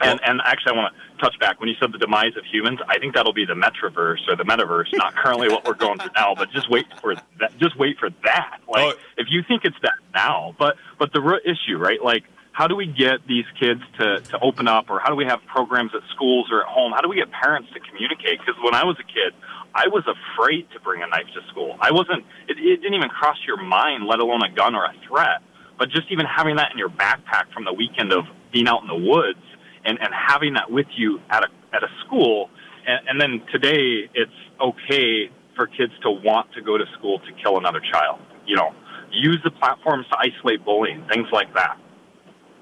And, 0.00 0.20
and 0.24 0.40
actually, 0.44 0.72
I 0.72 0.76
want 0.76 0.94
to 0.94 1.22
touch 1.22 1.38
back 1.40 1.60
when 1.60 1.68
you 1.68 1.74
said 1.80 1.92
the 1.92 1.98
demise 1.98 2.36
of 2.36 2.44
humans. 2.44 2.78
I 2.88 2.98
think 2.98 3.14
that'll 3.14 3.32
be 3.32 3.44
the 3.44 3.54
metaverse 3.54 4.28
or 4.28 4.36
the 4.36 4.44
metaverse, 4.44 4.92
not 4.92 5.14
currently 5.22 5.48
what 5.48 5.64
we're 5.64 5.74
going 5.74 5.98
through 5.98 6.10
now, 6.16 6.34
but 6.36 6.50
just 6.50 6.70
wait 6.70 6.86
for 7.00 7.14
that. 7.40 7.56
Just 7.58 7.76
wait 7.78 7.98
for 7.98 8.10
that. 8.24 8.58
Like, 8.68 8.94
oh. 8.94 9.00
if 9.16 9.28
you 9.30 9.42
think 9.46 9.64
it's 9.64 9.76
that 9.82 9.98
now, 10.14 10.54
but 10.58 10.76
but 10.98 11.12
the 11.12 11.20
root 11.20 11.42
issue, 11.44 11.78
right? 11.78 12.02
Like, 12.02 12.24
how 12.52 12.66
do 12.66 12.76
we 12.76 12.86
get 12.86 13.26
these 13.26 13.46
kids 13.58 13.80
to 13.98 14.20
to 14.20 14.38
open 14.40 14.66
up, 14.68 14.90
or 14.90 14.98
how 14.98 15.10
do 15.10 15.16
we 15.16 15.26
have 15.26 15.40
programs 15.46 15.92
at 15.94 16.02
schools 16.14 16.48
or 16.50 16.62
at 16.62 16.68
home? 16.68 16.92
How 16.92 17.00
do 17.00 17.08
we 17.08 17.16
get 17.16 17.30
parents 17.30 17.68
to 17.72 17.80
communicate? 17.80 18.40
Because 18.40 18.60
when 18.62 18.74
I 18.74 18.84
was 18.84 18.96
a 18.98 19.04
kid, 19.04 19.32
I 19.74 19.88
was 19.88 20.04
afraid 20.06 20.70
to 20.72 20.80
bring 20.80 21.02
a 21.02 21.06
knife 21.06 21.26
to 21.34 21.40
school. 21.50 21.76
I 21.80 21.90
wasn't. 21.90 22.24
It, 22.48 22.58
it 22.58 22.80
didn't 22.80 22.94
even 22.94 23.08
cross 23.08 23.36
your 23.46 23.60
mind, 23.62 24.06
let 24.06 24.20
alone 24.20 24.42
a 24.42 24.54
gun 24.54 24.74
or 24.74 24.84
a 24.84 24.94
threat. 25.08 25.42
But 25.78 25.90
just 25.90 26.06
even 26.10 26.26
having 26.26 26.56
that 26.56 26.70
in 26.70 26.78
your 26.78 26.88
backpack 26.88 27.52
from 27.52 27.64
the 27.64 27.72
weekend 27.72 28.12
of 28.12 28.24
being 28.52 28.68
out 28.68 28.82
in 28.82 28.88
the 28.88 29.10
woods 29.10 29.42
and, 29.84 29.98
and 30.00 30.10
having 30.14 30.54
that 30.54 30.70
with 30.70 30.86
you 30.96 31.20
at 31.28 31.42
a, 31.42 31.48
at 31.74 31.82
a 31.82 31.88
school. 32.06 32.50
And, 32.86 33.08
and 33.08 33.20
then 33.20 33.42
today, 33.50 34.08
it's 34.14 34.38
okay 34.60 35.30
for 35.56 35.66
kids 35.66 35.92
to 36.02 36.10
want 36.10 36.52
to 36.54 36.62
go 36.62 36.78
to 36.78 36.84
school 36.96 37.18
to 37.18 37.32
kill 37.42 37.58
another 37.58 37.80
child. 37.80 38.20
You 38.46 38.54
know, 38.56 38.72
use 39.10 39.40
the 39.42 39.50
platforms 39.50 40.06
to 40.10 40.18
isolate 40.18 40.64
bullying, 40.64 41.04
things 41.12 41.26
like 41.32 41.52
that. 41.54 41.78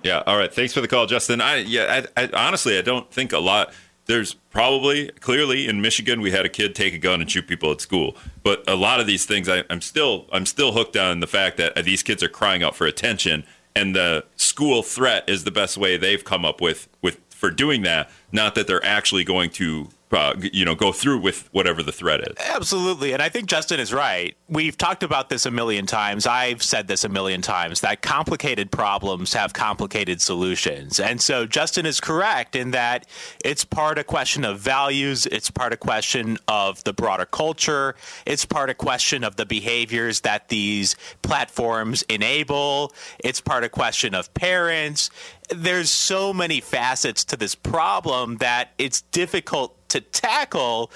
Yeah. 0.02 0.22
All 0.26 0.36
right. 0.36 0.52
Thanks 0.52 0.72
for 0.72 0.80
the 0.80 0.88
call, 0.88 1.06
Justin. 1.06 1.40
I 1.40 1.56
yeah. 1.56 2.06
I, 2.16 2.22
I, 2.24 2.30
honestly, 2.32 2.78
I 2.78 2.82
don't 2.82 3.10
think 3.10 3.32
a 3.32 3.38
lot. 3.38 3.74
There's 4.06 4.34
probably 4.34 5.08
clearly 5.20 5.68
in 5.68 5.80
Michigan 5.80 6.20
we 6.20 6.32
had 6.32 6.44
a 6.44 6.48
kid 6.48 6.74
take 6.74 6.92
a 6.94 6.98
gun 6.98 7.20
and 7.20 7.30
shoot 7.30 7.46
people 7.46 7.70
at 7.70 7.80
school, 7.80 8.16
but 8.42 8.64
a 8.68 8.74
lot 8.74 9.00
of 9.00 9.06
these 9.06 9.24
things 9.26 9.48
I, 9.48 9.64
I'm 9.70 9.80
still 9.80 10.26
I'm 10.32 10.46
still 10.46 10.72
hooked 10.72 10.96
on 10.96 11.20
the 11.20 11.26
fact 11.26 11.56
that 11.58 11.76
these 11.84 12.02
kids 12.02 12.22
are 12.22 12.28
crying 12.28 12.62
out 12.62 12.74
for 12.74 12.86
attention 12.86 13.44
and 13.74 13.94
the 13.94 14.24
school 14.36 14.82
threat 14.82 15.28
is 15.28 15.44
the 15.44 15.50
best 15.50 15.76
way 15.76 15.96
they've 15.96 16.24
come 16.24 16.44
up 16.44 16.60
with 16.60 16.88
with 17.00 17.18
for 17.30 17.50
doing 17.50 17.82
that 17.82 18.10
not 18.30 18.54
that 18.54 18.66
they're 18.66 18.84
actually 18.84 19.24
going 19.24 19.50
to 19.50 19.88
uh, 20.12 20.34
you 20.52 20.64
know 20.64 20.74
go 20.74 20.92
through 20.92 21.20
with 21.20 21.48
whatever 21.52 21.82
the 21.82 21.92
threat 21.92 22.20
is. 22.20 22.36
Absolutely, 22.54 23.12
and 23.12 23.22
I 23.22 23.28
think 23.28 23.46
Justin 23.46 23.80
is 23.80 23.92
right. 23.92 24.36
We've 24.48 24.76
talked 24.76 25.02
about 25.02 25.28
this 25.28 25.46
a 25.46 25.50
million 25.50 25.86
times. 25.86 26.26
I've 26.26 26.62
said 26.62 26.88
this 26.88 27.04
a 27.04 27.08
million 27.08 27.42
times 27.42 27.80
that 27.80 28.02
complicated 28.02 28.70
problems 28.70 29.32
have 29.34 29.52
complicated 29.52 30.20
solutions, 30.20 31.00
and 31.00 31.20
so 31.20 31.46
Justin 31.46 31.86
is 31.86 32.00
correct 32.00 32.56
in 32.56 32.72
that 32.72 33.06
it's 33.44 33.64
part 33.64 33.98
a 33.98 34.04
question 34.04 34.44
of 34.44 34.60
values, 34.60 35.26
it's 35.26 35.50
part 35.50 35.72
a 35.72 35.76
question 35.76 36.38
of 36.48 36.82
the 36.84 36.92
broader 36.92 37.26
culture, 37.26 37.94
it's 38.26 38.44
part 38.44 38.70
a 38.70 38.74
question 38.74 39.24
of 39.24 39.36
the 39.36 39.46
behaviors 39.46 40.20
that 40.20 40.48
these 40.48 40.96
platforms 41.22 42.02
enable, 42.08 42.92
it's 43.18 43.40
part 43.40 43.64
a 43.64 43.68
question 43.68 44.14
of 44.14 44.32
parents. 44.34 45.10
There's 45.50 45.90
so 45.90 46.32
many 46.32 46.60
facets 46.60 47.24
to 47.24 47.36
this 47.36 47.54
problem 47.54 48.38
that 48.38 48.70
it's 48.78 49.02
difficult 49.02 49.76
to 49.92 50.00
tackle 50.00 50.90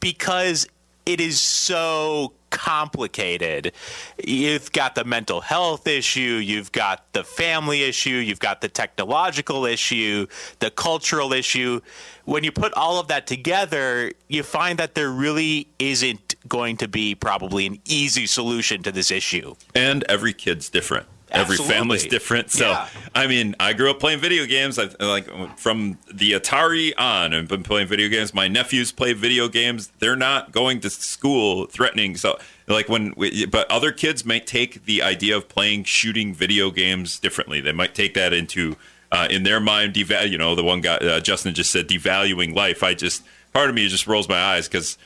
because 0.00 0.66
it 1.04 1.20
is 1.20 1.40
so 1.40 2.32
complicated. 2.50 3.72
You've 4.22 4.70
got 4.72 4.94
the 4.94 5.04
mental 5.04 5.40
health 5.40 5.86
issue, 5.86 6.20
you've 6.20 6.70
got 6.70 7.12
the 7.12 7.24
family 7.24 7.82
issue, 7.82 8.10
you've 8.10 8.40
got 8.40 8.60
the 8.60 8.68
technological 8.68 9.64
issue, 9.64 10.26
the 10.58 10.70
cultural 10.70 11.32
issue. 11.32 11.80
When 12.24 12.44
you 12.44 12.52
put 12.52 12.72
all 12.74 13.00
of 13.00 13.08
that 13.08 13.26
together, 13.26 14.12
you 14.28 14.42
find 14.42 14.78
that 14.78 14.94
there 14.94 15.10
really 15.10 15.66
isn't 15.78 16.34
going 16.46 16.76
to 16.76 16.88
be 16.88 17.14
probably 17.14 17.66
an 17.66 17.78
easy 17.86 18.26
solution 18.26 18.82
to 18.82 18.92
this 18.92 19.10
issue. 19.10 19.54
And 19.74 20.04
every 20.08 20.34
kid's 20.34 20.68
different. 20.68 21.06
Every 21.32 21.56
family's 21.56 22.06
different. 22.06 22.50
So, 22.50 22.68
yeah. 22.70 22.88
I 23.14 23.26
mean, 23.26 23.54
I 23.58 23.72
grew 23.72 23.90
up 23.90 23.98
playing 23.98 24.20
video 24.20 24.46
games. 24.46 24.78
I 24.78 24.88
like 25.00 25.26
from 25.58 25.98
the 26.12 26.32
Atari 26.32 26.92
on. 26.98 27.34
I've 27.34 27.48
been 27.48 27.62
playing 27.62 27.88
video 27.88 28.08
games. 28.08 28.34
My 28.34 28.48
nephews 28.48 28.92
play 28.92 29.12
video 29.12 29.48
games. 29.48 29.88
They're 29.98 30.16
not 30.16 30.52
going 30.52 30.80
to 30.80 30.90
school 30.90 31.66
threatening. 31.66 32.16
So, 32.16 32.38
like 32.68 32.88
when, 32.88 33.14
we, 33.16 33.46
but 33.46 33.70
other 33.70 33.92
kids 33.92 34.24
might 34.24 34.46
take 34.46 34.84
the 34.84 35.02
idea 35.02 35.36
of 35.36 35.48
playing 35.48 35.84
shooting 35.84 36.34
video 36.34 36.70
games 36.70 37.18
differently. 37.18 37.60
They 37.60 37.72
might 37.72 37.94
take 37.94 38.14
that 38.14 38.32
into 38.32 38.76
uh, 39.10 39.28
in 39.30 39.42
their 39.42 39.60
mind. 39.60 39.94
Deval, 39.94 40.28
you 40.28 40.38
know, 40.38 40.54
the 40.54 40.64
one 40.64 40.80
guy 40.80 40.96
uh, 40.96 41.20
Justin 41.20 41.54
just 41.54 41.70
said 41.70 41.88
devaluing 41.88 42.54
life. 42.54 42.82
I 42.82 42.94
just 42.94 43.22
part 43.52 43.68
of 43.68 43.74
me 43.74 43.88
just 43.88 44.06
rolls 44.06 44.28
my 44.28 44.40
eyes 44.40 44.68
because 44.68 44.98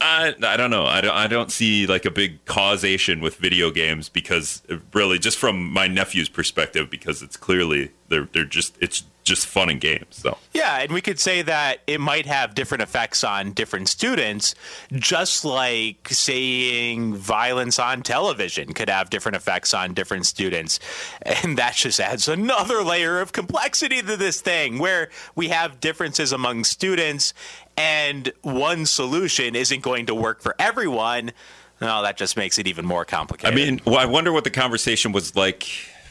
I, 0.00 0.34
I 0.42 0.56
don't 0.56 0.70
know. 0.70 0.86
I 0.86 1.00
don't, 1.02 1.14
I 1.14 1.26
don't 1.26 1.52
see 1.52 1.86
like 1.86 2.06
a 2.06 2.10
big 2.10 2.44
causation 2.46 3.20
with 3.20 3.36
video 3.36 3.70
games 3.70 4.08
because 4.08 4.62
really 4.94 5.18
just 5.18 5.36
from 5.36 5.70
my 5.70 5.88
nephew's 5.88 6.28
perspective 6.28 6.88
because 6.88 7.22
it's 7.22 7.36
clearly 7.36 7.90
they're 8.08 8.28
they're 8.32 8.44
just 8.44 8.76
it's 8.80 9.04
just 9.22 9.46
fun 9.46 9.70
and 9.70 9.80
games. 9.80 10.06
So 10.10 10.38
yeah, 10.52 10.78
and 10.78 10.92
we 10.92 11.00
could 11.00 11.20
say 11.20 11.42
that 11.42 11.80
it 11.86 12.00
might 12.00 12.26
have 12.26 12.54
different 12.54 12.82
effects 12.82 13.22
on 13.22 13.52
different 13.52 13.88
students, 13.88 14.54
just 14.92 15.44
like 15.44 16.08
saying 16.08 17.14
violence 17.16 17.78
on 17.78 18.02
television 18.02 18.72
could 18.72 18.88
have 18.88 19.10
different 19.10 19.36
effects 19.36 19.74
on 19.74 19.94
different 19.94 20.26
students, 20.26 20.80
and 21.22 21.58
that 21.58 21.74
just 21.74 22.00
adds 22.00 22.28
another 22.28 22.82
layer 22.82 23.20
of 23.20 23.32
complexity 23.32 24.02
to 24.02 24.16
this 24.16 24.40
thing 24.40 24.78
where 24.78 25.08
we 25.34 25.48
have 25.48 25.80
differences 25.80 26.32
among 26.32 26.64
students 26.64 27.34
and 27.76 28.32
one 28.42 28.84
solution 28.86 29.54
isn't 29.54 29.80
going 29.80 30.06
to 30.06 30.14
work 30.14 30.42
for 30.42 30.54
everyone, 30.58 31.32
no, 31.80 32.02
that 32.02 32.16
just 32.16 32.36
makes 32.36 32.58
it 32.58 32.66
even 32.66 32.84
more 32.84 33.04
complicated. 33.04 33.52
I 33.52 33.56
mean, 33.56 33.80
well, 33.86 33.96
I 33.96 34.04
wonder 34.04 34.32
what 34.32 34.44
the 34.44 34.50
conversation 34.50 35.12
was 35.12 35.34
like 35.34 35.66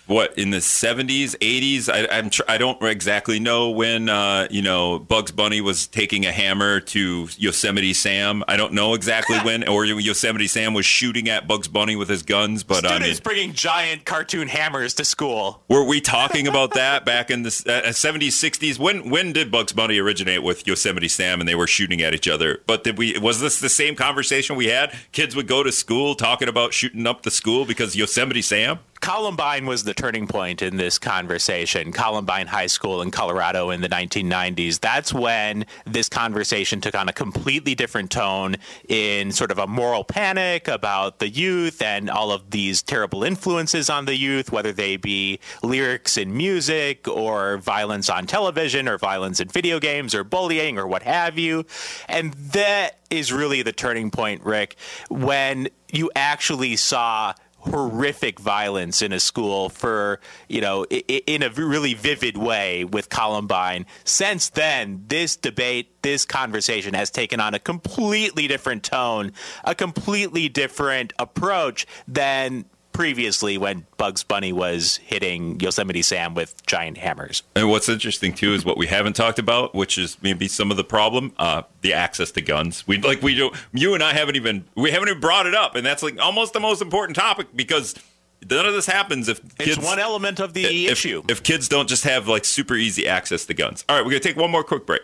what 0.10 0.38
in 0.38 0.50
the 0.50 0.58
70s 0.58 1.36
80s 1.38 1.88
I, 1.88 2.18
I'm 2.18 2.30
tr- 2.30 2.42
I 2.48 2.58
don't 2.58 2.82
exactly 2.84 3.40
know 3.40 3.70
when 3.70 4.10
uh, 4.10 4.48
you 4.50 4.62
know 4.62 5.00
Bugs 5.00 5.32
Bunny 5.32 5.62
was 5.62 5.88
taking 5.88 6.26
a 6.26 6.32
hammer 6.32 6.80
to 6.80 7.28
Yosemite 7.38 7.94
Sam. 7.94 8.44
I 8.48 8.58
don't 8.58 8.74
know 8.74 8.96
exactly 8.96 9.38
when 9.44 9.68
or 9.68 9.86
Yosemite 9.86 10.48
Sam 10.48 10.74
was 10.74 10.86
shooting 10.86 11.30
at 11.30 11.48
Bugs 11.48 11.68
Bunny 11.68 11.96
with 11.96 12.10
his 12.10 12.24
guns 12.24 12.64
but 12.64 12.80
students 12.80 13.06
I 13.06 13.08
mean, 13.08 13.18
bringing 13.24 13.54
giant 13.54 14.06
cartoon 14.06 14.48
hammers 14.48 14.96
to 14.96 15.06
school. 15.06 15.62
Were 15.70 15.84
we 15.84 16.02
talking 16.02 16.48
about 16.48 16.74
that 16.74 17.06
back 17.06 17.30
in 17.30 17.44
the 17.44 17.50
uh, 17.50 17.90
70s 17.90 18.30
60s 18.30 18.80
when 18.80 19.10
when 19.10 19.32
did 19.32 19.52
Bugs 19.52 19.74
Bunny 19.74 20.00
originate 20.00 20.42
with 20.42 20.66
Yosemite 20.66 21.08
Sam 21.08 21.40
and 21.40 21.48
they 21.48 21.56
were 21.56 21.68
shooting 21.68 22.02
at 22.02 22.16
each 22.16 22.28
other? 22.28 22.62
But 22.66 22.84
did 22.84 22.98
we 22.98 23.18
was 23.20 23.40
this 23.40 23.60
the 23.60 23.70
same 23.70 23.96
conversation 23.96 24.56
we 24.56 24.68
had? 24.68 24.92
Kids 25.12 25.36
would 25.36 25.48
go 25.48 25.62
to 25.62 25.72
school 25.72 26.16
talking 26.16 26.48
about 26.48 26.74
shooting 26.74 27.06
up 27.06 27.22
the 27.22 27.32
school 27.32 27.66
because 27.66 27.96
Yosemite 27.96 28.42
Sam 28.42 28.80
Columbine 29.02 29.66
was 29.66 29.86
the 29.86 29.94
turning 29.94 30.28
point 30.28 30.62
in 30.62 30.76
this 30.76 31.00
conversation. 31.00 31.92
Columbine 31.94 32.48
High 32.48 32.68
School 32.68 33.02
in 33.02 33.12
Colorado 33.12 33.70
in 33.70 33.82
the 33.82 33.88
1990s. 33.88 34.80
That's 34.82 35.14
when 35.14 35.66
this 35.86 36.10
conversation 36.10 36.82
took 36.82 36.96
on 36.96 37.08
a 37.08 37.14
completely 37.14 37.76
different 37.76 38.12
tone 38.12 38.58
in 38.90 39.32
sort 39.32 39.52
of 39.52 39.58
a 39.58 39.68
moral 39.68 40.04
panic 40.04 40.68
about 40.68 41.20
the 41.20 41.30
youth 41.30 41.82
and 41.82 42.10
all 42.10 42.32
of 42.32 42.52
these 42.52 42.84
terrible 42.84 43.24
influences 43.24 43.90
on 43.90 44.06
the 44.06 44.18
youth, 44.18 44.52
whether 44.52 44.74
they 44.74 44.98
be 44.98 45.40
lyrics 45.64 46.18
in 46.18 46.36
music 46.36 47.08
or 47.08 47.58
violence 47.58 48.10
on 48.10 48.28
television 48.28 48.88
or 48.88 48.98
violence 48.98 49.40
in 49.40 49.48
video 49.48 49.80
games 49.80 50.14
or 50.14 50.26
bullying 50.26 50.78
or 50.78 50.86
what 50.86 51.04
have 51.04 51.38
you. 51.38 51.66
And 52.10 52.34
that 52.34 53.00
is 53.10 53.32
really 53.32 53.62
the 53.62 53.72
turning 53.72 54.12
point, 54.12 54.44
Rick, 54.44 54.76
when 55.10 55.70
you 55.92 56.12
actually 56.16 56.76
saw 56.76 57.34
horrific 57.62 58.40
violence 58.40 59.02
in 59.02 59.12
a 59.12 59.20
school 59.20 59.70
for 59.70 60.20
you 60.48 60.62
know 60.62 60.86
in 60.86 61.44
a 61.44 61.50
really 61.50 61.94
vivid 61.94 62.38
way 62.38 62.84
with 62.84 63.10
Columbine. 63.10 63.86
Since 64.04 64.50
then, 64.50 65.04
this 65.08 65.36
debate, 65.36 66.02
this 66.02 66.26
conversation 66.26 66.94
has 66.94 67.10
taken 67.10 67.40
on 67.40 67.54
a 67.54 67.60
completely 67.60 68.48
different 68.48 68.84
tone, 68.84 69.34
a 69.64 69.76
completely 69.76 70.50
different 70.50 71.14
approach 71.20 71.86
than 72.08 72.66
previously 73.00 73.58
when 73.58 73.86
Bugs 73.96 74.24
Bunny 74.24 74.52
was 74.52 74.98
hitting 74.98 75.58
Yosemite 75.62 76.02
Sam 76.02 76.34
with 76.34 76.66
giant 76.66 76.98
hammers. 76.98 77.44
And 77.56 77.70
what's 77.70 77.88
interesting 77.88 78.34
too 78.34 78.54
is 78.54 78.66
what 78.66 78.78
we 78.78 78.88
haven't 78.88 79.14
talked 79.14 79.40
about, 79.40 79.74
which 79.74 79.98
is 79.98 80.18
maybe 80.22 80.50
some 80.50 80.70
of 80.70 80.76
the 80.76 80.84
problem: 80.84 81.32
uh, 81.38 81.62
the 81.80 81.94
access 81.94 82.30
to 82.32 82.42
guns. 82.42 82.86
We 82.90 82.98
like 82.98 83.22
we 83.22 83.36
don't. 83.36 83.56
You 83.72 83.94
and 83.94 84.04
I 84.04 84.12
haven't 84.12 84.36
even 84.36 84.66
we 84.76 84.92
haven't 84.92 85.08
even 85.08 85.22
brought 85.22 85.48
it 85.48 85.56
up, 85.56 85.76
and 85.76 85.86
that's 85.86 86.04
like 86.04 86.20
almost 86.20 86.52
the 86.52 86.60
most 86.60 86.82
important 86.82 87.16
topic 87.16 87.48
because 87.56 87.96
none 88.50 88.66
of 88.66 88.74
this 88.74 88.86
happens 88.86 89.30
if 89.30 89.42
kids. 89.58 89.78
it's 89.78 89.86
one 89.86 90.00
element 90.00 90.42
of 90.42 90.54
the 90.54 90.66
if, 90.66 90.92
issue. 90.92 91.24
If 91.30 91.42
kids 91.42 91.70
don't 91.70 91.88
just 91.88 92.04
have 92.04 92.28
like 92.28 92.44
super 92.44 92.76
easy 92.76 93.08
access 93.08 93.46
to 93.46 93.54
guns. 93.54 93.86
All 93.88 93.96
right, 93.96 94.04
we're 94.04 94.12
gonna 94.12 94.20
take 94.20 94.36
one 94.36 94.52
more 94.52 94.66
quick 94.66 94.86
break. 94.86 95.04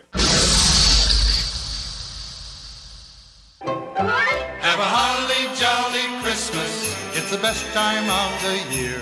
The 7.36 7.42
best 7.42 7.66
time 7.74 8.08
of 8.08 8.42
the 8.42 8.74
year. 8.74 8.98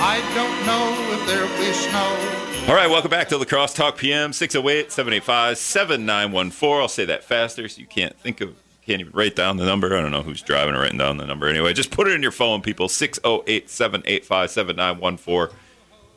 I 0.00 0.22
don't 0.34 0.64
know 0.64 1.12
if 1.12 1.26
there'll 1.26 1.46
be 1.58 1.70
snow. 1.74 2.66
All 2.66 2.74
right, 2.74 2.88
welcome 2.88 3.10
back 3.10 3.28
to 3.28 3.36
La 3.36 3.44
Crosse 3.44 3.74
Talk 3.74 3.98
PM 3.98 4.32
608 4.32 4.90
785 4.90 5.58
7914. 5.58 6.80
I'll 6.80 6.88
say 6.88 7.04
that 7.04 7.24
faster 7.24 7.68
so 7.68 7.78
you 7.78 7.86
can't 7.86 8.18
think 8.20 8.40
of, 8.40 8.56
can't 8.86 9.00
even 9.00 9.12
write 9.12 9.36
down 9.36 9.58
the 9.58 9.66
number. 9.66 9.94
I 9.94 10.00
don't 10.00 10.12
know 10.12 10.22
who's 10.22 10.40
driving 10.40 10.74
or 10.74 10.80
writing 10.80 10.96
down 10.96 11.18
the 11.18 11.26
number. 11.26 11.46
Anyway, 11.46 11.74
just 11.74 11.90
put 11.90 12.08
it 12.08 12.14
in 12.14 12.22
your 12.22 12.32
phone, 12.32 12.62
people 12.62 12.88
608 12.88 13.68
785 13.68 14.50
7914. 14.50 15.58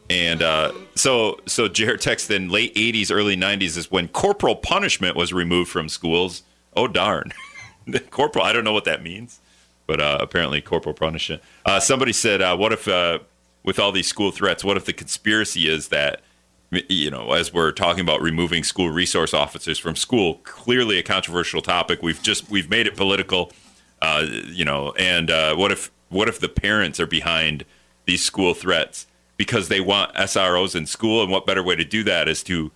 And 0.09 0.41
uh, 0.41 0.72
so, 0.95 1.41
so 1.47 1.67
Jared 1.67 1.99
texted 1.99 2.34
in 2.34 2.47
late 2.47 2.74
80s, 2.76 3.11
early 3.11 3.36
90s 3.36 3.76
is 3.76 3.91
when 3.91 4.07
corporal 4.07 4.55
punishment 4.55 5.17
was 5.17 5.34
removed 5.34 5.70
from 5.70 5.89
schools. 5.89 6.43
Oh, 6.78 6.88
darn. 6.88 7.34
corporal, 8.09 8.45
I 8.45 8.53
don't 8.53 8.63
know 8.63 8.72
what 8.72 8.86
that 8.86 9.03
means, 9.03 9.41
but 9.89 9.99
uh, 9.99 10.19
apparently 10.21 10.61
corporal 10.61 10.93
punishment. 10.93 11.41
Uh, 11.65 11.79
somebody 11.79 12.13
said, 12.13 12.43
uh, 12.43 12.55
what 12.55 12.71
if, 12.71 12.87
uh, 12.87 13.17
with 13.63 13.79
all 13.79 13.91
these 13.91 14.05
school 14.05 14.29
threats, 14.29 14.63
what 14.63 14.77
if 14.77 14.85
the 14.85 14.93
conspiracy 14.93 15.67
is 15.67 15.87
that, 15.87 16.21
you 16.69 17.09
know, 17.09 17.31
as 17.31 17.51
we're 17.51 17.71
talking 17.71 18.01
about 18.01 18.21
removing 18.21 18.63
school 18.63 18.91
resource 18.91 19.33
officers 19.33 19.79
from 19.79 19.95
school, 19.95 20.35
clearly 20.43 20.99
a 20.99 21.01
controversial 21.01 21.63
topic. 21.63 22.03
We've 22.03 22.21
just, 22.21 22.51
we've 22.51 22.69
made 22.69 22.85
it 22.85 22.95
political, 22.95 23.51
uh, 23.99 24.27
you 24.29 24.63
know, 24.63 24.91
and 24.91 25.31
uh, 25.31 25.55
what 25.55 25.71
if, 25.71 25.89
what 26.09 26.29
if 26.29 26.39
the 26.39 26.49
parents 26.49 26.99
are 26.99 27.07
behind 27.07 27.65
these 28.05 28.23
school 28.23 28.53
threats 28.53 29.07
because 29.37 29.69
they 29.69 29.81
want 29.81 30.13
SROs 30.13 30.75
in 30.75 30.85
school? 30.85 31.23
And 31.23 31.31
what 31.31 31.47
better 31.47 31.63
way 31.63 31.75
to 31.75 31.83
do 31.83 32.03
that 32.03 32.27
is 32.27 32.43
to, 32.43 32.71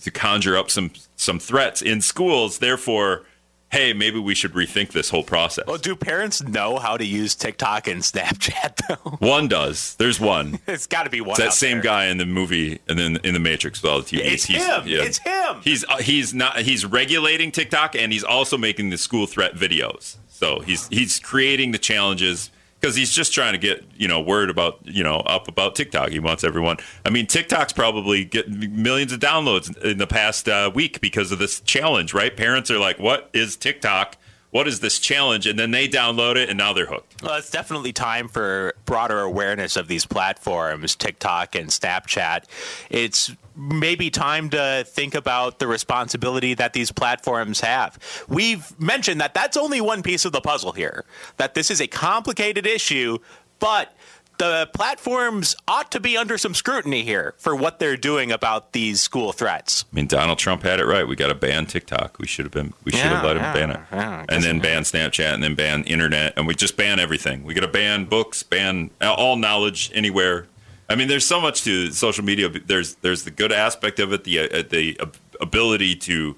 to 0.00 0.10
conjure 0.10 0.56
up 0.56 0.70
some, 0.70 0.92
some 1.14 1.38
threats 1.38 1.82
in 1.82 2.00
schools. 2.00 2.56
Therefore, 2.56 3.26
hey, 3.74 3.92
maybe 3.92 4.20
we 4.20 4.36
should 4.36 4.52
rethink 4.52 4.92
this 4.92 5.10
whole 5.10 5.24
process. 5.24 5.66
well, 5.66 5.78
do 5.78 5.96
parents 5.96 6.42
know 6.42 6.78
how 6.78 6.96
to 6.96 7.04
use 7.04 7.34
TikTok 7.34 7.88
and 7.88 8.02
Snapchat 8.02 8.86
though? 8.88 9.26
One 9.26 9.48
does. 9.48 9.96
There's 9.96 10.20
one. 10.20 10.60
it's 10.68 10.86
got 10.86 11.02
to 11.02 11.10
be 11.10 11.20
one. 11.20 11.30
It's 11.30 11.40
that 11.40 11.52
same 11.52 11.78
there. 11.78 11.82
guy 11.82 12.06
in 12.06 12.18
the 12.18 12.26
movie 12.26 12.78
and 12.88 12.98
then 12.98 13.18
in 13.24 13.34
the 13.34 13.40
Matrix 13.40 13.82
with 13.82 13.90
all 13.90 14.00
the 14.00 14.04
TVs. 14.04 14.32
It's 14.32 14.44
him. 14.44 14.82
It's 14.86 15.18
him. 15.18 15.60
He's 15.62 15.84
uh, 15.88 15.98
he's 15.98 16.32
not 16.32 16.58
he's 16.58 16.86
regulating 16.86 17.50
TikTok 17.50 17.96
and 17.96 18.12
he's 18.12 18.24
also 18.24 18.56
making 18.56 18.90
the 18.90 18.98
school 18.98 19.26
threat 19.26 19.54
videos. 19.54 20.16
So 20.28 20.60
he's 20.60 20.86
he's 20.88 21.18
creating 21.18 21.72
the 21.72 21.78
challenges 21.78 22.50
because 22.84 22.96
he's 22.96 23.14
just 23.14 23.32
trying 23.32 23.52
to 23.54 23.58
get 23.58 23.82
you 23.96 24.06
know 24.06 24.20
word 24.20 24.50
about 24.50 24.78
you 24.84 25.02
know 25.02 25.16
up 25.20 25.48
about 25.48 25.74
TikTok. 25.74 26.10
He 26.10 26.18
wants 26.18 26.44
everyone. 26.44 26.76
I 27.06 27.08
mean, 27.08 27.26
TikTok's 27.26 27.72
probably 27.72 28.26
getting 28.26 28.82
millions 28.82 29.10
of 29.10 29.20
downloads 29.20 29.74
in 29.82 29.96
the 29.96 30.06
past 30.06 30.50
uh, 30.50 30.70
week 30.74 31.00
because 31.00 31.32
of 31.32 31.38
this 31.38 31.60
challenge. 31.60 32.12
Right? 32.12 32.36
Parents 32.36 32.70
are 32.70 32.78
like, 32.78 32.98
"What 32.98 33.30
is 33.32 33.56
TikTok? 33.56 34.18
What 34.54 34.68
is 34.68 34.78
this 34.78 35.00
challenge?" 35.00 35.48
And 35.48 35.58
then 35.58 35.72
they 35.72 35.88
download 35.88 36.36
it 36.36 36.48
and 36.48 36.56
now 36.56 36.72
they're 36.72 36.86
hooked. 36.86 37.22
Well, 37.22 37.34
it's 37.34 37.50
definitely 37.50 37.92
time 37.92 38.28
for 38.28 38.76
broader 38.86 39.18
awareness 39.18 39.76
of 39.76 39.88
these 39.88 40.06
platforms, 40.06 40.94
TikTok 40.94 41.56
and 41.56 41.70
Snapchat. 41.70 42.44
It's 42.88 43.32
maybe 43.56 44.10
time 44.10 44.50
to 44.50 44.84
think 44.86 45.16
about 45.16 45.58
the 45.58 45.66
responsibility 45.66 46.54
that 46.54 46.72
these 46.72 46.92
platforms 46.92 47.62
have. 47.62 47.98
We've 48.28 48.78
mentioned 48.80 49.20
that 49.20 49.34
that's 49.34 49.56
only 49.56 49.80
one 49.80 50.04
piece 50.04 50.24
of 50.24 50.30
the 50.30 50.40
puzzle 50.40 50.70
here, 50.70 51.04
that 51.36 51.54
this 51.54 51.68
is 51.68 51.80
a 51.80 51.88
complicated 51.88 52.64
issue, 52.64 53.18
but 53.58 53.92
the 54.38 54.68
platforms 54.74 55.56
ought 55.68 55.92
to 55.92 56.00
be 56.00 56.16
under 56.16 56.38
some 56.38 56.54
scrutiny 56.54 57.02
here 57.02 57.34
for 57.38 57.54
what 57.54 57.78
they're 57.78 57.96
doing 57.96 58.32
about 58.32 58.72
these 58.72 59.00
school 59.00 59.32
threats. 59.32 59.84
I 59.92 59.96
mean, 59.96 60.06
Donald 60.06 60.38
Trump 60.38 60.62
had 60.62 60.80
it 60.80 60.86
right. 60.86 61.06
We 61.06 61.16
got 61.16 61.28
to 61.28 61.34
ban 61.34 61.66
TikTok. 61.66 62.18
We 62.18 62.26
should 62.26 62.44
have 62.44 62.52
been. 62.52 62.72
We 62.84 62.92
should 62.92 63.00
have 63.00 63.22
Yeah, 63.22 63.26
let 63.26 63.36
him 63.36 63.42
yeah, 63.42 63.52
ban 63.52 63.70
it, 63.70 63.80
yeah, 63.92 64.24
and 64.28 64.42
then 64.42 64.60
ban 64.60 64.82
Snapchat, 64.82 65.34
and 65.34 65.42
then 65.42 65.54
ban 65.54 65.84
internet, 65.84 66.34
and 66.36 66.46
we 66.46 66.54
just 66.54 66.76
ban 66.76 66.98
everything. 66.98 67.44
We 67.44 67.54
got 67.54 67.62
to 67.62 67.68
ban 67.68 68.04
books, 68.06 68.42
ban 68.42 68.90
all 69.00 69.36
knowledge 69.36 69.90
anywhere. 69.94 70.46
I 70.88 70.96
mean, 70.96 71.08
there's 71.08 71.26
so 71.26 71.40
much 71.40 71.62
to 71.64 71.90
social 71.92 72.24
media. 72.24 72.48
There's 72.48 72.96
there's 72.96 73.24
the 73.24 73.30
good 73.30 73.52
aspect 73.52 74.00
of 74.00 74.12
it, 74.12 74.24
the 74.24 74.40
uh, 74.40 74.62
the 74.68 74.98
ability 75.40 75.96
to 75.96 76.36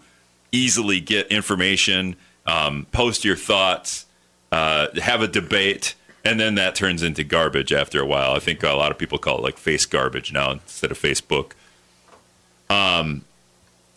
easily 0.53 1.01
get 1.01 1.26
information, 1.28 2.16
um, 2.47 2.86
post 2.92 3.24
your 3.24 3.36
thoughts, 3.36 4.07
uh, 4.53 4.88
have 5.01 5.20
a 5.20 5.28
debate, 5.28 5.94
and 6.26 6.40
then 6.40 6.56
that 6.56 6.74
turns 6.74 7.02
into 7.02 7.24
garbage 7.24 7.72
after 7.72 8.00
a 8.00 8.06
while. 8.06 8.32
I 8.32 8.38
think 8.38 8.62
a 8.62 8.72
lot 8.72 8.90
of 8.90 8.98
people 8.98 9.18
call 9.18 9.38
it 9.38 9.42
like 9.42 9.58
face 9.58 9.86
garbage 9.86 10.32
now 10.32 10.50
instead 10.52 10.90
of 10.90 10.98
Facebook. 10.98 11.52
Um, 12.68 13.24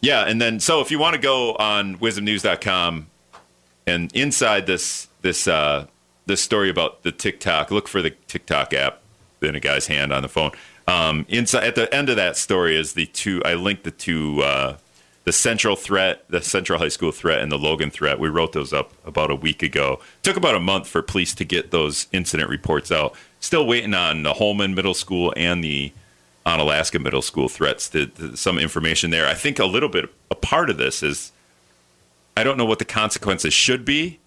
yeah, 0.02 0.26
and 0.26 0.42
then 0.42 0.60
so 0.60 0.82
if 0.82 0.92
you 0.92 1.00
want 1.00 1.16
to 1.16 1.22
go 1.22 1.56
on 1.56 1.98
wizmnews.com 1.98 3.08
and 3.88 4.16
inside 4.16 4.68
this 4.68 5.08
this 5.22 5.48
uh, 5.48 5.88
this 6.26 6.42
story 6.42 6.70
about 6.70 7.04
the 7.04 7.12
TikTok, 7.12 7.72
look 7.72 7.88
for 7.88 8.02
the 8.02 8.12
TikTok 8.12 8.74
app 8.74 9.02
in 9.42 9.56
a 9.56 9.60
guy's 9.60 9.88
hand 9.88 10.14
on 10.14 10.22
the 10.22 10.30
phone. 10.30 10.52
Um, 10.88 11.26
inside 11.30 11.64
at 11.66 11.76
the 11.76 11.94
end 11.94 12.10
of 12.10 12.16
that 12.16 12.38
story 12.38 12.76
is 12.76 12.94
the 12.94 13.08
two. 13.08 13.42
I 13.44 13.56
linked 13.56 13.84
the 13.84 13.92
two. 13.92 14.42
Uh, 14.42 14.78
the 15.30 15.34
Central 15.34 15.76
threat, 15.76 16.26
the 16.28 16.42
Central 16.42 16.80
High 16.80 16.88
School 16.88 17.12
threat, 17.12 17.40
and 17.40 17.52
the 17.52 17.58
Logan 17.60 17.92
threat. 17.92 18.20
We 18.20 18.30
wrote 18.30 18.54
those 18.54 18.74
up 18.74 18.94
about 19.06 19.30
a 19.30 19.36
week 19.36 19.62
ago. 19.62 20.00
It 20.18 20.24
took 20.24 20.38
about 20.38 20.56
a 20.56 20.60
month 20.60 20.88
for 20.88 21.04
police 21.04 21.36
to 21.36 21.46
get 21.46 21.70
those 21.70 22.08
incident 22.12 22.50
reports 22.50 22.92
out. 22.92 23.14
Still 23.40 23.68
waiting 23.68 23.94
on 23.94 24.24
the 24.24 24.34
Holmen 24.34 24.74
Middle 24.74 24.96
School 24.96 25.32
and 25.38 25.64
the 25.64 25.94
Onalaska 26.48 27.00
Middle 27.00 27.22
School 27.22 27.48
threats. 27.48 27.90
To, 27.90 28.08
to- 28.08 28.38
some 28.38 28.58
information 28.58 29.12
there. 29.12 29.28
I 29.28 29.36
think 29.36 29.60
a 29.60 29.66
little 29.66 29.88
bit 29.88 30.12
a 30.32 30.36
part 30.36 30.72
of 30.72 30.78
this 30.78 31.04
is 31.04 31.32
I 32.36 32.44
don't 32.44 32.58
know 32.58 32.66
what 32.66 32.80
the 32.80 32.86
consequences 32.86 33.54
should 33.54 33.86
be, 33.86 34.18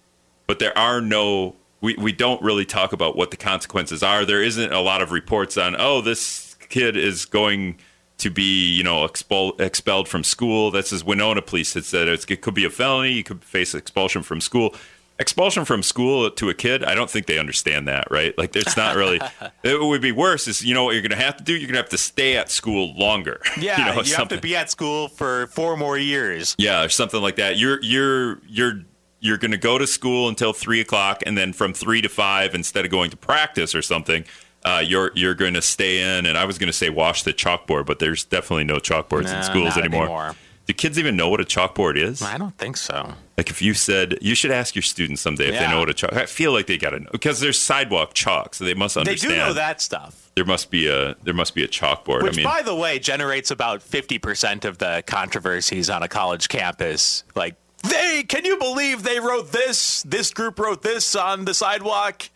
but 0.47 0.59
there 0.59 0.77
are 0.77 1.01
no. 1.01 1.57
We, 1.81 1.97
we 1.97 2.13
don't 2.13 2.41
really 2.41 2.63
talk 2.63 2.93
about 2.93 3.17
what 3.17 3.29
the 3.29 3.35
consequences 3.35 4.03
are. 4.03 4.23
There 4.23 4.41
isn't 4.41 4.71
a 4.71 4.79
lot 4.79 5.01
of 5.01 5.11
reports 5.11 5.57
on, 5.57 5.75
oh, 5.77 5.99
this 5.99 6.55
kid 6.69 6.95
is 6.95 7.25
going 7.25 7.77
to 8.19 8.29
be, 8.29 8.71
you 8.71 8.83
know, 8.83 9.03
expel, 9.03 9.53
expelled 9.59 10.07
from 10.07 10.23
school. 10.23 10.71
This 10.71 10.93
is 10.93 11.03
Winona 11.03 11.41
police. 11.41 11.75
It 11.75 11.85
said 11.85 12.07
it's, 12.07 12.25
it 12.25 12.41
could 12.41 12.53
be 12.53 12.65
a 12.65 12.69
felony. 12.69 13.11
You 13.11 13.23
could 13.23 13.43
face 13.43 13.73
expulsion 13.73 14.23
from 14.23 14.41
school. 14.41 14.73
Expulsion 15.19 15.63
from 15.63 15.83
school 15.83 16.29
to 16.31 16.49
a 16.49 16.55
kid, 16.55 16.83
I 16.83 16.95
don't 16.95 17.09
think 17.09 17.27
they 17.27 17.37
understand 17.37 17.87
that, 17.87 18.09
right? 18.09 18.35
Like, 18.35 18.55
it's 18.55 18.75
not 18.75 18.95
really. 18.95 19.21
it 19.63 19.79
would 19.79 20.01
be 20.01 20.11
worse. 20.11 20.47
Is 20.47 20.65
you 20.65 20.73
know 20.73 20.85
what 20.85 20.93
you're 20.93 21.03
going 21.03 21.11
to 21.11 21.23
have 21.23 21.37
to 21.37 21.43
do? 21.43 21.53
You're 21.53 21.67
going 21.67 21.75
to 21.75 21.81
have 21.81 21.89
to 21.89 21.99
stay 21.99 22.35
at 22.35 22.49
school 22.49 22.95
longer. 22.95 23.39
Yeah, 23.57 23.77
you, 23.77 23.95
know, 23.95 24.01
you 24.01 24.15
have 24.15 24.29
to 24.29 24.41
be 24.41 24.55
at 24.55 24.71
school 24.71 25.07
for 25.07 25.47
four 25.47 25.77
more 25.77 25.97
years. 25.97 26.55
Yeah, 26.57 26.83
or 26.83 26.89
something 26.89 27.21
like 27.21 27.35
that. 27.35 27.57
You're 27.57 27.81
you're 27.83 28.41
you're 28.47 28.81
you're 29.19 29.37
going 29.37 29.51
to 29.51 29.57
go 29.57 29.77
to 29.77 29.87
school 29.87 30.27
until 30.27 30.51
three 30.51 30.81
o'clock, 30.81 31.21
and 31.25 31.37
then 31.37 31.53
from 31.53 31.73
three 31.73 32.01
to 32.01 32.09
five, 32.09 32.55
instead 32.55 32.83
of 32.83 32.91
going 32.91 33.11
to 33.11 33.17
practice 33.17 33.73
or 33.73 33.81
something, 33.81 34.25
uh, 34.65 34.81
you're 34.85 35.11
you're 35.15 35.35
going 35.35 35.53
to 35.55 35.61
stay 35.61 36.17
in. 36.17 36.25
And 36.25 36.37
I 36.37 36.45
was 36.45 36.57
going 36.57 36.67
to 36.67 36.73
say 36.73 36.89
wash 36.89 37.23
the 37.23 37.33
chalkboard, 37.33 37.85
but 37.85 37.99
there's 37.99 38.23
definitely 38.23 38.63
no 38.65 38.75
chalkboards 38.77 39.25
Nah, 39.25 39.37
in 39.37 39.43
schools 39.43 39.77
anymore. 39.77 40.03
anymore. 40.03 40.35
Do 40.65 40.71
kids 40.73 40.97
even 40.97 41.17
know 41.17 41.27
what 41.27 41.41
a 41.41 41.43
chalkboard 41.43 41.97
is? 41.97 42.21
I 42.21 42.37
don't 42.37 42.57
think 42.57 42.77
so. 42.77 43.15
Like 43.37 43.49
if 43.49 43.61
you 43.61 43.73
said 43.73 44.17
you 44.21 44.33
should 44.33 44.51
ask 44.51 44.75
your 44.75 44.81
students 44.81 45.21
someday 45.21 45.49
if 45.49 45.59
they 45.59 45.67
know 45.67 45.79
what 45.79 45.89
a 45.89 45.93
chalk. 45.93 46.13
I 46.13 46.25
feel 46.25 46.53
like 46.53 46.67
they 46.67 46.77
got 46.77 46.91
to 46.91 46.99
know 47.01 47.09
because 47.11 47.41
there's 47.41 47.59
sidewalk 47.59 48.13
chalk, 48.13 48.55
so 48.55 48.63
they 48.63 48.73
must 48.73 48.95
understand. 48.95 49.31
They 49.31 49.35
do 49.35 49.41
know 49.41 49.53
that 49.53 49.81
stuff. 49.81 50.31
There 50.35 50.45
must 50.45 50.71
be 50.71 50.87
a 50.87 51.15
there 51.23 51.33
must 51.33 51.53
be 51.53 51.63
a 51.65 51.67
chalkboard. 51.67 52.23
Which, 52.23 52.33
I 52.33 52.37
mean, 52.37 52.45
by 52.45 52.61
the 52.61 52.73
way, 52.75 52.97
generates 52.99 53.51
about 53.51 53.81
50% 53.81 54.63
of 54.63 54.77
the 54.77 55.03
controversies 55.05 55.89
on 55.89 56.01
a 56.01 56.07
college 56.07 56.47
campus. 56.47 57.25
Like, 57.35 57.55
they, 57.83 58.23
can 58.25 58.45
you 58.45 58.57
believe 58.57 59.03
they 59.03 59.19
wrote 59.19 59.51
this? 59.51 60.03
This 60.03 60.31
group 60.33 60.57
wrote 60.59 60.81
this 60.81 61.13
on 61.15 61.43
the 61.43 61.53
sidewalk? 61.53 62.29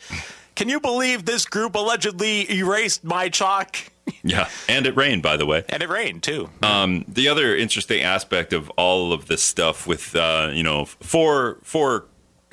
Can 0.57 0.69
you 0.69 0.79
believe 0.79 1.25
this 1.25 1.45
group 1.45 1.75
allegedly 1.75 2.51
erased 2.51 3.03
my 3.03 3.29
chalk? 3.29 3.77
yeah, 4.23 4.49
and 4.67 4.87
it 4.87 4.95
rained, 4.97 5.21
by 5.21 5.37
the 5.37 5.45
way. 5.45 5.63
And 5.69 5.83
it 5.83 5.87
rained, 5.87 6.23
too. 6.23 6.49
Um, 6.63 7.05
the 7.07 7.27
other 7.27 7.55
interesting 7.55 8.01
aspect 8.01 8.53
of 8.53 8.71
all 8.71 9.13
of 9.13 9.27
this 9.27 9.43
stuff 9.43 9.85
with 9.85 10.15
uh, 10.15 10.49
you 10.51 10.63
know 10.63 10.85
four 10.85 11.59
four 11.61 12.05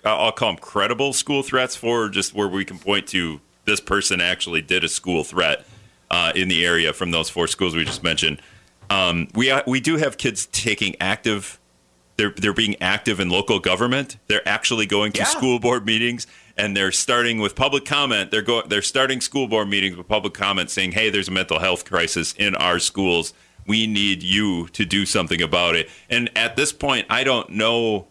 uh, 0.05 0.19
I'll 0.19 0.33
call 0.33 0.51
them 0.51 0.59
credible 0.59 1.15
school 1.15 1.43
threats 1.43 1.77
for 1.77 2.11
just 2.11 2.35
where 2.35 2.47
we 2.47 2.67
can 2.67 2.79
point 2.79 3.07
to 3.09 3.41
this 3.65 3.81
person 3.81 4.21
actually 4.21 4.61
did 4.61 4.85
a 4.85 4.89
school 4.91 5.25
threat 5.25 5.65
uh, 6.11 6.31
in 6.35 6.49
the 6.49 6.67
area 6.67 6.93
from 6.93 7.11
those 7.11 7.31
four 7.31 7.47
schools 7.47 7.75
we 7.75 7.87
just 7.87 8.03
mentioned. 8.03 8.39
Um, 8.91 9.29
we 9.35 9.51
uh, 9.51 9.63
we 9.67 9.81
do 9.81 9.97
have 9.97 10.19
kids 10.19 10.45
taking 10.53 10.95
active. 11.01 11.59
They're 12.19 12.35
they're 12.37 12.53
being 12.53 12.77
active 12.83 13.19
in 13.19 13.31
local 13.31 13.61
government. 13.61 14.19
They're 14.27 14.47
actually 14.47 14.85
going 14.85 15.13
to 15.13 15.21
Yeah. 15.21 15.25
school 15.25 15.59
board 15.59 15.87
meetings 15.87 16.27
and 16.57 16.77
they're 16.77 16.93
starting 16.93 17.39
with 17.39 17.55
public 17.55 17.85
comment. 17.85 18.31
They're 18.31 18.43
going. 18.43 18.69
They're 18.69 18.83
starting 18.83 19.21
school 19.21 19.49
board 19.49 19.69
meetings 19.69 19.97
with 19.97 20.09
public 20.09 20.35
comment, 20.35 20.71
saying, 20.71 20.93
"Hey, 20.93 21.11
there's 21.11 21.29
a 21.29 21.33
mental 21.33 21.59
health 21.59 21.85
crisis 21.85 22.35
in 22.37 22.55
our 22.55 22.79
schools. 22.79 23.33
We 23.67 23.87
need 23.87 24.23
you 24.23 24.69
to 24.69 24.85
do 24.85 25.07
something 25.07 25.43
about 25.43 25.75
it." 25.77 25.91
And 26.09 26.31
at 26.37 26.57
this 26.57 26.73
point, 26.73 27.07
I 27.11 27.25
don't 27.25 27.51
know 27.51 28.07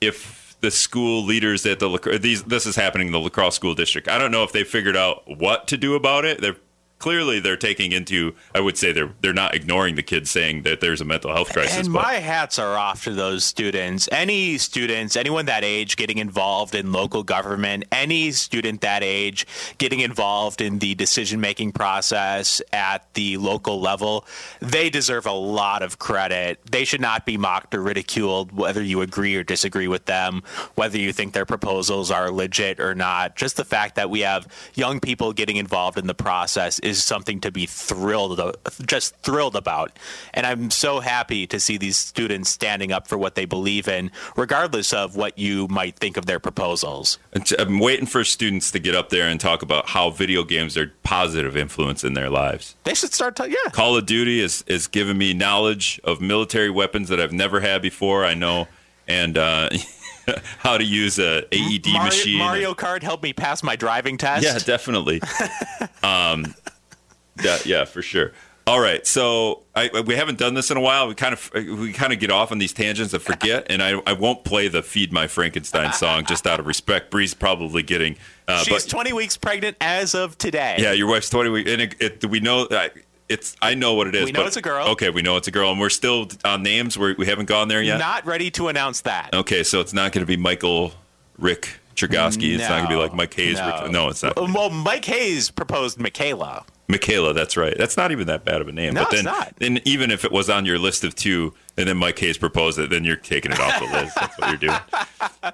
if 0.00 0.56
the 0.60 0.70
school 0.70 1.24
leaders 1.24 1.64
at 1.66 1.78
the 1.78 2.18
these 2.20 2.42
this 2.44 2.66
is 2.66 2.76
happening 2.76 3.08
in 3.08 3.12
the 3.12 3.20
La 3.20 3.28
Crosse 3.28 3.54
school 3.54 3.74
district. 3.74 4.08
I 4.08 4.18
don't 4.18 4.30
know 4.30 4.42
if 4.42 4.52
they 4.52 4.64
figured 4.64 4.96
out 4.96 5.22
what 5.26 5.68
to 5.68 5.76
do 5.76 5.94
about 5.94 6.24
it. 6.24 6.40
They're 6.40 6.56
clearly 6.98 7.40
they're 7.40 7.56
taking 7.56 7.92
into 7.92 8.34
I 8.54 8.60
would 8.60 8.76
say 8.76 8.92
they're 8.92 9.12
they're 9.20 9.32
not 9.32 9.54
ignoring 9.54 9.94
the 9.94 10.02
kids 10.02 10.30
saying 10.30 10.62
that 10.62 10.80
there's 10.80 11.00
a 11.00 11.04
mental 11.04 11.32
health 11.32 11.52
crisis. 11.52 11.76
And 11.76 11.92
but- 11.92 12.02
my 12.02 12.14
hats 12.14 12.58
are 12.58 12.76
off 12.76 13.04
to 13.04 13.12
those 13.12 13.44
students. 13.44 14.08
Any 14.12 14.58
students, 14.58 15.16
anyone 15.16 15.46
that 15.46 15.64
age 15.64 15.96
getting 15.96 16.18
involved 16.18 16.74
in 16.74 16.92
local 16.92 17.22
government, 17.22 17.84
any 17.92 18.32
student 18.32 18.80
that 18.82 19.02
age 19.02 19.46
getting 19.78 20.00
involved 20.00 20.60
in 20.60 20.78
the 20.78 20.94
decision 20.94 21.40
making 21.40 21.72
process 21.72 22.60
at 22.72 23.12
the 23.14 23.36
local 23.36 23.80
level, 23.80 24.26
they 24.60 24.90
deserve 24.90 25.26
a 25.26 25.32
lot 25.32 25.82
of 25.82 25.98
credit. 25.98 26.60
They 26.70 26.84
should 26.84 27.00
not 27.00 27.26
be 27.26 27.36
mocked 27.36 27.74
or 27.74 27.82
ridiculed, 27.82 28.52
whether 28.52 28.82
you 28.82 29.00
agree 29.00 29.36
or 29.36 29.44
disagree 29.44 29.88
with 29.88 30.06
them, 30.06 30.42
whether 30.74 30.98
you 30.98 31.12
think 31.12 31.32
their 31.32 31.46
proposals 31.46 32.10
are 32.10 32.30
legit 32.30 32.80
or 32.80 32.94
not. 32.94 33.36
Just 33.36 33.56
the 33.56 33.64
fact 33.64 33.94
that 33.96 34.10
we 34.10 34.20
have 34.20 34.46
young 34.74 35.00
people 35.00 35.32
getting 35.32 35.56
involved 35.56 35.98
in 35.98 36.06
the 36.06 36.14
process 36.14 36.78
is 36.88 37.02
something 37.02 37.40
to 37.40 37.50
be 37.50 37.66
thrilled, 37.66 38.56
just 38.86 39.16
thrilled 39.18 39.54
about. 39.54 39.92
And 40.34 40.46
I'm 40.46 40.70
so 40.70 41.00
happy 41.00 41.46
to 41.46 41.60
see 41.60 41.76
these 41.76 41.96
students 41.96 42.50
standing 42.50 42.90
up 42.92 43.06
for 43.06 43.16
what 43.16 43.34
they 43.34 43.44
believe 43.44 43.86
in, 43.86 44.10
regardless 44.36 44.92
of 44.92 45.16
what 45.16 45.38
you 45.38 45.68
might 45.68 45.96
think 45.96 46.16
of 46.16 46.26
their 46.26 46.40
proposals. 46.40 47.18
I'm 47.58 47.78
waiting 47.78 48.06
for 48.06 48.24
students 48.24 48.70
to 48.72 48.78
get 48.78 48.94
up 48.94 49.10
there 49.10 49.28
and 49.28 49.40
talk 49.40 49.62
about 49.62 49.88
how 49.90 50.10
video 50.10 50.42
games 50.42 50.76
are 50.76 50.92
positive 51.02 51.56
influence 51.56 52.02
in 52.02 52.14
their 52.14 52.30
lives. 52.30 52.74
They 52.84 52.94
should 52.94 53.12
start. 53.12 53.36
To, 53.36 53.48
yeah, 53.48 53.70
Call 53.70 53.96
of 53.96 54.06
Duty 54.06 54.40
is 54.40 54.64
is 54.66 54.86
giving 54.86 55.18
me 55.18 55.34
knowledge 55.34 56.00
of 56.02 56.20
military 56.20 56.70
weapons 56.70 57.08
that 57.10 57.20
I've 57.20 57.32
never 57.32 57.60
had 57.60 57.82
before. 57.82 58.24
I 58.24 58.34
know 58.34 58.68
and 59.08 59.38
uh, 59.38 59.70
how 60.58 60.78
to 60.78 60.84
use 60.84 61.18
a 61.18 61.44
AED 61.52 61.86
Mario, 61.86 62.04
machine. 62.04 62.38
Mario 62.38 62.74
Kart 62.74 63.02
helped 63.02 63.22
me 63.22 63.32
pass 63.32 63.62
my 63.62 63.74
driving 63.74 64.18
test. 64.18 64.44
Yeah, 64.44 64.58
definitely. 64.58 65.20
um, 66.02 66.54
yeah, 67.42 67.58
yeah, 67.64 67.84
for 67.84 68.02
sure. 68.02 68.32
All 68.66 68.80
right, 68.80 69.06
so 69.06 69.62
I, 69.74 70.02
we 70.06 70.14
haven't 70.14 70.36
done 70.36 70.52
this 70.52 70.70
in 70.70 70.76
a 70.76 70.80
while. 70.80 71.08
We 71.08 71.14
kind 71.14 71.32
of 71.32 71.50
we 71.54 71.90
kind 71.94 72.12
of 72.12 72.18
get 72.20 72.30
off 72.30 72.52
on 72.52 72.58
these 72.58 72.74
tangents 72.74 73.14
and 73.14 73.22
forget, 73.22 73.66
and 73.70 73.82
I, 73.82 73.98
I 74.06 74.12
won't 74.12 74.44
play 74.44 74.68
the 74.68 74.82
"Feed 74.82 75.10
My 75.10 75.26
Frankenstein" 75.26 75.94
song 75.94 76.26
just 76.26 76.46
out 76.46 76.60
of 76.60 76.66
respect. 76.66 77.10
Bree's 77.10 77.32
probably 77.32 77.82
getting. 77.82 78.16
Uh, 78.46 78.62
She's 78.62 78.84
but, 78.84 78.90
20 78.90 79.14
weeks 79.14 79.38
pregnant 79.38 79.78
as 79.80 80.14
of 80.14 80.36
today. 80.36 80.76
yeah, 80.80 80.92
your 80.92 81.08
wife's 81.08 81.30
twenty 81.30 81.48
weeks, 81.48 81.70
and 81.70 81.80
it, 81.80 81.94
it, 81.98 82.26
we 82.26 82.40
know 82.40 82.66
uh, 82.66 82.90
it's. 83.30 83.56
I 83.62 83.72
know 83.72 83.94
what 83.94 84.06
it 84.06 84.14
is. 84.14 84.26
We 84.26 84.32
know 84.32 84.40
but- 84.40 84.48
it's 84.48 84.58
a 84.58 84.62
girl. 84.62 84.88
Okay, 84.88 85.08
we 85.08 85.22
know 85.22 85.38
it's 85.38 85.48
a 85.48 85.50
girl, 85.50 85.70
and 85.70 85.80
we're 85.80 85.88
still 85.88 86.28
on 86.44 86.62
names. 86.62 86.98
We're, 86.98 87.14
we 87.14 87.24
haven't 87.24 87.46
gone 87.46 87.68
there 87.68 87.80
yet. 87.80 87.96
Not 87.96 88.26
ready 88.26 88.50
to 88.50 88.68
announce 88.68 89.00
that. 89.02 89.30
okay, 89.32 89.62
so 89.62 89.80
it's 89.80 89.94
not 89.94 90.12
going 90.12 90.26
to 90.26 90.28
be 90.28 90.36
Michael, 90.36 90.92
Rick 91.38 91.70
Chergosky. 91.96 92.52
It's 92.54 92.68
not 92.68 92.80
going 92.80 92.84
to 92.84 92.90
be 92.90 92.96
like 92.96 93.14
Mike 93.14 93.32
Hayes. 93.32 93.56
no. 93.56 93.86
No 93.86 94.08
it's 94.10 94.22
not. 94.22 94.36
Well, 94.36 94.68
Mike 94.68 95.06
Hayes 95.06 95.50
proposed 95.50 95.98
Michaela. 95.98 96.66
Michaela, 96.88 97.34
that's 97.34 97.56
right. 97.56 97.76
That's 97.76 97.96
not 97.98 98.12
even 98.12 98.26
that 98.28 98.44
bad 98.46 98.62
of 98.62 98.68
a 98.68 98.72
name. 98.72 98.94
No, 98.94 99.02
but 99.02 99.10
then, 99.10 99.18
it's 99.18 99.24
not. 99.26 99.52
then 99.58 99.80
even 99.84 100.10
if 100.10 100.24
it 100.24 100.32
was 100.32 100.48
on 100.48 100.64
your 100.64 100.78
list 100.78 101.04
of 101.04 101.14
two, 101.14 101.52
and 101.76 101.86
then 101.86 101.98
Mike 101.98 102.18
Hayes 102.18 102.38
proposed 102.38 102.78
it, 102.78 102.88
then 102.88 103.04
you're 103.04 103.16
taking 103.16 103.52
it 103.52 103.60
off 103.60 103.78
the 103.78 103.84
list. 103.86 104.16
That's 104.16 104.38
what 104.38 104.48
you're 104.48 104.56
doing. 104.70 104.80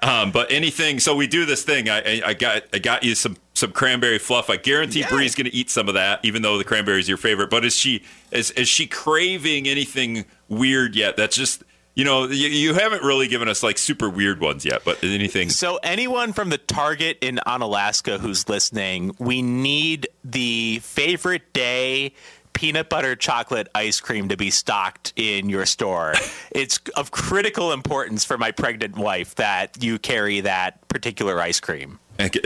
Um, 0.03 0.32
but 0.32 0.51
anything, 0.51 0.99
so 0.99 1.14
we 1.14 1.26
do 1.26 1.45
this 1.45 1.62
thing. 1.62 1.89
I, 1.89 1.99
I, 2.01 2.22
I 2.26 2.35
got 2.35 2.62
I 2.72 2.78
got 2.78 3.05
you 3.05 3.14
some 3.14 3.37
some 3.55 3.70
cranberry 3.72 4.18
fluff. 4.18 4.51
I 4.51 4.57
guarantee 4.57 5.01
Yeah. 5.01 5.09
Bree's 5.09 5.35
going 5.35 5.47
to 5.49 5.55
eat 5.55 5.70
some 5.70 5.89
of 5.89 5.95
that, 5.95 6.20
even 6.24 6.43
though 6.43 6.59
the 6.59 6.64
cranberry 6.64 6.99
is 7.01 7.09
your 7.09 7.16
favorite. 7.16 7.49
But 7.49 7.64
is 7.64 7.76
she 7.76 8.03
is 8.30 8.51
is 8.53 8.68
she 8.68 8.87
craving 8.87 9.68
anything 9.68 10.24
weird 10.49 10.95
yet? 10.97 11.16
That's 11.16 11.37
just 11.37 11.62
you 11.95 12.05
know 12.05 12.24
you, 12.26 12.49
you 12.49 12.74
haven't 12.74 13.03
really 13.03 13.28
given 13.28 13.49
us 13.49 13.62
like 13.62 13.78
super 13.78 14.09
weird 14.09 14.40
ones 14.40 14.64
yet. 14.64 14.82
But 14.84 15.03
anything? 15.03 15.49
So, 15.49 15.78
anyone 15.82 16.32
from 16.32 16.51
the 16.51 16.59
Target 16.59 17.18
in 17.20 17.40
Onalaska 17.47 18.18
who's 18.18 18.49
listening, 18.49 19.14
we 19.18 19.42
need 19.42 20.09
the 20.24 20.80
favorite 20.82 21.53
day 21.53 22.12
peanut 22.55 22.89
butter 22.89 23.15
chocolate 23.15 23.69
ice 23.75 24.01
cream 24.01 24.29
to 24.29 24.37
be 24.37 24.51
stocked 24.51 25.13
in 25.17 25.51
your 25.51 25.67
store. 25.67 26.15
it's 26.51 26.81
of 26.97 27.11
critical 27.11 27.73
importance 27.73 28.25
for 28.25 28.39
my 28.39 28.51
pregnant 28.51 28.97
wife 28.97 29.35
that 29.35 29.83
you 29.83 29.99
carry 29.99 30.41
that 30.41 30.89
particular 30.89 31.39
ice 31.41 31.61
cream. 31.61 31.99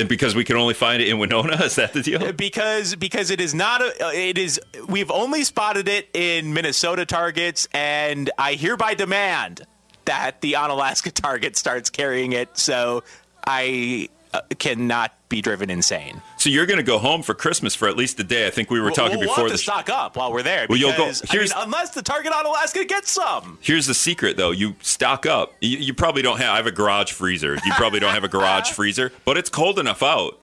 Because 0.08 0.34
we 0.34 0.44
can 0.44 0.56
only 0.56 0.72
find 0.72 1.02
it 1.02 1.08
in 1.08 1.18
Winona, 1.18 1.56
is 1.62 1.76
that 1.76 1.92
the 1.92 2.02
deal? 2.02 2.32
because 2.32 2.96
because 2.96 3.30
it 3.30 3.40
is 3.40 3.54
not 3.54 3.82
a 3.82 4.10
it 4.14 4.38
is 4.38 4.58
we've 4.88 5.10
only 5.10 5.44
spotted 5.44 5.88
it 5.88 6.08
in 6.14 6.54
Minnesota 6.54 7.04
targets 7.04 7.68
and 7.74 8.30
I 8.38 8.54
hereby 8.54 8.94
demand 8.94 9.66
that 10.06 10.40
the 10.40 10.54
Onalaska 10.54 11.12
target 11.14 11.54
starts 11.56 11.90
carrying 11.90 12.32
it 12.32 12.56
so 12.56 13.04
I 13.46 14.08
uh, 14.32 14.40
cannot 14.58 15.12
be 15.28 15.42
driven 15.42 15.68
insane. 15.68 16.22
So 16.38 16.50
you're 16.50 16.66
going 16.66 16.78
to 16.78 16.84
go 16.84 16.98
home 16.98 17.22
for 17.22 17.34
Christmas 17.34 17.74
for 17.74 17.88
at 17.88 17.96
least 17.96 18.18
a 18.20 18.24
day. 18.24 18.46
I 18.46 18.50
think 18.50 18.70
we 18.70 18.80
were 18.80 18.90
talking 18.90 19.18
we'll, 19.18 19.26
we'll 19.26 19.28
before 19.28 19.44
have 19.44 19.52
the 19.52 19.58
to 19.58 19.62
stock 19.62 19.90
up 19.90 20.16
while 20.16 20.32
we're 20.32 20.42
there 20.42 20.66
Well, 20.68 20.78
you'll 20.78 20.96
go- 20.96 21.06
because 21.08 21.52
I 21.52 21.60
mean, 21.60 21.66
unless 21.66 21.90
the 21.90 22.02
target 22.02 22.32
Onalaska 22.32 22.86
gets 22.88 23.10
some. 23.10 23.58
Here's 23.60 23.86
the 23.86 23.94
secret, 23.94 24.36
though. 24.36 24.50
You 24.50 24.74
stock 24.80 25.26
up. 25.26 25.54
You, 25.60 25.78
you 25.78 25.94
probably 25.94 26.22
don't 26.22 26.38
have. 26.38 26.52
I 26.54 26.56
have 26.56 26.66
a 26.66 26.72
garage 26.72 27.12
freezer. 27.12 27.54
You 27.54 27.72
probably 27.76 28.00
don't 28.00 28.14
have 28.14 28.24
a 28.24 28.28
garage 28.28 28.70
freezer, 28.72 29.12
but 29.24 29.36
it's 29.36 29.50
cold 29.50 29.78
enough 29.78 30.02
out 30.02 30.36